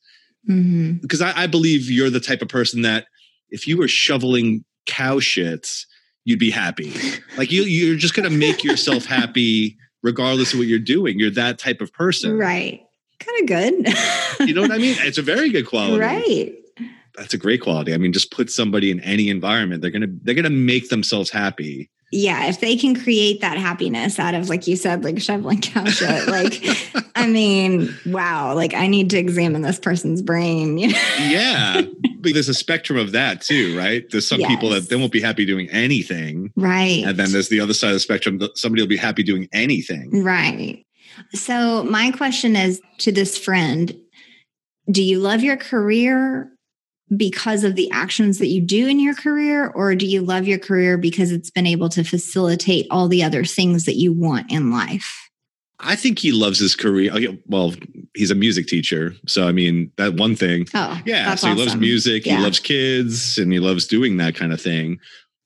Mm-hmm. 0.49 0.95
Because 1.03 1.21
I, 1.21 1.43
I 1.43 1.47
believe 1.47 1.91
you're 1.91 2.11
the 2.11 2.21
type 2.21 2.43
of 2.43 2.49
person 2.49 2.83
that 2.83 3.07
if 3.51 3.67
you 3.67 3.77
were 3.77 3.89
shoveling 3.89 4.65
cow 4.87 5.17
shits, 5.17 5.85
you'd 6.25 6.39
be 6.39 6.51
happy. 6.51 6.93
like 7.37 7.51
you, 7.51 7.65
you're 7.65 7.97
just 7.97 8.15
going 8.15 8.29
to 8.29 8.37
make 8.37 8.65
yourself 8.65 9.05
happy 9.05 9.77
regardless 10.03 10.53
of 10.53 10.59
what 10.59 10.69
you're 10.69 10.79
doing. 10.79 11.19
You're 11.19 11.31
that 11.31 11.59
type 11.59 11.81
of 11.81 11.93
person. 11.93 12.37
Right. 12.37 12.83
Kind 13.19 13.41
of 13.43 13.47
good. 13.47 14.49
you 14.49 14.55
know 14.55 14.63
what 14.63 14.73
I 14.73 14.79
mean? 14.79 14.97
It's 15.01 15.19
a 15.19 15.23
very 15.23 15.51
good 15.51 15.67
quality. 15.67 16.01
Right. 16.01 16.55
That's 17.17 17.33
a 17.33 17.39
great 17.39 17.63
quality. 17.63 17.95
I 17.95 17.97
mean, 17.97 18.13
just 18.13 18.31
put 18.31 18.51
somebody 18.51 18.91
in 18.91 19.01
any 19.01 19.31
environment, 19.31 19.81
they're 19.81 19.91
gonna 19.91 20.09
they're 20.23 20.35
gonna 20.35 20.51
make 20.51 20.91
themselves 20.91 21.31
happy. 21.31 21.91
Yeah, 22.13 22.47
if 22.47 22.61
they 22.61 22.77
can 22.77 22.95
create 22.95 23.41
that 23.41 23.59
happiness 23.59 24.19
out 24.21 24.35
of, 24.35 24.49
like 24.49 24.67
you 24.67 24.77
said, 24.77 25.03
like 25.03 25.21
shoveling 25.21 25.61
cow 25.61 25.85
shit, 25.87 26.29
like, 26.29 26.63
I 27.17 27.27
mean, 27.27 27.93
wow, 28.07 28.55
like 28.55 28.75
I 28.75 28.87
need 28.87 29.11
to 29.11 29.19
examine 29.19 29.63
this 29.63 29.79
person's 29.81 30.23
brain. 30.23 30.79
You 30.79 30.89
know? 30.89 30.99
Yeah, 31.19 31.83
there's 32.33 32.49
a 32.49 32.55
spectrum 32.55 32.99
of 32.99 33.13
that 33.13 33.41
too, 33.41 33.77
right? 33.77 34.05
There's 34.11 34.27
some 34.27 34.41
yes. 34.41 34.49
people 34.49 34.71
that 34.71 34.89
they 34.89 34.97
won't 34.97 35.13
be 35.13 35.21
happy 35.21 35.45
doing 35.45 35.69
anything. 35.71 36.53
Right. 36.57 37.05
And 37.05 37.19
then 37.19 37.33
there's 37.33 37.49
the 37.49 37.61
other 37.61 37.75
side 37.75 37.89
of 37.89 37.95
the 37.95 38.01
spectrum 38.01 38.39
that 38.39 38.59
somebody 38.59 38.83
will 38.83 38.89
be 38.89 38.97
happy 38.97 39.23
doing 39.23 39.49
anything. 39.53 40.23
Right. 40.23 40.85
So 41.33 41.85
my 41.85 42.11
question 42.11 42.57
is 42.57 42.81
to 42.99 43.13
this 43.13 43.39
friend, 43.39 43.97
do 44.91 45.03
you 45.03 45.19
love 45.19 45.43
your 45.43 45.57
career 45.57 46.51
because 47.17 47.63
of 47.63 47.77
the 47.77 47.91
actions 47.91 48.39
that 48.39 48.49
you 48.49 48.61
do 48.61 48.89
in 48.89 48.99
your 48.99 49.15
career 49.15 49.69
or 49.69 49.95
do 49.95 50.07
you 50.07 50.23
love 50.23 50.47
your 50.47 50.59
career 50.59 50.99
because 50.99 51.31
it's 51.31 51.51
been 51.51 51.67
able 51.67 51.89
to 51.91 52.03
facilitate 52.03 52.87
all 52.91 53.09
the 53.09 53.23
other 53.23 53.45
things 53.45 53.85
that 53.85 53.97
you 53.97 54.13
want 54.13 54.51
in 54.51 54.73
life? 54.73 55.26
I 55.81 55.95
think 55.97 56.19
he 56.19 56.33
loves 56.33 56.59
his 56.59 56.75
career. 56.75 57.13
Well, 57.47 57.75
he's 58.15 58.31
a 58.31 58.35
music 58.35 58.67
teacher. 58.67 59.15
So, 59.27 59.47
I 59.47 59.53
mean, 59.53 59.93
that 59.97 60.15
one 60.15 60.35
thing. 60.35 60.67
Oh, 60.75 61.01
yeah. 61.05 61.35
So, 61.35 61.49
awesome. 61.49 61.57
he 61.57 61.65
loves 61.65 61.77
music, 61.77 62.25
yeah. 62.25 62.39
he 62.39 62.43
loves 62.43 62.59
kids, 62.59 63.37
and 63.37 63.53
he 63.53 63.61
loves 63.61 63.87
doing 63.87 64.17
that 64.17 64.35
kind 64.35 64.53
of 64.53 64.61
thing. 64.61 64.99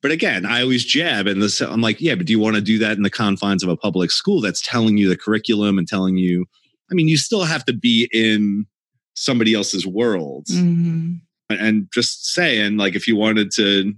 But 0.02 0.12
again, 0.12 0.46
I 0.46 0.62
always 0.62 0.84
jab 0.84 1.26
and 1.26 1.42
this, 1.42 1.60
I'm 1.60 1.82
like, 1.82 2.00
yeah, 2.00 2.14
but 2.14 2.26
do 2.26 2.32
you 2.32 2.38
want 2.38 2.56
to 2.56 2.62
do 2.62 2.78
that 2.78 2.96
in 2.96 3.02
the 3.02 3.10
confines 3.10 3.62
of 3.62 3.68
a 3.68 3.76
public 3.76 4.10
school 4.10 4.40
that's 4.40 4.62
telling 4.62 4.96
you 4.96 5.08
the 5.08 5.16
curriculum 5.16 5.78
and 5.78 5.86
telling 5.86 6.16
you, 6.16 6.46
I 6.90 6.94
mean, 6.94 7.08
you 7.08 7.18
still 7.18 7.44
have 7.44 7.64
to 7.66 7.72
be 7.72 8.08
in 8.12 8.66
somebody 9.14 9.52
else's 9.52 9.86
world. 9.86 10.46
Mm-hmm. 10.46 11.16
And 11.50 11.88
just 11.92 12.32
saying, 12.32 12.78
like, 12.78 12.94
if 12.94 13.06
you 13.06 13.16
wanted 13.16 13.50
to 13.56 13.92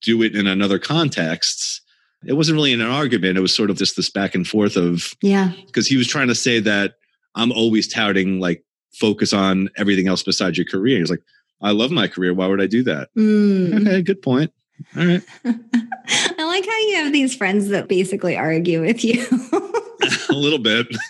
do 0.00 0.22
it 0.22 0.34
in 0.34 0.46
another 0.46 0.78
context, 0.78 1.81
it 2.26 2.34
wasn't 2.34 2.56
really 2.56 2.72
an 2.72 2.80
argument. 2.80 3.38
It 3.38 3.40
was 3.40 3.54
sort 3.54 3.70
of 3.70 3.76
just 3.76 3.96
this 3.96 4.10
back 4.10 4.34
and 4.34 4.46
forth 4.46 4.76
of 4.76 5.14
yeah, 5.22 5.52
because 5.66 5.86
he 5.86 5.96
was 5.96 6.06
trying 6.06 6.28
to 6.28 6.34
say 6.34 6.60
that 6.60 6.94
I'm 7.34 7.52
always 7.52 7.88
touting 7.88 8.40
like 8.40 8.64
focus 8.92 9.32
on 9.32 9.70
everything 9.76 10.08
else 10.08 10.22
besides 10.22 10.58
your 10.58 10.66
career. 10.66 10.98
He's 10.98 11.10
like, 11.10 11.22
I 11.60 11.70
love 11.70 11.90
my 11.90 12.08
career. 12.08 12.34
Why 12.34 12.46
would 12.46 12.60
I 12.60 12.66
do 12.66 12.82
that? 12.84 13.08
Mm. 13.16 13.80
Okay, 13.80 14.02
good 14.02 14.22
point. 14.22 14.52
All 14.96 15.06
right. 15.06 15.22
I 15.44 16.44
like 16.44 16.66
how 16.66 16.78
you 16.78 16.96
have 16.96 17.12
these 17.12 17.34
friends 17.34 17.68
that 17.68 17.88
basically 17.88 18.36
argue 18.36 18.80
with 18.80 19.04
you. 19.04 19.24
a 20.28 20.32
little 20.32 20.58
bit. 20.58 20.88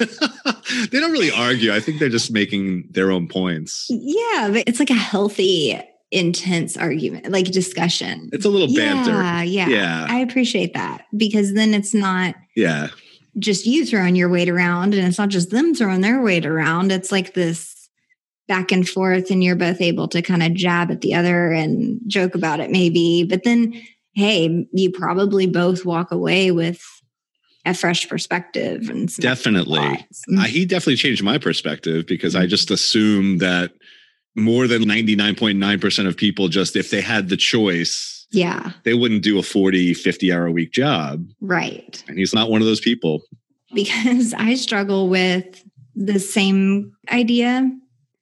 they 0.90 1.00
don't 1.00 1.12
really 1.12 1.30
argue. 1.30 1.72
I 1.72 1.80
think 1.80 1.98
they're 1.98 2.08
just 2.08 2.30
making 2.30 2.88
their 2.90 3.10
own 3.10 3.28
points. 3.28 3.86
Yeah, 3.88 4.50
but 4.52 4.64
it's 4.66 4.78
like 4.78 4.90
a 4.90 4.94
healthy 4.94 5.80
intense 6.12 6.76
argument, 6.76 7.28
like 7.30 7.46
discussion. 7.46 8.30
It's 8.32 8.44
a 8.44 8.50
little 8.50 8.72
banter. 8.74 9.12
Yeah, 9.12 9.42
yeah. 9.42 9.68
Yeah. 9.68 10.06
I 10.08 10.18
appreciate 10.18 10.74
that 10.74 11.06
because 11.16 11.54
then 11.54 11.74
it's 11.74 11.94
not 11.94 12.34
Yeah. 12.54 12.88
just 13.38 13.66
you 13.66 13.86
throwing 13.86 14.14
your 14.14 14.28
weight 14.28 14.48
around 14.48 14.94
and 14.94 15.06
it's 15.06 15.18
not 15.18 15.30
just 15.30 15.50
them 15.50 15.74
throwing 15.74 16.02
their 16.02 16.20
weight 16.22 16.44
around. 16.44 16.92
It's 16.92 17.10
like 17.10 17.34
this 17.34 17.88
back 18.46 18.70
and 18.70 18.86
forth 18.86 19.30
and 19.30 19.42
you're 19.42 19.56
both 19.56 19.80
able 19.80 20.06
to 20.08 20.20
kind 20.20 20.42
of 20.42 20.52
jab 20.52 20.90
at 20.90 21.00
the 21.00 21.14
other 21.14 21.50
and 21.50 22.00
joke 22.06 22.34
about 22.34 22.60
it 22.60 22.70
maybe. 22.70 23.24
But 23.24 23.44
then 23.44 23.72
hey, 24.14 24.66
you 24.72 24.90
probably 24.90 25.46
both 25.46 25.86
walk 25.86 26.12
away 26.12 26.50
with 26.50 26.84
a 27.64 27.72
fresh 27.72 28.08
perspective 28.08 28.90
and 28.90 29.14
definitely 29.16 29.78
mm-hmm. 29.78 30.42
he 30.42 30.64
definitely 30.64 30.96
changed 30.96 31.22
my 31.22 31.38
perspective 31.38 32.06
because 32.06 32.34
mm-hmm. 32.34 32.42
i 32.42 32.46
just 32.46 32.72
assumed 32.72 33.38
that 33.38 33.70
more 34.34 34.66
than 34.66 34.84
99.9% 34.84 36.08
of 36.08 36.16
people 36.16 36.48
just 36.48 36.76
if 36.76 36.90
they 36.90 37.00
had 37.00 37.28
the 37.28 37.36
choice 37.36 38.12
yeah. 38.32 38.72
they 38.84 38.94
wouldn't 38.94 39.22
do 39.22 39.38
a 39.38 39.42
40 39.42 39.94
50 39.94 40.32
hour 40.32 40.46
a 40.46 40.52
week 40.52 40.72
job. 40.72 41.26
Right. 41.40 42.02
And 42.08 42.18
he's 42.18 42.34
not 42.34 42.50
one 42.50 42.60
of 42.60 42.66
those 42.66 42.80
people. 42.80 43.22
Because 43.74 44.34
i 44.38 44.54
struggle 44.54 45.08
with 45.08 45.62
the 45.94 46.18
same 46.18 46.92
idea 47.10 47.70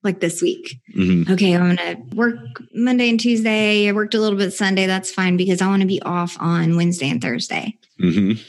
like 0.03 0.19
this 0.19 0.41
week. 0.41 0.79
Mm-hmm. 0.95 1.31
okay 1.31 1.55
i'm 1.55 1.75
gonna 1.75 1.97
work 2.13 2.35
monday 2.73 3.09
and 3.09 3.19
tuesday. 3.19 3.87
I 3.87 3.91
worked 3.93 4.13
a 4.13 4.19
little 4.19 4.37
bit 4.37 4.51
sunday. 4.51 4.85
That's 4.85 5.11
fine 5.11 5.37
because 5.37 5.61
i 5.61 5.67
want 5.67 5.81
to 5.81 5.87
be 5.87 6.01
off 6.01 6.37
on 6.39 6.75
wednesday 6.75 7.09
and 7.09 7.21
thursday. 7.21 7.77
Mm-hmm. 8.01 8.41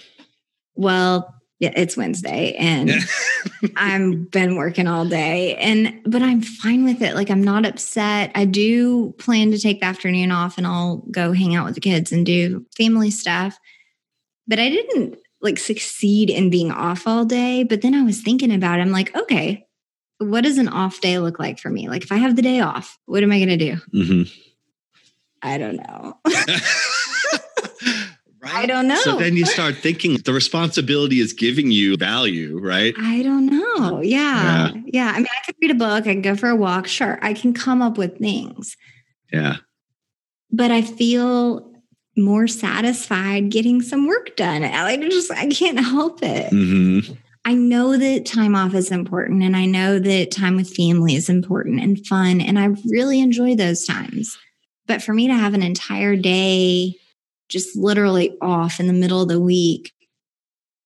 well 0.75 1.35
yeah, 1.63 1.73
it's 1.77 1.97
Wednesday 1.97 2.57
and 2.59 2.91
I've 3.77 4.33
been 4.33 4.57
working 4.57 4.89
all 4.89 5.05
day 5.05 5.55
and 5.59 6.01
but 6.05 6.21
I'm 6.21 6.43
fine 6.43 6.83
with 6.83 7.01
it. 7.03 7.15
Like 7.15 7.31
I'm 7.31 7.45
not 7.45 7.65
upset. 7.65 8.33
I 8.35 8.47
do 8.47 9.13
plan 9.13 9.53
to 9.53 9.59
take 9.61 9.79
the 9.79 9.87
afternoon 9.87 10.33
off 10.33 10.59
and 10.59 10.67
I'll 10.67 11.05
go 11.13 11.31
hang 11.31 11.55
out 11.55 11.65
with 11.65 11.77
the 11.77 11.81
kids 11.81 12.11
and 12.11 12.27
do 12.27 12.67
family 12.77 13.13
stuff. 13.13 13.61
But 14.49 14.59
I 14.59 14.71
didn't 14.71 15.19
like 15.41 15.57
succeed 15.57 16.31
in 16.31 16.51
being 16.51 16.73
off 16.73 17.07
all 17.07 17.25
day, 17.25 17.63
but 17.63 17.81
then 17.81 17.95
I 17.95 18.03
was 18.03 18.21
thinking 18.21 18.53
about 18.53 18.81
it. 18.81 18.83
I'm 18.83 18.91
like, 18.91 19.17
okay, 19.17 19.65
what 20.19 20.43
does 20.43 20.59
an 20.59 20.67
off 20.67 21.01
day 21.01 21.21
look 21.21 21.39
like 21.39 21.61
for 21.61 21.71
me? 21.71 21.89
Like 21.89 22.03
if 22.03 22.11
I 22.11 22.17
have 22.17 22.35
the 22.35 22.43
day 22.43 22.59
off, 22.59 22.99
what 23.07 23.23
am 23.23 23.31
I 23.31 23.39
going 23.39 23.57
to 23.57 23.57
do? 23.57 23.77
Mm-hmm. 23.95 24.23
I 25.43 25.59
don't 25.59 25.77
know. 25.77 26.19
Right? 28.43 28.55
I 28.55 28.67
don't 28.67 28.89
know. 28.89 28.97
So 28.97 29.17
then 29.17 29.37
you 29.37 29.47
start 29.47 29.77
thinking 29.77 30.17
the 30.17 30.33
responsibility 30.33 31.21
is 31.21 31.33
giving 31.33 31.71
you 31.71 31.97
value, 31.97 32.59
right? 32.59 32.93
I 32.99 33.23
don't 33.23 33.47
know. 33.47 34.01
Yeah. 34.01 34.73
Yeah. 34.73 34.83
yeah. 34.87 35.13
I 35.15 35.19
mean, 35.19 35.27
I 35.27 35.47
could 35.47 35.55
read 35.63 35.71
a 35.71 35.75
book, 35.75 36.07
I 36.09 36.13
can 36.13 36.23
go 36.23 36.35
for 36.35 36.49
a 36.49 36.57
walk. 36.57 36.89
Sure. 36.89 37.21
I 37.23 37.35
can 37.35 37.55
come 37.55 37.81
up 37.81 37.97
with 37.97 38.19
things. 38.19 38.77
Yeah. 39.33 39.59
But 40.51 40.73
I 40.73 40.83
feel 40.83 41.73
more 42.17 42.49
satisfied 42.49 43.51
getting 43.51 43.81
some 43.81 44.09
work 44.09 44.35
done. 44.37 44.65
I 44.65 44.83
like 44.83 45.01
just 45.03 45.31
I 45.31 45.47
can't 45.47 45.79
help 45.79 46.19
it. 46.23 46.53
Mm-hmm. 46.53 47.13
I 47.45 47.55
know 47.55 47.97
that 47.97 48.27
time 48.27 48.55
off 48.55 48.75
is 48.75 48.91
important 48.91 49.43
and 49.43 49.57
I 49.57 49.67
know 49.67 49.99
that 49.99 50.31
time 50.31 50.57
with 50.57 50.75
family 50.75 51.15
is 51.15 51.29
important 51.29 51.81
and 51.81 52.05
fun. 52.07 52.41
And 52.41 52.59
I 52.59 52.67
really 52.89 53.21
enjoy 53.21 53.55
those 53.55 53.85
times. 53.85 54.37
But 54.87 55.03
for 55.03 55.13
me 55.13 55.29
to 55.29 55.35
have 55.35 55.55
an 55.55 55.63
entire 55.63 56.17
day 56.17 56.97
just 57.53 57.77
literally 57.77 58.37
off 58.41 58.81
in 58.81 58.87
the 58.87 58.93
middle 58.93 59.23
of 59.23 59.29
the 59.29 59.41
week 59.41 59.93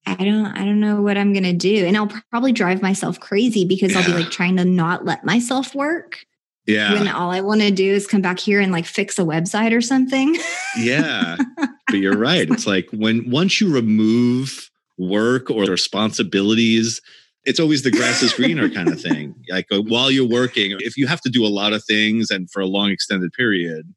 I 0.06 0.14
don't 0.14 0.46
I 0.46 0.64
don't 0.64 0.80
know 0.80 1.02
what 1.02 1.18
I'm 1.18 1.32
going 1.32 1.44
to 1.44 1.52
do 1.52 1.84
and 1.84 1.96
I'll 1.96 2.10
probably 2.30 2.52
drive 2.52 2.80
myself 2.80 3.18
crazy 3.18 3.64
because 3.64 3.92
yeah. 3.92 4.00
I'll 4.00 4.06
be 4.06 4.12
like 4.12 4.30
trying 4.30 4.56
to 4.56 4.64
not 4.64 5.04
let 5.04 5.24
myself 5.24 5.74
work. 5.74 6.24
Yeah. 6.66 6.94
When 6.94 7.08
all 7.08 7.30
I 7.30 7.40
want 7.40 7.60
to 7.62 7.70
do 7.70 7.92
is 7.92 8.06
come 8.06 8.22
back 8.22 8.38
here 8.38 8.60
and 8.60 8.72
like 8.72 8.86
fix 8.86 9.18
a 9.18 9.22
website 9.22 9.76
or 9.76 9.80
something. 9.80 10.36
yeah. 10.78 11.36
But 11.88 12.00
you're 12.00 12.18
right. 12.18 12.50
It's 12.50 12.66
like 12.66 12.88
when 12.92 13.30
once 13.30 13.60
you 13.60 13.72
remove 13.72 14.72
work 14.98 15.52
or 15.52 15.62
responsibilities, 15.62 17.00
it's 17.44 17.60
always 17.60 17.84
the 17.84 17.92
grass 17.92 18.24
is 18.24 18.32
greener 18.32 18.68
kind 18.68 18.88
of 18.88 19.00
thing. 19.00 19.36
Like 19.48 19.66
uh, 19.70 19.82
while 19.82 20.10
you're 20.10 20.28
working, 20.28 20.72
if 20.80 20.96
you 20.96 21.06
have 21.06 21.20
to 21.20 21.30
do 21.30 21.46
a 21.46 21.48
lot 21.48 21.72
of 21.72 21.84
things 21.84 22.32
and 22.32 22.50
for 22.50 22.60
a 22.60 22.66
long 22.66 22.90
extended 22.90 23.32
period, 23.34 23.94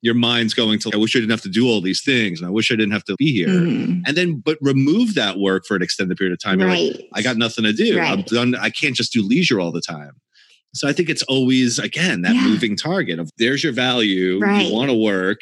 your 0.00 0.14
mind's 0.14 0.54
going 0.54 0.78
to, 0.78 0.90
I 0.94 0.96
wish 0.96 1.16
I 1.16 1.18
didn't 1.18 1.32
have 1.32 1.42
to 1.42 1.48
do 1.48 1.66
all 1.66 1.80
these 1.80 2.02
things 2.02 2.40
and 2.40 2.46
I 2.46 2.50
wish 2.50 2.70
I 2.70 2.76
didn't 2.76 2.92
have 2.92 3.04
to 3.04 3.16
be 3.18 3.32
here. 3.32 3.48
Mm-hmm. 3.48 4.02
And 4.06 4.16
then, 4.16 4.36
but 4.36 4.56
remove 4.60 5.14
that 5.14 5.38
work 5.38 5.64
for 5.66 5.76
an 5.76 5.82
extended 5.82 6.16
period 6.16 6.32
of 6.32 6.38
time. 6.38 6.60
Right. 6.60 6.94
Like, 6.94 7.08
I 7.14 7.22
got 7.22 7.36
nothing 7.36 7.64
to 7.64 7.72
do. 7.72 7.98
Right. 7.98 8.10
I'm 8.10 8.22
done. 8.22 8.54
I 8.54 8.70
can't 8.70 8.94
just 8.94 9.12
do 9.12 9.26
leisure 9.26 9.60
all 9.60 9.72
the 9.72 9.80
time. 9.80 10.12
So 10.74 10.86
I 10.86 10.92
think 10.92 11.08
it's 11.08 11.24
always, 11.24 11.78
again, 11.78 12.22
that 12.22 12.34
yeah. 12.34 12.44
moving 12.44 12.76
target 12.76 13.18
of 13.18 13.30
there's 13.38 13.64
your 13.64 13.72
value. 13.72 14.38
Right. 14.38 14.66
You 14.66 14.74
want 14.74 14.90
to 14.90 14.94
work, 14.94 15.40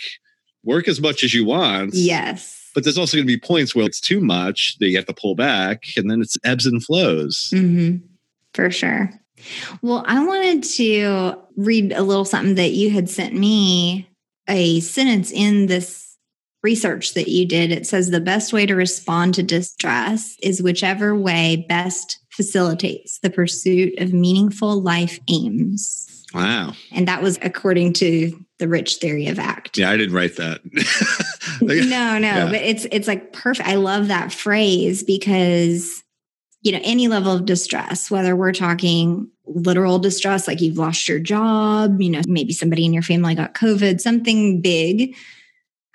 work 0.64 0.88
as 0.88 1.00
much 1.00 1.22
as 1.22 1.34
you 1.34 1.44
want. 1.44 1.92
Yes. 1.92 2.70
But 2.74 2.84
there's 2.84 2.98
also 2.98 3.16
going 3.16 3.26
to 3.26 3.32
be 3.32 3.40
points 3.40 3.74
where 3.74 3.84
it's 3.84 4.00
too 4.00 4.20
much 4.20 4.76
that 4.80 4.88
you 4.88 4.96
have 4.96 5.06
to 5.06 5.14
pull 5.14 5.34
back 5.34 5.82
and 5.96 6.10
then 6.10 6.22
it's 6.22 6.36
ebbs 6.44 6.64
and 6.64 6.82
flows. 6.82 7.50
Mm-hmm. 7.52 8.06
For 8.54 8.70
sure. 8.70 9.10
Well, 9.82 10.02
I 10.06 10.24
wanted 10.24 10.62
to 10.62 11.34
read 11.56 11.92
a 11.92 12.02
little 12.02 12.24
something 12.24 12.54
that 12.54 12.70
you 12.70 12.88
had 12.90 13.10
sent 13.10 13.34
me 13.34 14.08
a 14.48 14.80
sentence 14.80 15.32
in 15.32 15.66
this 15.66 16.16
research 16.62 17.14
that 17.14 17.28
you 17.28 17.46
did. 17.46 17.70
It 17.70 17.86
says 17.86 18.10
the 18.10 18.20
best 18.20 18.52
way 18.52 18.66
to 18.66 18.74
respond 18.74 19.34
to 19.34 19.42
distress 19.42 20.36
is 20.42 20.62
whichever 20.62 21.14
way 21.14 21.64
best 21.68 22.18
facilitates 22.30 23.18
the 23.20 23.30
pursuit 23.30 23.98
of 23.98 24.12
meaningful 24.12 24.80
life 24.80 25.20
aims. 25.28 26.24
Wow. 26.34 26.72
And 26.90 27.06
that 27.06 27.22
was 27.22 27.38
according 27.40 27.92
to 27.94 28.44
the 28.58 28.68
rich 28.68 28.96
theory 28.96 29.28
of 29.28 29.38
act. 29.38 29.78
Yeah, 29.78 29.90
I 29.90 29.96
didn't 29.96 30.14
write 30.14 30.36
that. 30.36 30.60
no, 31.62 32.18
no, 32.18 32.18
yeah. 32.26 32.46
but 32.46 32.60
it's 32.60 32.86
it's 32.90 33.06
like 33.06 33.32
perfect. 33.32 33.68
I 33.68 33.76
love 33.76 34.08
that 34.08 34.32
phrase 34.32 35.02
because 35.02 36.02
you 36.62 36.72
know, 36.72 36.80
any 36.82 37.06
level 37.06 37.30
of 37.30 37.44
distress, 37.44 38.10
whether 38.10 38.34
we're 38.34 38.52
talking 38.52 39.30
literal 39.46 39.98
distress, 39.98 40.48
like 40.48 40.60
you've 40.60 40.78
lost 40.78 41.08
your 41.08 41.20
job, 41.20 42.00
you 42.00 42.10
know, 42.10 42.20
maybe 42.26 42.52
somebody 42.52 42.84
in 42.84 42.92
your 42.92 43.02
family 43.02 43.34
got 43.34 43.54
COVID, 43.54 44.00
something 44.00 44.60
big, 44.60 45.16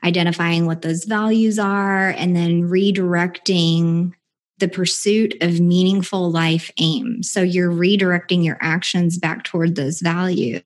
identifying 0.03 0.65
what 0.65 0.81
those 0.81 1.05
values 1.05 1.59
are, 1.59 2.09
and 2.09 2.35
then 2.35 2.63
redirecting 2.63 4.13
the 4.59 4.67
pursuit 4.67 5.35
of 5.41 5.59
meaningful 5.59 6.31
life 6.31 6.71
aims. 6.77 7.31
So 7.31 7.41
you're 7.41 7.71
redirecting 7.71 8.45
your 8.45 8.57
actions 8.61 9.17
back 9.17 9.43
toward 9.43 9.75
those 9.75 9.99
values. 9.99 10.63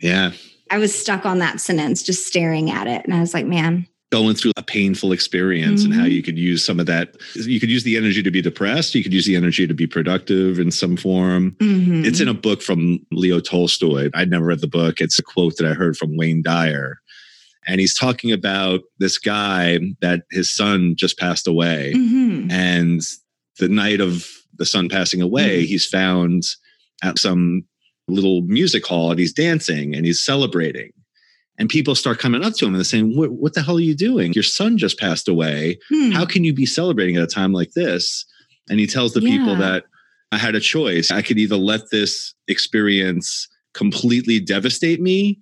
Yeah. 0.00 0.32
I 0.70 0.78
was 0.78 0.96
stuck 0.96 1.24
on 1.24 1.38
that 1.38 1.60
sentence, 1.60 2.02
just 2.02 2.26
staring 2.26 2.70
at 2.70 2.86
it. 2.86 3.04
And 3.04 3.14
I 3.14 3.20
was 3.20 3.32
like, 3.32 3.46
man, 3.46 3.86
going 4.12 4.34
through 4.34 4.52
a 4.56 4.62
painful 4.62 5.12
experience 5.12 5.82
mm-hmm. 5.82 5.92
and 5.92 6.00
how 6.00 6.06
mm-hmm. 6.06 6.14
you 6.14 6.22
could 6.22 6.38
use 6.38 6.64
some 6.64 6.78
of 6.78 6.86
that 6.86 7.16
you 7.34 7.58
could 7.58 7.70
use 7.70 7.84
the 7.84 7.96
energy 7.96 8.22
to 8.22 8.30
be 8.30 8.40
depressed 8.40 8.94
you 8.94 9.02
could 9.02 9.12
use 9.12 9.26
the 9.26 9.36
energy 9.36 9.66
to 9.66 9.74
be 9.74 9.86
productive 9.86 10.58
in 10.58 10.70
some 10.70 10.96
form 10.96 11.52
mm-hmm. 11.58 12.04
it's 12.04 12.20
in 12.20 12.28
a 12.28 12.34
book 12.34 12.62
from 12.62 13.04
leo 13.10 13.40
tolstoy 13.40 14.08
i'd 14.14 14.30
never 14.30 14.44
read 14.44 14.60
the 14.60 14.68
book 14.68 15.00
it's 15.00 15.18
a 15.18 15.22
quote 15.22 15.56
that 15.56 15.66
i 15.66 15.74
heard 15.74 15.96
from 15.96 16.16
wayne 16.16 16.42
dyer 16.42 17.00
and 17.66 17.80
he's 17.80 17.96
talking 17.96 18.30
about 18.30 18.82
this 19.00 19.18
guy 19.18 19.78
that 20.00 20.22
his 20.30 20.54
son 20.54 20.94
just 20.96 21.18
passed 21.18 21.48
away 21.48 21.92
mm-hmm. 21.94 22.50
and 22.50 23.02
the 23.58 23.68
night 23.68 24.00
of 24.00 24.28
the 24.54 24.66
son 24.66 24.88
passing 24.88 25.20
away 25.20 25.58
mm-hmm. 25.58 25.66
he's 25.66 25.86
found 25.86 26.44
at 27.02 27.18
some 27.18 27.64
little 28.08 28.42
music 28.42 28.86
hall 28.86 29.10
and 29.10 29.18
he's 29.18 29.32
dancing 29.32 29.94
and 29.94 30.06
he's 30.06 30.24
celebrating 30.24 30.92
and 31.58 31.68
people 31.68 31.94
start 31.94 32.18
coming 32.18 32.44
up 32.44 32.54
to 32.54 32.64
him 32.64 32.72
and 32.72 32.76
they're 32.76 32.84
saying, 32.84 33.16
what, 33.16 33.30
what 33.32 33.54
the 33.54 33.62
hell 33.62 33.76
are 33.76 33.80
you 33.80 33.94
doing? 33.94 34.32
Your 34.32 34.42
son 34.42 34.78
just 34.78 34.98
passed 34.98 35.28
away. 35.28 35.78
Hmm. 35.88 36.10
How 36.10 36.26
can 36.26 36.44
you 36.44 36.52
be 36.52 36.66
celebrating 36.66 37.16
at 37.16 37.22
a 37.22 37.26
time 37.26 37.52
like 37.52 37.72
this? 37.72 38.24
And 38.68 38.80
he 38.80 38.86
tells 38.86 39.12
the 39.12 39.22
yeah. 39.22 39.30
people 39.30 39.56
that 39.56 39.84
I 40.32 40.38
had 40.38 40.54
a 40.54 40.60
choice. 40.60 41.10
I 41.10 41.22
could 41.22 41.38
either 41.38 41.56
let 41.56 41.90
this 41.90 42.34
experience 42.48 43.48
completely 43.74 44.40
devastate 44.40 45.00
me 45.00 45.38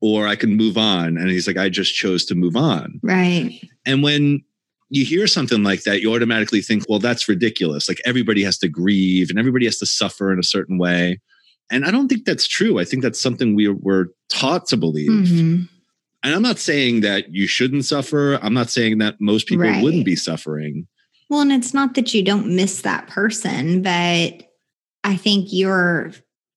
or 0.00 0.26
I 0.26 0.36
can 0.36 0.56
move 0.56 0.76
on. 0.76 1.16
And 1.16 1.30
he's 1.30 1.46
like, 1.46 1.56
I 1.56 1.68
just 1.68 1.94
chose 1.94 2.24
to 2.26 2.34
move 2.34 2.56
on. 2.56 3.00
Right. 3.02 3.60
And 3.84 4.02
when 4.02 4.42
you 4.88 5.04
hear 5.04 5.26
something 5.26 5.62
like 5.62 5.82
that, 5.82 6.00
you 6.00 6.14
automatically 6.14 6.60
think, 6.60 6.84
well, 6.88 6.98
that's 6.98 7.28
ridiculous. 7.28 7.88
Like 7.88 8.00
everybody 8.04 8.42
has 8.44 8.58
to 8.58 8.68
grieve 8.68 9.30
and 9.30 9.38
everybody 9.38 9.64
has 9.64 9.78
to 9.78 9.86
suffer 9.86 10.32
in 10.32 10.38
a 10.38 10.44
certain 10.44 10.78
way. 10.78 11.20
And 11.70 11.84
I 11.84 11.90
don't 11.90 12.08
think 12.08 12.24
that's 12.24 12.46
true. 12.46 12.78
I 12.78 12.84
think 12.84 13.02
that's 13.02 13.20
something 13.20 13.54
we 13.54 13.68
were 13.68 14.12
taught 14.28 14.66
to 14.68 14.76
believe. 14.76 15.10
Mm-hmm. 15.10 15.62
And 16.22 16.34
I'm 16.34 16.42
not 16.42 16.58
saying 16.58 17.00
that 17.02 17.32
you 17.32 17.46
shouldn't 17.46 17.84
suffer. 17.84 18.34
I'm 18.42 18.54
not 18.54 18.70
saying 18.70 18.98
that 18.98 19.20
most 19.20 19.46
people 19.46 19.64
right. 19.64 19.82
wouldn't 19.82 20.04
be 20.04 20.16
suffering. 20.16 20.86
Well, 21.28 21.40
and 21.40 21.52
it's 21.52 21.74
not 21.74 21.94
that 21.94 22.14
you 22.14 22.22
don't 22.22 22.54
miss 22.54 22.82
that 22.82 23.08
person, 23.08 23.82
but 23.82 24.42
I 25.04 25.16
think 25.16 25.48
you're 25.50 26.12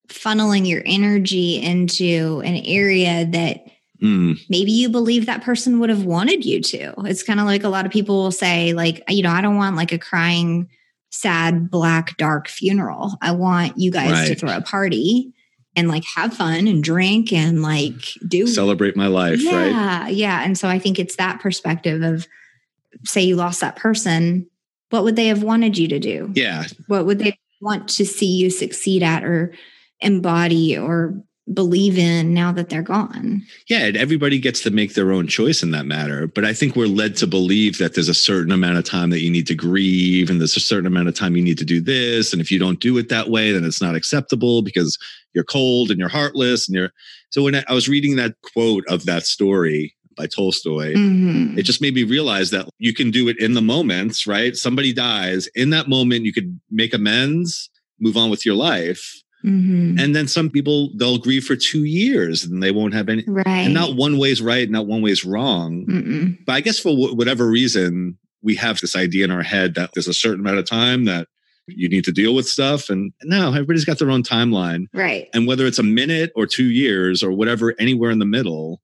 funneling 0.08 0.68
your 0.68 0.82
energy 0.86 1.62
into 1.62 2.42
an 2.44 2.56
area 2.66 3.26
that 3.26 3.66
mm. 4.02 4.40
maybe 4.50 4.72
you 4.72 4.90
believe 4.90 5.26
that 5.26 5.44
person 5.44 5.80
would 5.80 5.90
have 5.90 6.04
wanted 6.04 6.46
you 6.46 6.62
to. 6.62 6.94
It's 7.06 7.24
kind 7.24 7.40
of 7.40 7.46
like 7.46 7.64
a 7.64 7.70
lot 7.70 7.86
of 7.86 7.92
people 7.92 8.24
will 8.24 8.32
say, 8.32 8.74
like, 8.74 9.04
you 9.08 9.24
know, 9.24 9.32
I 9.32 9.42
don't 9.42 9.58
want 9.58 9.76
like 9.76 9.92
a 9.92 10.00
crying 10.00 10.70
sad, 11.10 11.70
black, 11.70 12.18
dark 12.18 12.48
funeral. 12.48 13.18
I 13.22 13.32
want 13.32 13.78
you 13.78 13.92
guys 13.92 14.12
right. 14.12 14.28
to 14.28 14.36
throw 14.36 14.56
a 14.56 14.62
party 14.62 15.34
and 15.76 15.88
like 15.88 16.04
have 16.16 16.34
fun 16.34 16.68
and 16.68 16.84
drink 16.84 17.32
and 17.32 17.62
like 17.62 18.14
do 18.28 18.48
celebrate 18.48 18.96
my 18.96 19.08
life. 19.08 19.42
Yeah. 19.42 20.04
Right? 20.04 20.14
Yeah. 20.14 20.44
And 20.44 20.58
so 20.58 20.68
I 20.68 20.80
think 20.80 21.00
it's 21.00 21.16
that 21.16 21.40
perspective 21.40 22.02
of 22.02 22.28
say 23.06 23.22
you 23.22 23.36
lost 23.36 23.62
that 23.62 23.76
person, 23.76 24.48
what 24.90 25.04
would 25.04 25.16
they 25.16 25.28
have 25.28 25.44
wanted 25.44 25.78
you 25.78 25.88
to 25.88 26.00
do? 26.00 26.32
Yeah. 26.36 26.66
What 26.88 27.06
would 27.06 27.20
they 27.20 27.38
want 27.62 27.88
to 27.90 28.06
see 28.06 28.38
you 28.38 28.50
succeed 28.50 29.04
at 29.04 29.24
or 29.24 29.54
embody 30.00 30.78
or 30.78 31.22
believe 31.54 31.98
in 31.98 32.34
now 32.34 32.52
that 32.52 32.70
they're 32.70 32.82
gone. 32.82 33.42
Yeah, 33.68 33.86
and 33.86 33.98
everybody 33.98 34.40
gets 34.40 34.62
to 34.62 34.72
make 34.72 34.94
their 34.94 35.12
own 35.12 35.28
choice 35.28 35.64
in 35.64 35.72
that 35.72 35.86
matter. 35.86 36.28
But 36.28 36.46
I 36.46 36.54
think 36.54 36.76
we're 36.76 36.88
led 36.88 37.16
to 37.18 37.28
believe 37.28 37.78
that 37.78 37.96
there's 37.96 38.10
a 38.10 38.14
certain 38.14 38.52
amount 38.52 38.78
of 38.78 38.84
time 38.84 39.10
that 39.10 39.22
you 39.22 39.32
need 39.32 39.48
to 39.48 39.56
grieve, 39.56 40.30
and 40.30 40.40
there's 40.40 40.58
a 40.58 40.62
certain 40.62 40.86
amount 40.86 41.08
of 41.08 41.16
time 41.16 41.36
you 41.36 41.44
need 41.44 41.58
to 41.58 41.66
do 41.66 41.82
this. 41.82 42.34
And 42.34 42.42
if 42.42 42.52
you 42.52 42.60
don't 42.60 42.80
do 42.80 42.98
it 42.98 43.10
that 43.10 43.30
way, 43.30 43.52
then 43.52 43.66
it's 43.66 43.82
not 43.82 43.96
acceptable 43.96 44.62
because 44.62 44.98
you're 45.34 45.44
cold 45.44 45.90
and 45.90 46.00
you're 46.00 46.10
heartless. 46.10 46.68
And 46.68 46.76
you're 46.76 46.92
so 47.32 47.44
when 47.44 47.56
I 47.56 47.74
was 47.74 47.90
reading 47.90 48.16
that 48.16 48.36
quote 48.54 48.86
of 48.88 49.06
that 49.06 49.24
story 49.24 49.96
by 50.18 50.28
Tolstoy, 50.28 50.94
mm-hmm. 50.94 51.58
it 51.58 51.64
just 51.64 51.82
made 51.82 51.94
me 51.94 52.04
realize 52.04 52.52
that 52.52 52.68
you 52.78 52.94
can 52.94 53.12
do 53.12 53.28
it 53.28 53.40
in 53.40 53.54
the 53.54 53.62
moments, 53.62 54.28
right? 54.28 54.56
Somebody 54.56 54.94
dies 54.94 55.48
in 55.56 55.70
that 55.70 55.88
moment, 55.88 56.26
you 56.26 56.34
could 56.34 56.60
make 56.70 56.94
amends, 56.94 57.70
move 58.00 58.18
on 58.18 58.30
with 58.30 58.46
your 58.46 58.56
life 58.56 59.24
Mm-hmm. 59.46 60.00
And 60.00 60.16
then 60.16 60.28
some 60.28 60.50
people 60.50 60.92
they'll 60.98 61.18
grieve 61.18 61.46
for 61.46 61.56
two 61.56 61.86
years 61.86 62.44
and 62.44 62.62
they 62.62 62.72
won't 62.72 62.94
have 62.94 63.10
any. 63.10 63.24
Right. 63.26 63.48
And 63.48 63.74
not 63.74 63.96
one 63.96 64.18
way 64.18 64.32
is 64.32 64.42
right, 64.42 64.70
not 64.70 64.88
one 64.88 65.02
way 65.02 65.12
is 65.12 65.24
wrong. 65.24 65.86
Mm-mm. 65.88 66.38
But 66.46 66.54
I 66.54 66.62
guess 66.62 66.80
for 66.80 66.90
w- 66.90 67.16
whatever 67.16 67.48
reason, 67.48 68.18
we 68.42 68.56
have 68.56 68.80
this 68.80 68.96
idea 68.96 69.26
in 69.26 69.32
our 69.32 69.44
head 69.44 69.76
that 69.76 69.92
there's 69.94 70.08
a 70.08 70.14
certain 70.14 70.42
amount 70.42 70.60
of 70.60 70.66
time 70.66 71.06
that 71.06 71.28
you 71.68 71.88
need 71.90 72.04
to 72.06 72.12
deal 72.12 72.34
with 72.34 72.48
stuff. 72.48 72.90
And 72.90 73.14
now 73.24 73.50
everybody's 73.50 73.86
got 73.86 74.00
their 74.00 74.12
own 74.12 74.24
timeline. 74.24 74.86
Right. 74.94 75.28
And 75.34 75.48
whether 75.48 75.66
it's 75.66 75.80
a 75.80 75.84
minute 75.84 76.32
or 76.36 76.46
two 76.46 76.70
years 76.70 77.24
or 77.24 77.32
whatever, 77.32 77.76
anywhere 77.80 78.12
in 78.12 78.20
the 78.20 78.26
middle, 78.26 78.82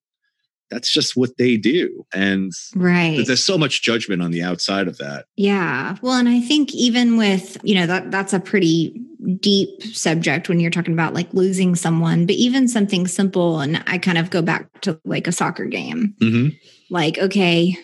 that's 0.76 0.92
just 0.92 1.16
what 1.16 1.38
they 1.38 1.56
do. 1.56 2.06
And 2.14 2.52
right. 2.76 3.26
there's 3.26 3.46
so 3.46 3.58
much 3.58 3.82
judgment 3.82 4.22
on 4.22 4.32
the 4.32 4.44
outside 4.44 4.90
of 4.90 4.98
that. 4.98 5.26
Yeah. 5.38 5.96
Well, 6.02 6.16
and 6.16 6.28
I 6.28 6.42
think 6.42 6.76
even 6.76 7.16
with, 7.16 7.58
you 7.64 7.76
know, 7.76 7.88
that 7.88 8.12
that's 8.12 8.34
a 8.34 8.42
pretty 8.42 9.02
deep 9.40 9.82
subject 9.84 10.50
when 10.50 10.60
you're 10.60 10.70
talking 10.70 10.92
about 10.94 11.14
like 11.14 11.34
losing 11.34 11.76
someone, 11.76 12.26
but 12.26 12.36
even 12.36 12.68
something 12.68 13.08
simple. 13.08 13.62
And 13.62 13.82
I 13.88 13.98
kind 13.98 14.18
of 14.18 14.30
go 14.30 14.42
back 14.42 14.82
to 14.82 15.00
like 15.06 15.28
a 15.28 15.32
soccer 15.32 15.64
game. 15.64 16.14
Mm-hmm. 16.20 16.58
Like, 16.90 17.20
okay, 17.20 17.78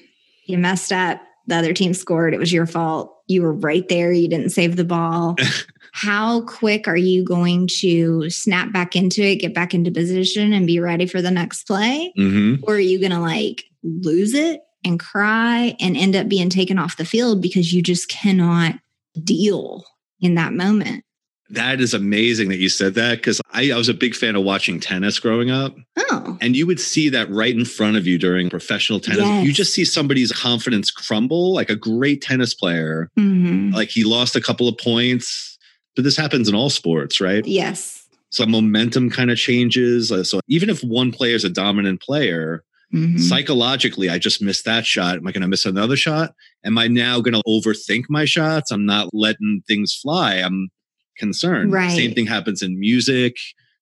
you 0.47 0.57
messed 0.57 0.91
up. 0.91 1.21
The 1.47 1.55
other 1.55 1.73
team 1.73 1.93
scored. 1.93 2.33
It 2.33 2.39
was 2.39 2.51
your 2.51 2.65
fault. 2.65 3.15
You 3.27 3.41
were 3.41 3.53
right 3.53 3.87
there. 3.87 4.11
You 4.11 4.27
didn't 4.27 4.49
save 4.49 4.75
the 4.75 4.83
ball. 4.83 5.37
how 5.91 6.41
quick 6.41 6.87
are 6.87 6.97
you 6.97 7.23
going 7.23 7.67
to 7.79 8.29
snap 8.29 8.71
back 8.71 8.95
into 8.95 9.21
it, 9.21 9.37
get 9.37 9.53
back 9.53 9.73
into 9.73 9.91
position, 9.91 10.53
and 10.53 10.65
be 10.65 10.79
ready 10.79 11.05
for 11.05 11.21
the 11.21 11.31
next 11.31 11.67
play? 11.67 12.13
Mm-hmm. 12.17 12.63
Or 12.63 12.75
are 12.75 12.79
you 12.79 12.99
going 12.99 13.11
to 13.11 13.19
like 13.19 13.65
lose 13.83 14.33
it 14.33 14.61
and 14.85 14.99
cry 14.99 15.75
and 15.79 15.97
end 15.97 16.15
up 16.15 16.29
being 16.29 16.49
taken 16.49 16.79
off 16.79 16.97
the 16.97 17.05
field 17.05 17.41
because 17.41 17.73
you 17.73 17.83
just 17.83 18.09
cannot 18.09 18.75
deal 19.21 19.83
in 20.21 20.35
that 20.35 20.53
moment? 20.53 21.03
That 21.49 21.81
is 21.81 21.93
amazing 21.93 22.47
that 22.47 22.59
you 22.59 22.69
said 22.69 22.93
that 22.93 23.17
because 23.17 23.41
I, 23.51 23.71
I, 23.71 23.77
was 23.77 23.89
a 23.89 23.93
big 23.93 24.15
fan 24.15 24.37
of 24.37 24.43
watching 24.43 24.79
tennis 24.79 25.19
growing 25.19 25.51
up. 25.51 25.75
Oh. 25.97 26.37
And 26.39 26.55
you 26.55 26.65
would 26.65 26.79
see 26.79 27.09
that 27.09 27.29
right 27.29 27.53
in 27.53 27.65
front 27.65 27.97
of 27.97 28.07
you 28.07 28.17
during 28.17 28.49
professional 28.49 29.01
tennis. 29.01 29.19
Yes. 29.19 29.45
You 29.45 29.51
just 29.51 29.73
see 29.73 29.83
somebody's 29.83 30.31
confidence 30.31 30.91
crumble, 30.91 31.53
like 31.53 31.69
a 31.69 31.75
great 31.75 32.21
tennis 32.21 32.53
player. 32.53 33.09
Mm-hmm. 33.19 33.71
Like 33.75 33.89
he 33.89 34.05
lost 34.05 34.37
a 34.37 34.41
couple 34.41 34.69
of 34.69 34.77
points 34.77 35.50
but 35.95 36.03
this 36.03 36.17
happens 36.17 36.47
in 36.47 36.55
all 36.55 36.69
sports, 36.69 37.19
right? 37.19 37.45
Yes. 37.45 38.07
So 38.29 38.45
momentum 38.45 39.09
kind 39.09 39.29
of 39.29 39.37
changes. 39.37 40.11
Uh, 40.11 40.23
so 40.23 40.39
even 40.47 40.69
if 40.69 40.81
one 40.83 41.11
player 41.11 41.35
is 41.35 41.43
a 41.43 41.49
dominant 41.49 42.01
player, 42.01 42.63
mm-hmm. 42.93 43.17
psychologically, 43.17 44.09
I 44.09 44.17
just 44.19 44.41
missed 44.41 44.65
that 44.65 44.85
shot. 44.85 45.17
Am 45.17 45.27
I 45.27 45.31
going 45.31 45.41
to 45.41 45.47
miss 45.47 45.65
another 45.65 45.97
shot? 45.97 46.33
Am 46.63 46.77
I 46.77 46.87
now 46.87 47.19
going 47.19 47.33
to 47.33 47.43
overthink 47.45 48.05
my 48.09 48.23
shots? 48.25 48.71
I'm 48.71 48.85
not 48.85 49.09
letting 49.13 49.63
things 49.67 49.93
fly. 49.93 50.35
I'm 50.35 50.69
concerned. 51.17 51.73
Right. 51.73 51.91
Same 51.91 52.13
thing 52.13 52.25
happens 52.25 52.61
in 52.61 52.79
music. 52.79 53.35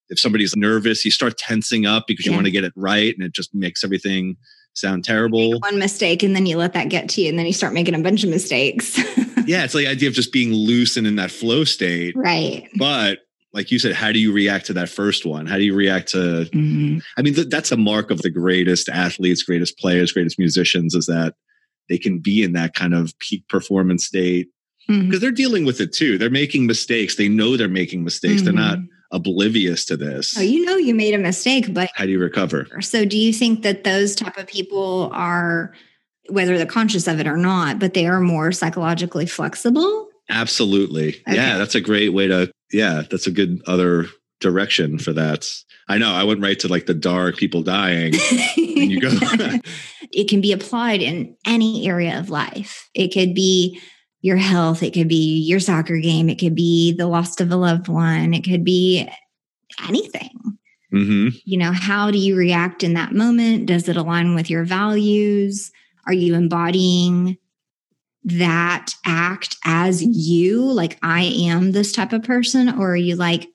If 0.10 0.20
somebody's 0.20 0.56
nervous, 0.56 1.06
you 1.06 1.12
start 1.12 1.38
tensing 1.38 1.86
up 1.86 2.06
because 2.08 2.26
you 2.26 2.32
yeah. 2.32 2.38
want 2.38 2.46
to 2.46 2.52
get 2.52 2.64
it 2.64 2.74
right, 2.76 3.14
and 3.14 3.24
it 3.24 3.32
just 3.32 3.54
makes 3.54 3.84
everything 3.84 4.38
sound 4.74 5.04
terrible. 5.04 5.60
One 5.60 5.78
mistake, 5.78 6.24
and 6.24 6.36
then 6.36 6.48
you 6.48 6.58
let 6.58 6.74
that 6.74 6.90
get 6.90 7.10
to 7.10 7.22
you, 7.22 7.30
and 7.30 7.38
then 7.38 7.46
you 7.46 7.54
start 7.54 7.74
making 7.74 7.94
a 7.94 8.00
bunch 8.00 8.24
of 8.24 8.32
mistakes. 8.32 9.00
yeah, 9.50 9.64
it's 9.64 9.74
like 9.74 9.86
the 9.86 9.92
idea 9.92 10.08
of 10.08 10.14
just 10.14 10.32
being 10.32 10.54
loose 10.54 10.96
and 10.96 11.08
in 11.08 11.16
that 11.16 11.32
flow 11.32 11.64
state. 11.64 12.16
Right. 12.16 12.68
But 12.78 13.18
like 13.52 13.72
you 13.72 13.80
said, 13.80 13.96
how 13.96 14.12
do 14.12 14.20
you 14.20 14.32
react 14.32 14.68
to 14.68 14.74
that 14.74 14.90
first 14.90 15.26
one? 15.26 15.48
How 15.48 15.58
do 15.58 15.64
you 15.64 15.74
react 15.74 16.10
to? 16.10 16.48
Mm-hmm. 16.54 17.00
I 17.18 17.22
mean, 17.24 17.34
th- 17.34 17.50
that's 17.50 17.72
a 17.72 17.78
mark 17.78 18.12
of 18.12 18.22
the 18.22 18.30
greatest 18.30 18.90
athletes, 18.90 19.42
greatest 19.42 19.80
players, 19.80 20.12
greatest 20.12 20.38
musicians 20.38 20.94
is 20.94 21.08
that 21.08 21.34
they 21.90 21.98
can 21.98 22.20
be 22.20 22.44
in 22.44 22.54
that 22.54 22.76
kind 22.76 22.94
of 22.94 23.18
peak 23.18 23.48
performance 23.48 24.06
state 24.06 24.50
because 24.88 25.02
mm-hmm. 25.02 25.18
they're 25.18 25.32
dealing 25.32 25.66
with 25.66 25.82
it 25.82 25.94
too. 25.94 26.20
They're 26.20 26.30
making 26.30 26.68
mistakes. 26.68 27.16
They 27.16 27.28
know 27.28 27.58
they're 27.58 27.68
making 27.68 28.04
mistakes. 28.04 28.44
Mm-hmm. 28.44 28.46
They're 28.46 28.54
not 28.54 28.78
mm-hmm. 28.78 29.16
oblivious 29.16 29.84
to 29.86 29.98
this. 29.98 30.38
Oh, 30.38 30.42
you 30.42 30.64
know 30.64 30.78
you 30.78 30.94
made 30.94 31.16
a 31.16 31.20
mistake, 31.20 31.74
but 31.74 31.90
how 31.96 32.06
do 32.06 32.12
you 32.12 32.20
recover? 32.20 32.68
So, 32.82 33.04
do 33.04 33.18
you 33.18 33.34
think 33.34 33.64
that 33.64 33.84
those 33.84 34.16
type 34.16 34.38
of 34.38 34.46
people 34.46 35.10
are? 35.12 35.74
Whether 36.30 36.58
they're 36.58 36.66
conscious 36.66 37.08
of 37.08 37.20
it 37.20 37.28
or 37.28 37.38
not, 37.38 37.80
but 37.80 37.94
they 37.94 38.08
are 38.08 38.20
more 38.20 38.52
psychologically 38.52 39.26
flexible. 39.26 40.08
Absolutely. 40.30 41.10
Okay. 41.28 41.36
Yeah, 41.36 41.58
that's 41.58 41.76
a 41.76 41.82
great 41.82 42.10
way 42.10 42.28
to, 42.28 42.52
yeah, 42.72 43.04
that's 43.10 43.28
a 43.28 43.32
good 43.32 43.62
other 43.66 44.06
direction 44.40 45.00
for 45.00 45.12
that. 45.14 45.48
I 45.88 45.98
know 45.98 46.12
I 46.12 46.24
went 46.24 46.42
right 46.42 46.60
to 46.60 46.68
like 46.68 46.86
the 46.86 46.94
dark 46.94 47.38
people 47.38 47.64
dying. 47.64 48.14
you 48.56 49.02
go. 49.02 49.10
it 50.12 50.30
can 50.30 50.40
be 50.40 50.52
applied 50.52 51.02
in 51.02 51.36
any 51.46 51.88
area 51.88 52.20
of 52.20 52.30
life. 52.30 52.90
It 52.94 53.10
could 53.10 53.34
be 53.34 53.82
your 54.22 54.38
health, 54.38 54.84
it 54.84 54.94
could 54.94 55.08
be 55.08 55.40
your 55.48 55.60
soccer 55.60 55.98
game, 55.98 56.30
it 56.30 56.40
could 56.40 56.56
be 56.56 56.94
the 56.94 57.08
loss 57.08 57.40
of 57.40 57.52
a 57.52 57.56
loved 57.56 57.88
one, 57.88 58.34
it 58.34 58.44
could 58.44 58.66
be 58.66 59.10
anything. 59.88 60.30
Mm-hmm. 60.94 61.38
You 61.46 61.58
know, 61.58 61.72
how 61.72 62.12
do 62.12 62.18
you 62.18 62.36
react 62.36 62.84
in 62.84 62.96
that 62.96 63.14
moment? 63.14 63.68
Does 63.68 63.88
it 63.88 63.96
align 63.96 64.36
with 64.36 64.50
your 64.50 64.66
values? 64.66 65.72
Are 66.06 66.14
you 66.14 66.36
embodying 66.36 67.38
that 68.24 68.94
act 69.06 69.58
as 69.66 70.04
you? 70.04 70.62
Like, 70.64 70.98
I 71.02 71.24
am 71.24 71.72
this 71.72 71.92
type 71.92 72.14
of 72.14 72.24
person? 72.24 72.70
Or 72.70 72.92
are 72.92 72.96
you 72.96 73.16
like, 73.16 73.48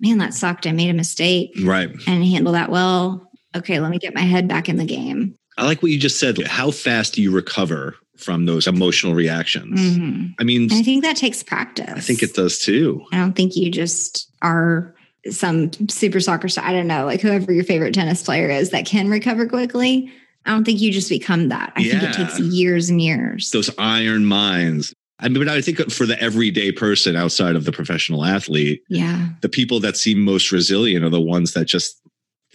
man, 0.00 0.18
that 0.18 0.34
sucked. 0.34 0.66
I 0.66 0.72
made 0.72 0.90
a 0.90 0.94
mistake. 0.94 1.52
Right. 1.62 1.90
And 2.06 2.24
handle 2.24 2.52
that 2.52 2.70
well. 2.70 3.30
Okay, 3.56 3.80
let 3.80 3.90
me 3.90 3.98
get 3.98 4.14
my 4.14 4.22
head 4.22 4.48
back 4.48 4.68
in 4.68 4.76
the 4.76 4.84
game. 4.84 5.36
I 5.56 5.64
like 5.64 5.82
what 5.82 5.90
you 5.90 5.98
just 5.98 6.20
said. 6.20 6.40
How 6.46 6.70
fast 6.70 7.14
do 7.14 7.22
you 7.22 7.32
recover 7.32 7.96
from 8.16 8.46
those 8.46 8.66
emotional 8.66 9.14
reactions? 9.14 9.80
Mm-hmm. 9.80 10.26
I 10.38 10.44
mean, 10.44 10.72
I 10.72 10.82
think 10.82 11.02
that 11.02 11.16
takes 11.16 11.42
practice. 11.42 11.88
I 11.88 12.00
think 12.00 12.22
it 12.22 12.34
does 12.34 12.58
too. 12.58 13.04
I 13.12 13.16
don't 13.16 13.34
think 13.34 13.56
you 13.56 13.70
just 13.70 14.30
are 14.42 14.94
some 15.30 15.72
super 15.88 16.20
soccer 16.20 16.48
star. 16.48 16.64
I 16.64 16.72
don't 16.72 16.86
know, 16.86 17.06
like 17.06 17.20
whoever 17.20 17.52
your 17.52 17.64
favorite 17.64 17.94
tennis 17.94 18.22
player 18.22 18.48
is 18.48 18.70
that 18.70 18.86
can 18.86 19.08
recover 19.08 19.48
quickly. 19.48 20.12
I 20.48 20.52
don't 20.52 20.64
think 20.64 20.80
you 20.80 20.90
just 20.90 21.10
become 21.10 21.50
that. 21.50 21.72
I 21.76 21.80
yeah. 21.80 22.00
think 22.00 22.02
it 22.04 22.16
takes 22.16 22.40
years 22.40 22.88
and 22.88 23.00
years. 23.00 23.50
Those 23.50 23.70
iron 23.78 24.24
minds. 24.24 24.94
I 25.20 25.28
mean, 25.28 25.44
but 25.44 25.48
I 25.48 25.60
think 25.60 25.90
for 25.90 26.06
the 26.06 26.20
everyday 26.22 26.72
person 26.72 27.16
outside 27.16 27.54
of 27.54 27.64
the 27.64 27.72
professional 27.72 28.24
athlete, 28.24 28.82
yeah, 28.88 29.28
the 29.42 29.48
people 29.48 29.78
that 29.80 29.96
seem 29.96 30.20
most 30.20 30.50
resilient 30.52 31.04
are 31.04 31.10
the 31.10 31.20
ones 31.20 31.52
that 31.52 31.66
just 31.66 32.00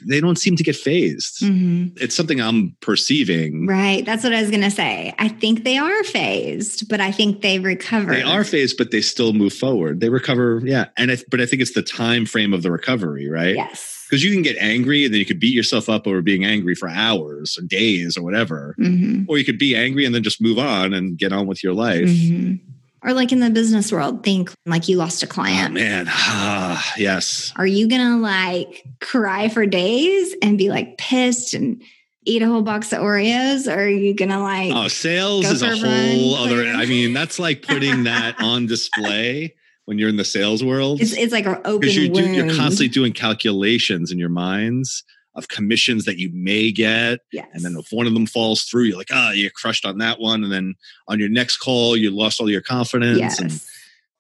they 0.06 0.20
don't 0.20 0.38
seem 0.38 0.56
to 0.56 0.64
get 0.64 0.76
fazed. 0.76 1.42
Mm-hmm. 1.42 1.98
It's 2.04 2.16
something 2.16 2.42
I'm 2.42 2.76
perceiving. 2.82 3.68
Right. 3.68 4.06
That's 4.06 4.24
what 4.24 4.34
I 4.34 4.42
was 4.42 4.50
going 4.50 4.64
to 4.64 4.72
say. 4.72 5.14
I 5.20 5.28
think 5.28 5.64
they 5.64 5.78
are 5.78 6.04
fazed, 6.04 6.90
but 6.90 7.00
I 7.00 7.12
think 7.12 7.42
they 7.42 7.60
recover. 7.60 8.14
They 8.14 8.24
are 8.24 8.44
fazed, 8.44 8.78
but 8.78 8.92
they 8.92 9.02
still 9.02 9.34
move 9.34 9.54
forward. 9.54 10.00
They 10.00 10.10
recover. 10.10 10.62
Yeah. 10.64 10.86
And 10.98 11.12
I, 11.12 11.18
but 11.30 11.40
I 11.40 11.46
think 11.46 11.62
it's 11.62 11.74
the 11.74 11.84
time 11.84 12.26
frame 12.26 12.54
of 12.54 12.64
the 12.64 12.72
recovery, 12.72 13.30
right? 13.30 13.56
Yes. 13.56 14.03
Because 14.14 14.24
you 14.24 14.32
can 14.32 14.44
get 14.44 14.58
angry 14.60 15.06
and 15.06 15.12
then 15.12 15.18
you 15.18 15.26
could 15.26 15.40
beat 15.40 15.56
yourself 15.56 15.90
up 15.90 16.06
over 16.06 16.22
being 16.22 16.46
angry 16.46 16.76
for 16.76 16.88
hours 16.88 17.58
or 17.58 17.64
days 17.64 18.16
or 18.16 18.22
whatever. 18.22 18.76
Mm-hmm. 18.78 19.24
Or 19.28 19.40
you 19.40 19.44
could 19.44 19.58
be 19.58 19.76
angry 19.76 20.06
and 20.06 20.14
then 20.14 20.22
just 20.22 20.40
move 20.40 20.60
on 20.60 20.94
and 20.94 21.18
get 21.18 21.34
on 21.34 21.48
with 21.48 21.64
your 21.64 21.74
life. 21.74 22.08
Mm-hmm. 22.10 22.64
Or 23.02 23.14
like 23.14 23.32
in 23.32 23.40
the 23.40 23.50
business 23.50 23.92
world, 23.92 24.24
think 24.24 24.54
like 24.68 24.88
you 24.88 24.98
lost 24.98 25.24
a 25.24 25.26
client. 25.26 25.72
Oh, 25.72 25.74
man. 25.74 26.06
Ah, 26.10 26.94
yes. 26.96 27.52
Are 27.56 27.66
you 27.66 27.88
gonna 27.88 28.20
like 28.20 28.86
cry 29.02 29.50
for 29.50 29.66
days 29.66 30.36
and 30.44 30.60
be 30.60 30.70
like 30.70 31.00
pissed 31.00 31.56
and 31.56 31.82
eat 32.24 32.44
a 32.44 32.46
whole 32.46 32.62
box 32.62 32.94
of 32.94 33.00
Oreos? 33.00 33.68
Or 33.68 33.80
are 33.80 33.90
you 33.90 34.14
gonna 34.14 34.44
like 34.44 34.74
Oh, 34.76 34.90
sales 34.90 35.50
is 35.50 35.64
a 35.64 35.76
whole 35.76 36.36
run, 36.36 36.52
other 36.52 36.68
I 36.68 36.86
mean, 36.86 37.14
that's 37.14 37.40
like 37.40 37.64
putting 37.64 38.04
that 38.04 38.40
on 38.40 38.68
display 38.68 39.56
when 39.86 39.98
you're 39.98 40.10
in 40.10 40.18
the 40.18 40.26
sales 40.26 40.64
world. 40.64 41.02
It's, 41.02 41.14
it's 41.14 41.34
like 41.34 41.46
an 41.46 41.62
open 41.66 41.90
you're, 41.90 42.10
do, 42.10 42.32
you're 42.32 42.56
constantly 42.56 42.88
doing 42.88 43.14
calculations 43.14 44.12
in 44.12 44.18
your 44.18 44.30
minds 44.30 45.04
of 45.36 45.48
commissions 45.48 46.06
that 46.06 46.18
you 46.18 46.30
may 46.34 46.72
get. 46.72 47.20
Yes. 47.32 47.48
And 47.54 47.64
then 47.64 47.76
if 47.78 47.88
one 47.92 48.08
of 48.08 48.14
them 48.14 48.28
falls 48.28 48.64
through, 48.64 48.84
you're 48.84 48.98
like, 48.98 49.08
ah, 49.12 49.30
oh, 49.30 49.32
you're 49.32 49.52
crushed 49.52 49.86
on 49.86 49.98
that 49.98 50.20
one. 50.20 50.44
And 50.44 50.52
then 50.52 50.76
on 51.08 51.20
your 51.20 51.30
next 51.30 51.58
call, 51.58 51.98
you 51.98 52.12
lost 52.12 52.40
all 52.40 52.50
your 52.50 52.62
confidence. 52.62 53.20
Yes. 53.20 53.40
And, 53.40 53.60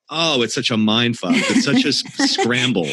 oh, 0.09 0.41
it's 0.41 0.55
such 0.55 0.71
a 0.71 0.77
mind 0.77 1.17
fuck. 1.17 1.33
It's 1.35 1.65
such 1.65 1.85
a 1.85 1.93
scramble. 2.27 2.87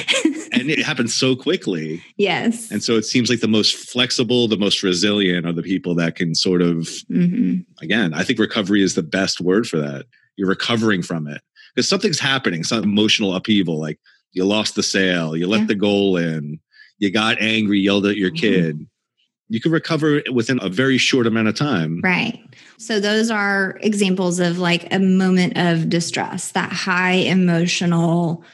And 0.53 0.69
it 0.69 0.83
happens 0.83 1.15
so 1.15 1.35
quickly. 1.35 2.03
Yes. 2.19 2.71
And 2.71 2.85
so 2.85 2.97
it 2.97 3.05
seems 3.05 3.31
like 3.31 3.41
the 3.41 3.49
most 3.49 3.75
flexible, 3.75 4.49
the 4.49 4.59
most 4.59 4.83
resilient 4.83 5.47
are 5.47 5.53
the 5.53 5.63
people 5.63 5.95
that 5.95 6.17
can 6.17 6.35
sort 6.35 6.61
of, 6.61 6.89
mm-hmm. 7.11 7.61
again, 7.81 8.13
I 8.13 8.23
think 8.23 8.39
recovery 8.39 8.83
is 8.83 8.95
the 8.95 9.03
best 9.03 9.41
word 9.41 9.67
for 9.67 9.79
that. 9.79 10.07
You're 10.37 10.49
recovering 10.49 11.03
from 11.03 11.27
it 11.27 11.41
because 11.75 11.89
something's 11.89 12.21
happening, 12.21 12.65
some 12.65 12.85
emotional 12.85 13.35
upheaval, 13.35 13.81
like 13.81 13.99
you 14.33 14.45
lost 14.45 14.75
the 14.75 14.83
sale, 14.83 15.37
you 15.37 15.47
let 15.47 15.61
yeah. 15.61 15.67
the 15.67 15.75
goal 15.75 16.17
in, 16.17 16.61
you 16.99 17.11
got 17.11 17.41
angry, 17.41 17.81
yelled 17.81 18.07
at 18.07 18.17
your 18.17 18.31
mm-hmm. 18.31 18.37
kid. 18.37 18.87
You 19.49 19.61
can 19.61 19.73
recover 19.73 20.23
within 20.33 20.61
a 20.63 20.69
very 20.69 20.97
short 20.97 21.27
amount 21.27 21.49
of 21.49 21.57
time. 21.57 22.01
Right. 22.03 22.39
So 22.79 23.01
those 23.01 23.33
are 23.33 23.79
examples 23.83 24.39
of 24.39 24.59
like 24.59 24.93
a 24.93 25.01
moment 25.01 25.59
of 25.59 25.89
distress, 25.89 26.53
that 26.53 26.73
high 26.73 27.15
emotional 27.15 28.45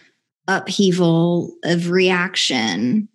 upheaval 0.49 1.55
of 1.65 1.91
reaction. 1.91 3.09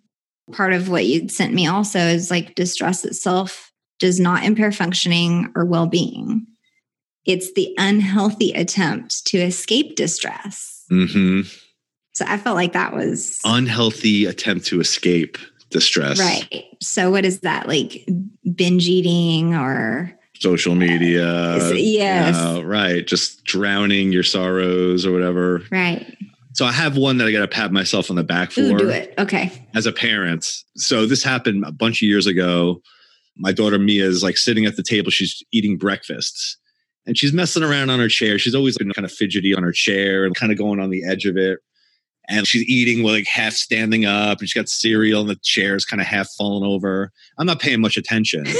Part 0.52 0.72
of 0.74 0.88
what 0.88 1.06
you 1.06 1.28
sent 1.28 1.54
me 1.54 1.66
also 1.66 1.98
is 1.98 2.30
like 2.30 2.54
distress 2.54 3.04
itself 3.04 3.72
does 3.98 4.20
not 4.20 4.44
impair 4.44 4.70
functioning 4.70 5.50
or 5.56 5.64
well 5.64 5.86
being. 5.86 6.46
It's 7.24 7.52
the 7.52 7.74
unhealthy 7.78 8.52
attempt 8.52 9.26
to 9.26 9.38
escape 9.38 9.96
distress. 9.96 10.84
Mm-hmm. 10.90 11.42
So 12.14 12.24
I 12.28 12.36
felt 12.36 12.56
like 12.56 12.72
that 12.72 12.94
was 12.94 13.40
unhealthy 13.44 14.26
attempt 14.26 14.66
to 14.66 14.80
escape 14.80 15.38
distress. 15.70 16.18
Right. 16.18 16.64
So 16.80 17.10
what 17.10 17.24
is 17.24 17.40
that 17.40 17.68
like 17.68 18.06
binge 18.54 18.88
eating 18.88 19.54
or 19.54 20.18
social 20.42 20.74
media. 20.74 21.56
Yes. 21.56 22.32
You 22.32 22.32
know, 22.32 22.62
right. 22.62 23.06
Just 23.06 23.44
drowning 23.44 24.12
your 24.12 24.24
sorrows 24.24 25.06
or 25.06 25.12
whatever. 25.12 25.62
Right. 25.70 26.16
So 26.54 26.66
I 26.66 26.72
have 26.72 26.96
one 26.96 27.16
that 27.18 27.28
I 27.28 27.32
got 27.32 27.40
to 27.40 27.48
pat 27.48 27.72
myself 27.72 28.10
on 28.10 28.16
the 28.16 28.24
back 28.24 28.50
for. 28.50 28.60
Ooh, 28.60 28.76
do 28.76 28.88
it. 28.90 29.14
Okay. 29.18 29.50
As 29.74 29.86
a 29.86 29.92
parent. 29.92 30.46
So 30.76 31.06
this 31.06 31.22
happened 31.22 31.64
a 31.64 31.72
bunch 31.72 32.02
of 32.02 32.08
years 32.08 32.26
ago. 32.26 32.82
My 33.38 33.52
daughter 33.52 33.78
Mia 33.78 34.04
is 34.04 34.22
like 34.22 34.36
sitting 34.36 34.66
at 34.66 34.76
the 34.76 34.82
table. 34.82 35.10
She's 35.10 35.42
eating 35.52 35.78
breakfast 35.78 36.58
and 37.06 37.18
she's 37.18 37.32
messing 37.32 37.62
around 37.62 37.90
on 37.90 37.98
her 37.98 38.08
chair. 38.08 38.38
She's 38.38 38.54
always 38.54 38.78
been 38.78 38.92
kind 38.92 39.04
of 39.04 39.12
fidgety 39.12 39.54
on 39.54 39.62
her 39.62 39.72
chair 39.72 40.24
and 40.24 40.34
kind 40.34 40.52
of 40.52 40.58
going 40.58 40.80
on 40.80 40.90
the 40.90 41.04
edge 41.04 41.24
of 41.24 41.36
it. 41.36 41.58
And 42.28 42.46
she's 42.46 42.64
eating 42.68 43.04
like 43.04 43.26
half 43.26 43.52
standing 43.52 44.04
up 44.04 44.38
and 44.38 44.48
she's 44.48 44.54
got 44.54 44.68
cereal 44.68 45.22
and 45.22 45.30
the 45.30 45.38
chair's 45.42 45.84
kind 45.84 46.00
of 46.00 46.06
half 46.06 46.28
fallen 46.38 46.62
over. 46.62 47.10
I'm 47.38 47.46
not 47.46 47.60
paying 47.60 47.80
much 47.80 47.96
attention. 47.96 48.46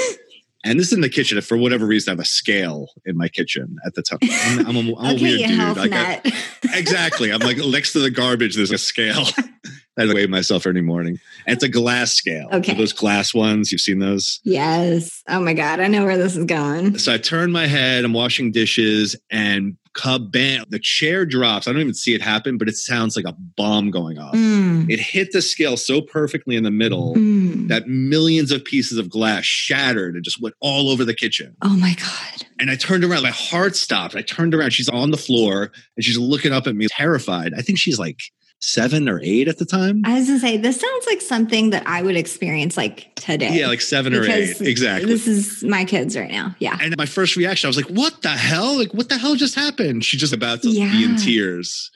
And 0.65 0.79
this 0.79 0.89
is 0.89 0.93
in 0.93 1.01
the 1.01 1.09
kitchen. 1.09 1.41
For 1.41 1.57
whatever 1.57 1.87
reason, 1.87 2.11
I 2.11 2.13
have 2.13 2.21
a 2.21 2.25
scale 2.25 2.87
in 3.05 3.17
my 3.17 3.29
kitchen 3.29 3.77
at 3.85 3.95
the 3.95 4.03
time. 4.03 4.19
I'm, 4.23 4.67
I'm, 4.69 4.77
a, 4.77 4.97
I'm 4.97 5.17
okay, 5.17 5.19
a 5.19 5.21
weird 5.21 5.51
dude. 5.51 5.93
I 5.93 6.21
exactly. 6.75 7.33
I'm 7.33 7.41
like 7.41 7.57
next 7.57 7.93
to 7.95 7.99
the 7.99 8.11
garbage. 8.11 8.55
There's 8.55 8.71
a 8.71 8.79
scale. 8.79 9.25
I 9.99 10.07
weigh 10.13 10.27
myself 10.27 10.67
every 10.67 10.81
morning. 10.83 11.19
And 11.47 11.55
it's 11.55 11.65
a 11.65 11.69
glass 11.69 12.13
scale. 12.13 12.49
Okay. 12.53 12.75
Those 12.75 12.93
glass 12.95 13.35
ones. 13.35 13.71
You've 13.71 13.81
seen 13.83 13.99
those? 13.99 14.41
Yes. 14.43 15.23
Oh 15.29 15.41
my 15.41 15.53
God. 15.53 15.81
I 15.81 15.87
know 15.89 16.05
where 16.05 16.17
this 16.17 16.37
is 16.37 16.45
going. 16.45 16.97
So 16.99 17.13
I 17.13 17.19
turn 17.19 17.53
my 17.53 17.67
head. 17.67 18.05
I'm 18.05 18.13
washing 18.15 18.53
dishes, 18.53 19.17
and 19.31 19.77
kabam! 19.95 20.65
The 20.71 20.79
chair 20.79 21.27
drops. 21.27 21.69
I 21.69 21.73
don't 21.73 21.83
even 21.83 21.93
see 21.93 22.15
it 22.15 22.23
happen, 22.23 22.57
but 22.57 22.67
it 22.69 22.77
sounds 22.77 23.15
like 23.17 23.27
a 23.27 23.33
bomb 23.33 23.91
going 23.91 24.19
off. 24.19 24.35
Mm. 24.35 24.91
It 24.91 24.99
hit 24.99 25.33
the 25.33 25.43
scale 25.43 25.77
so 25.77 26.01
perfectly 26.01 26.57
in 26.57 26.63
the 26.65 26.71
middle 26.71 27.15
Mm. 27.15 27.69
that 27.69 27.87
millions 27.89 28.51
of 28.53 28.65
pieces 28.65 28.97
of 28.97 29.11
glass 29.11 29.45
shattered 29.45 30.15
and 30.15 30.25
just 30.25 30.41
went 30.41 30.55
all 30.61 30.89
over 30.89 31.05
the 31.05 31.13
kitchen. 31.15 31.55
Oh 31.61 31.77
my 31.77 31.95
God. 31.95 32.47
And 32.59 32.71
I 32.71 32.77
turned 32.77 33.05
around, 33.05 33.23
my 33.25 33.31
heart 33.31 33.77
stopped. 33.77 34.17
I 34.17 34.23
turned 34.23 34.55
around, 34.55 34.71
she's 34.73 34.89
on 34.89 35.11
the 35.11 35.17
floor 35.19 35.71
and 35.97 36.05
she's 36.05 36.17
looking 36.17 36.53
up 36.53 36.67
at 36.67 36.75
me, 36.75 36.87
terrified. 36.89 37.53
I 37.55 37.61
think 37.61 37.79
she's 37.79 37.99
like 37.99 38.21
seven 38.65 39.09
or 39.09 39.21
eight 39.25 39.49
at 39.49 39.59
the 39.59 39.65
time. 39.67 40.03
I 40.07 40.15
was 40.15 40.29
gonna 40.29 40.39
say 40.39 40.57
this 40.57 40.81
sounds 40.81 41.07
like 41.07 41.21
something 41.21 41.71
that 41.71 41.83
I 41.87 42.01
would 42.01 42.17
experience 42.17 42.77
like 42.77 43.13
today. 43.17 43.51
Yeah, 43.59 43.67
like 43.67 43.81
seven 43.81 44.15
or 44.15 44.23
eight. 44.25 44.61
Exactly. 44.61 45.09
This 45.13 45.27
is 45.27 45.65
my 45.65 45.85
kids 45.85 46.17
right 46.17 46.31
now. 46.31 46.55
Yeah. 46.61 46.79
And 46.81 46.97
my 46.97 47.07
first 47.07 47.35
reaction, 47.37 47.67
I 47.67 47.71
was 47.71 47.77
like, 47.77 47.89
what 47.91 48.23
the 48.23 48.29
hell? 48.31 48.79
Like, 48.79 48.95
what 48.95 49.09
the 49.09 49.19
hell 49.19 49.35
just 49.35 49.57
happened? 49.57 50.05
She's 50.05 50.21
just 50.21 50.33
about 50.33 50.63
to 50.63 50.71
be 50.71 51.05
in 51.05 51.17
tears. 51.17 51.91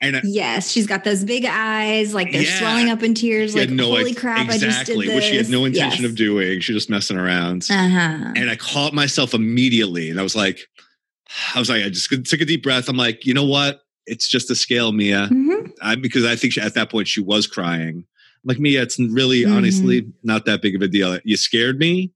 And 0.00 0.16
I, 0.16 0.20
Yes, 0.24 0.70
she's 0.70 0.86
got 0.86 1.04
those 1.04 1.22
big 1.22 1.44
eyes, 1.46 2.14
like 2.14 2.32
they're 2.32 2.42
Yeah. 2.42 2.58
swelling 2.58 2.88
up 2.90 3.02
in 3.02 3.14
tears. 3.14 3.52
she 3.52 3.60
Like, 3.60 3.70
no 3.70 3.86
holy 3.86 4.14
crap! 4.14 4.48
I 4.48 4.58
just 4.58 4.60
did 4.60 4.68
exactly 4.70 5.06
this. 5.06 5.14
what 5.14 5.22
she 5.22 5.36
had 5.36 5.48
no 5.50 5.64
intention 5.66 6.02
Yes. 6.04 6.10
of 6.10 6.16
doing. 6.16 6.60
She 6.60 6.72
was 6.72 6.82
just 6.84 6.90
messing 6.90 7.16
around. 7.18 7.66
Uh 7.70 7.88
huh. 7.88 8.32
And 8.36 8.48
I 8.50 8.56
caught 8.56 8.92
myself 8.94 9.34
immediately. 9.34 10.08
And 10.10 10.18
I 10.18 10.22
was 10.22 10.34
like, 10.34 10.66
I 11.54 11.58
was 11.58 11.68
like, 11.68 11.84
I 11.84 11.90
just 11.90 12.08
took 12.10 12.40
a 12.40 12.44
deep 12.46 12.62
breath. 12.62 12.88
I'm 12.88 12.96
like, 12.96 13.26
you 13.26 13.34
know 13.34 13.44
what? 13.44 13.82
It's 14.06 14.28
just 14.28 14.50
a 14.50 14.54
scale, 14.54 14.92
Mia. 14.92 15.26
hmm 15.28 15.63
I, 15.84 15.94
because 15.96 16.24
I 16.24 16.36
think 16.36 16.52
she, 16.54 16.60
at 16.60 16.74
that 16.74 16.90
point 16.90 17.08
she 17.08 17.20
was 17.20 17.46
crying. 17.46 18.04
Like, 18.44 18.58
Mia, 18.58 18.82
it's 18.82 18.98
really, 18.98 19.42
Mhm. 19.42 19.56
honestly, 19.56 20.06
not 20.22 20.44
that 20.46 20.60
big 20.62 20.74
of 20.74 20.82
a 20.82 20.88
deal. 20.88 21.18
You 21.24 21.36
scared 21.36 21.78
me, 21.78 22.12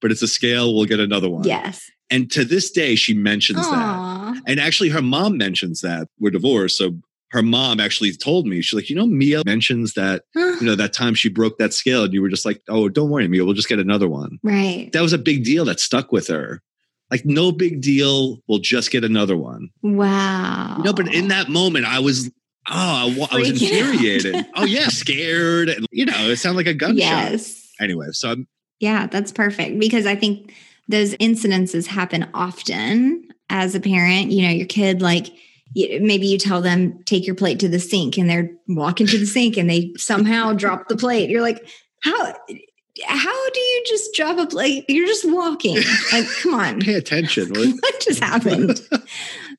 but 0.00 0.10
it's 0.10 0.22
a 0.22 0.28
scale. 0.28 0.74
We'll 0.74 0.86
get 0.86 1.00
another 1.00 1.28
one. 1.28 1.44
Yes. 1.44 1.90
And 2.08 2.30
to 2.30 2.44
this 2.44 2.70
day, 2.70 2.94
she 2.94 3.12
mentions 3.14 3.60
that. 3.60 4.42
And 4.46 4.60
actually, 4.60 4.90
her 4.90 5.02
mom 5.02 5.36
mentions 5.36 5.80
that 5.80 6.08
we're 6.20 6.30
divorced. 6.30 6.78
So 6.78 6.98
her 7.32 7.42
mom 7.42 7.80
actually 7.80 8.12
told 8.12 8.46
me, 8.46 8.62
she's 8.62 8.74
like, 8.74 8.88
you 8.88 8.94
know, 8.96 9.06
Mia 9.06 9.42
mentions 9.44 9.94
that, 9.94 10.22
you 10.36 10.62
know, 10.62 10.76
that 10.76 10.92
time 10.92 11.14
she 11.14 11.28
broke 11.28 11.58
that 11.58 11.74
scale 11.74 12.04
and 12.04 12.14
you 12.14 12.22
were 12.22 12.28
just 12.28 12.46
like, 12.46 12.62
oh, 12.68 12.88
don't 12.88 13.10
worry, 13.10 13.26
Mia, 13.28 13.44
we'll 13.44 13.54
just 13.54 13.68
get 13.68 13.80
another 13.80 14.08
one. 14.08 14.38
right. 14.44 14.90
That 14.92 15.02
was 15.02 15.12
a 15.12 15.18
big 15.18 15.44
deal 15.44 15.64
that 15.66 15.80
stuck 15.80 16.12
with 16.12 16.28
her. 16.28 16.62
Like, 17.10 17.24
no 17.26 17.52
big 17.52 17.80
deal. 17.82 18.38
We'll 18.48 18.58
just 18.60 18.90
get 18.90 19.04
another 19.04 19.36
one. 19.36 19.68
Wow. 19.82 20.80
No, 20.84 20.92
but 20.92 21.12
in 21.12 21.28
that 21.28 21.48
moment, 21.48 21.84
I 21.86 21.98
was, 21.98 22.30
oh, 22.70 23.28
I, 23.30 23.36
I 23.36 23.38
was 23.38 23.50
infuriated. 23.50 24.46
oh, 24.54 24.64
yeah, 24.64 24.88
scared. 24.88 25.68
And, 25.68 25.86
you 25.90 26.04
know, 26.06 26.30
it 26.30 26.36
sounded 26.36 26.56
like 26.58 26.66
a 26.66 26.74
gunshot. 26.74 26.96
Yes. 26.96 27.70
Anyway, 27.80 28.06
so 28.12 28.30
I'm, 28.32 28.48
Yeah, 28.80 29.06
that's 29.06 29.32
perfect 29.32 29.78
because 29.78 30.06
I 30.06 30.16
think 30.16 30.52
those 30.88 31.14
incidences 31.16 31.86
happen 31.86 32.28
often 32.34 33.28
as 33.50 33.74
a 33.74 33.80
parent. 33.80 34.30
You 34.30 34.42
know, 34.46 34.52
your 34.54 34.66
kid, 34.66 35.02
like, 35.02 35.26
maybe 35.74 36.26
you 36.26 36.38
tell 36.38 36.62
them, 36.62 37.02
take 37.04 37.26
your 37.26 37.34
plate 37.36 37.60
to 37.60 37.68
the 37.68 37.78
sink, 37.80 38.16
and 38.16 38.30
they're 38.30 38.50
walking 38.68 39.06
to 39.08 39.18
the 39.18 39.26
sink 39.26 39.56
and 39.56 39.68
they 39.68 39.92
somehow 39.96 40.52
drop 40.52 40.88
the 40.88 40.96
plate. 40.96 41.28
You're 41.28 41.42
like, 41.42 41.66
how? 42.02 42.34
How 43.04 43.50
do 43.50 43.60
you 43.60 43.84
just 43.86 44.14
drop 44.14 44.38
a 44.38 44.46
plate? 44.46 44.86
You're 44.88 45.06
just 45.06 45.30
walking. 45.30 45.76
Like, 46.12 46.26
come 46.42 46.54
on. 46.54 46.80
pay 46.80 46.94
attention. 46.94 47.50
What- 47.50 47.74
what 47.82 48.00
just 48.00 48.24
happened? 48.24 48.80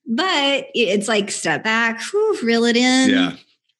but 0.07 0.67
it's 0.73 1.07
like 1.07 1.29
step 1.31 1.63
back, 1.63 2.01
whew, 2.11 2.39
reel 2.43 2.65
it 2.65 2.77
in. 2.77 3.09
yeah. 3.09 3.35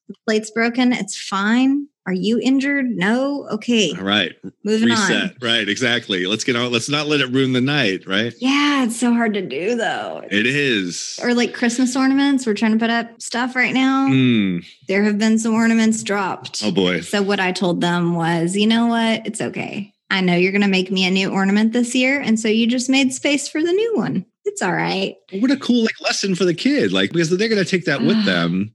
The 0.07 0.15
plate's 0.25 0.51
broken. 0.51 0.93
It's 0.93 1.17
fine. 1.17 1.87
Are 2.05 2.13
you 2.13 2.39
injured? 2.39 2.85
No. 2.85 3.45
Okay. 3.51 3.91
All 3.97 4.05
right. 4.05 4.33
Moving 4.63 4.91
on. 4.91 5.09
Reset. 5.09 5.35
Right. 5.41 5.67
Exactly. 5.67 6.25
Let's 6.25 6.45
get 6.45 6.55
on. 6.55 6.71
Let's 6.71 6.87
not 6.87 7.07
let 7.07 7.19
it 7.19 7.29
ruin 7.29 7.51
the 7.51 7.59
night. 7.59 8.07
Right. 8.07 8.33
Yeah, 8.39 8.85
it's 8.85 8.97
so 8.97 9.13
hard 9.13 9.33
to 9.33 9.41
do 9.41 9.75
though. 9.75 10.23
It 10.31 10.45
is. 10.45 11.19
Or 11.21 11.33
like 11.33 11.53
Christmas 11.53 11.97
ornaments. 11.97 12.45
We're 12.47 12.53
trying 12.53 12.71
to 12.71 12.79
put 12.79 12.89
up 12.89 13.21
stuff 13.21 13.57
right 13.57 13.73
now. 13.73 14.07
Mm. 14.07 14.65
There 14.87 15.03
have 15.03 15.17
been 15.17 15.37
some 15.37 15.53
ornaments 15.53 16.01
dropped. 16.03 16.61
Oh 16.63 16.71
boy. 16.71 17.01
So 17.01 17.21
what 17.21 17.41
I 17.41 17.51
told 17.51 17.81
them 17.81 18.15
was, 18.15 18.55
you 18.55 18.67
know 18.67 18.87
what? 18.87 19.27
It's 19.27 19.41
okay. 19.41 19.93
I 20.09 20.21
know 20.21 20.35
you're 20.37 20.53
going 20.53 20.61
to 20.61 20.69
make 20.69 20.89
me 20.89 21.05
a 21.05 21.11
new 21.11 21.29
ornament 21.29 21.73
this 21.73 21.93
year, 21.93 22.21
and 22.21 22.39
so 22.39 22.47
you 22.47 22.65
just 22.65 22.89
made 22.89 23.13
space 23.13 23.49
for 23.49 23.61
the 23.61 23.73
new 23.73 23.97
one. 23.97 24.25
It's 24.57 24.63
all 24.63 24.73
right. 24.73 25.13
What 25.33 25.51
a 25.51 25.57
cool 25.57 25.83
like 25.83 26.01
lesson 26.01 26.33
for 26.33 26.43
the 26.43 26.55
kid. 26.55 26.91
Like 26.91 27.11
because 27.11 27.29
they're 27.29 27.47
going 27.47 27.63
to 27.63 27.69
take 27.69 27.85
that 27.85 28.01
with 28.01 28.25
them. 28.25 28.73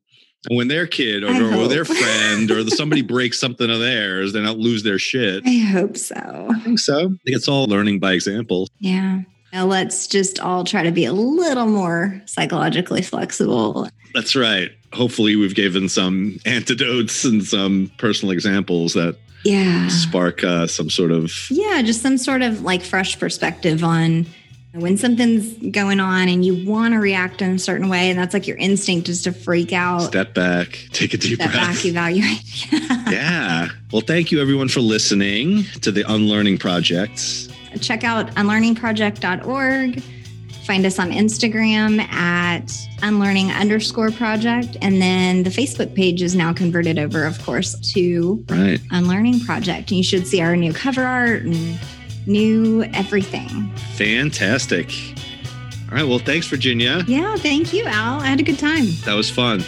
And 0.49 0.57
when 0.57 0.69
their 0.69 0.87
kid 0.87 1.25
or, 1.25 1.31
or 1.55 1.67
their 1.67 1.85
friend 1.85 2.49
or 2.53 2.63
the, 2.63 2.71
somebody 2.71 3.03
breaks 3.03 3.41
something 3.41 3.69
of 3.69 3.81
theirs, 3.81 4.33
they 4.33 4.41
don't 4.41 4.61
lose 4.61 4.85
their 4.85 5.01
shit. 5.01 5.43
I 5.45 5.55
hope 5.59 5.97
so. 5.97 6.15
I 6.55 6.61
think 6.61 6.79
so. 6.79 6.99
I 6.99 7.03
think 7.03 7.19
it's 7.27 7.49
all 7.49 7.65
learning 7.67 7.99
by 7.99 8.13
example. 8.13 8.69
Yeah. 8.79 9.23
Now 9.53 9.67
let's 9.67 10.07
just 10.07 10.39
all 10.39 10.63
try 10.63 10.85
to 10.85 10.93
be 10.93 11.05
a 11.05 11.13
little 11.13 11.67
more 11.67 12.23
psychologically 12.27 13.03
flexible. 13.03 13.89
That's 14.15 14.37
right. 14.37 14.71
Hopefully, 14.93 15.35
we've 15.35 15.55
given 15.57 15.89
some 15.89 16.39
antidotes 16.47 17.25
and 17.25 17.43
some 17.45 17.91
personal 17.99 18.31
examples 18.33 18.93
that 18.95 19.17
Yeah. 19.45 19.89
spark 19.89 20.45
uh, 20.45 20.69
some 20.69 20.91
sort 20.91 21.11
of 21.11 21.33
Yeah, 21.51 21.83
just 21.83 22.03
some 22.03 22.19
sort 22.19 22.43
of 22.43 22.63
like 22.63 22.83
fresh 22.85 23.19
perspective 23.19 23.83
on 23.83 24.27
when 24.73 24.97
something's 24.97 25.53
going 25.71 26.01
on 26.01 26.29
and 26.29 26.45
you 26.45 26.65
want 26.69 26.95
to 26.95 26.99
react 26.99 27.43
in 27.43 27.51
a 27.51 27.59
certain 27.59 27.89
way, 27.89 28.09
and 28.11 28.19
that's 28.19 28.33
like 28.33 28.47
your 28.47 28.57
instinct 28.57 29.09
is 29.09 29.23
to 29.23 29.33
freak 29.33 29.73
out, 29.73 30.01
step 30.03 30.35
back, 30.35 30.89
take 30.93 31.13
a 31.15 31.19
deep 31.19 31.35
step 31.35 31.53
breath. 31.53 31.75
back, 31.77 31.85
evaluate. 31.85 32.73
yeah. 33.13 33.69
Well, 33.93 34.03
thank 34.03 34.33
you 34.33 34.41
everyone 34.41 34.69
for 34.69 34.81
listening 34.81 35.65
to 35.83 35.93
the 35.93 36.11
Unlearning 36.11 36.59
Project. 36.59 37.49
Check 37.81 38.05
out 38.05 38.29
unlearningproject.org. 38.35 40.03
Find 40.65 40.87
us 40.87 40.99
on 40.99 41.11
Instagram 41.11 42.01
at 42.13 42.73
unlearning 43.03 43.51
underscore 43.51 44.13
project. 44.13 44.77
And 44.81 45.03
then 45.03 45.43
the 45.43 45.51
Facebook 45.51 45.95
page 45.95 46.23
is 46.23 46.37
now 46.37 46.53
converted 46.53 46.99
over, 46.99 47.25
of 47.25 47.43
course, 47.45 47.75
to 47.95 48.45
Right. 48.49 48.81
Unlearning 48.93 49.41
Project. 49.41 49.91
And 49.91 49.99
you 49.99 50.05
should 50.05 50.27
see 50.27 50.41
our 50.41 50.55
new 50.55 50.73
cover 50.73 51.03
art 51.03 51.43
and 51.43 51.79
new 52.27 52.83
everything. 52.95 53.71
Fantastic. 53.97 54.91
All 55.91 55.97
right. 55.99 56.07
Well, 56.07 56.19
thanks, 56.19 56.47
Virginia. 56.47 57.05
Yeah, 57.07 57.37
thank 57.37 57.73
you, 57.73 57.85
Al. 57.85 58.21
I 58.21 58.27
had 58.27 58.41
a 58.41 58.43
good 58.43 58.59
time. 58.59 58.87
That 59.05 59.15
was 59.15 59.31
fun. 59.31 59.63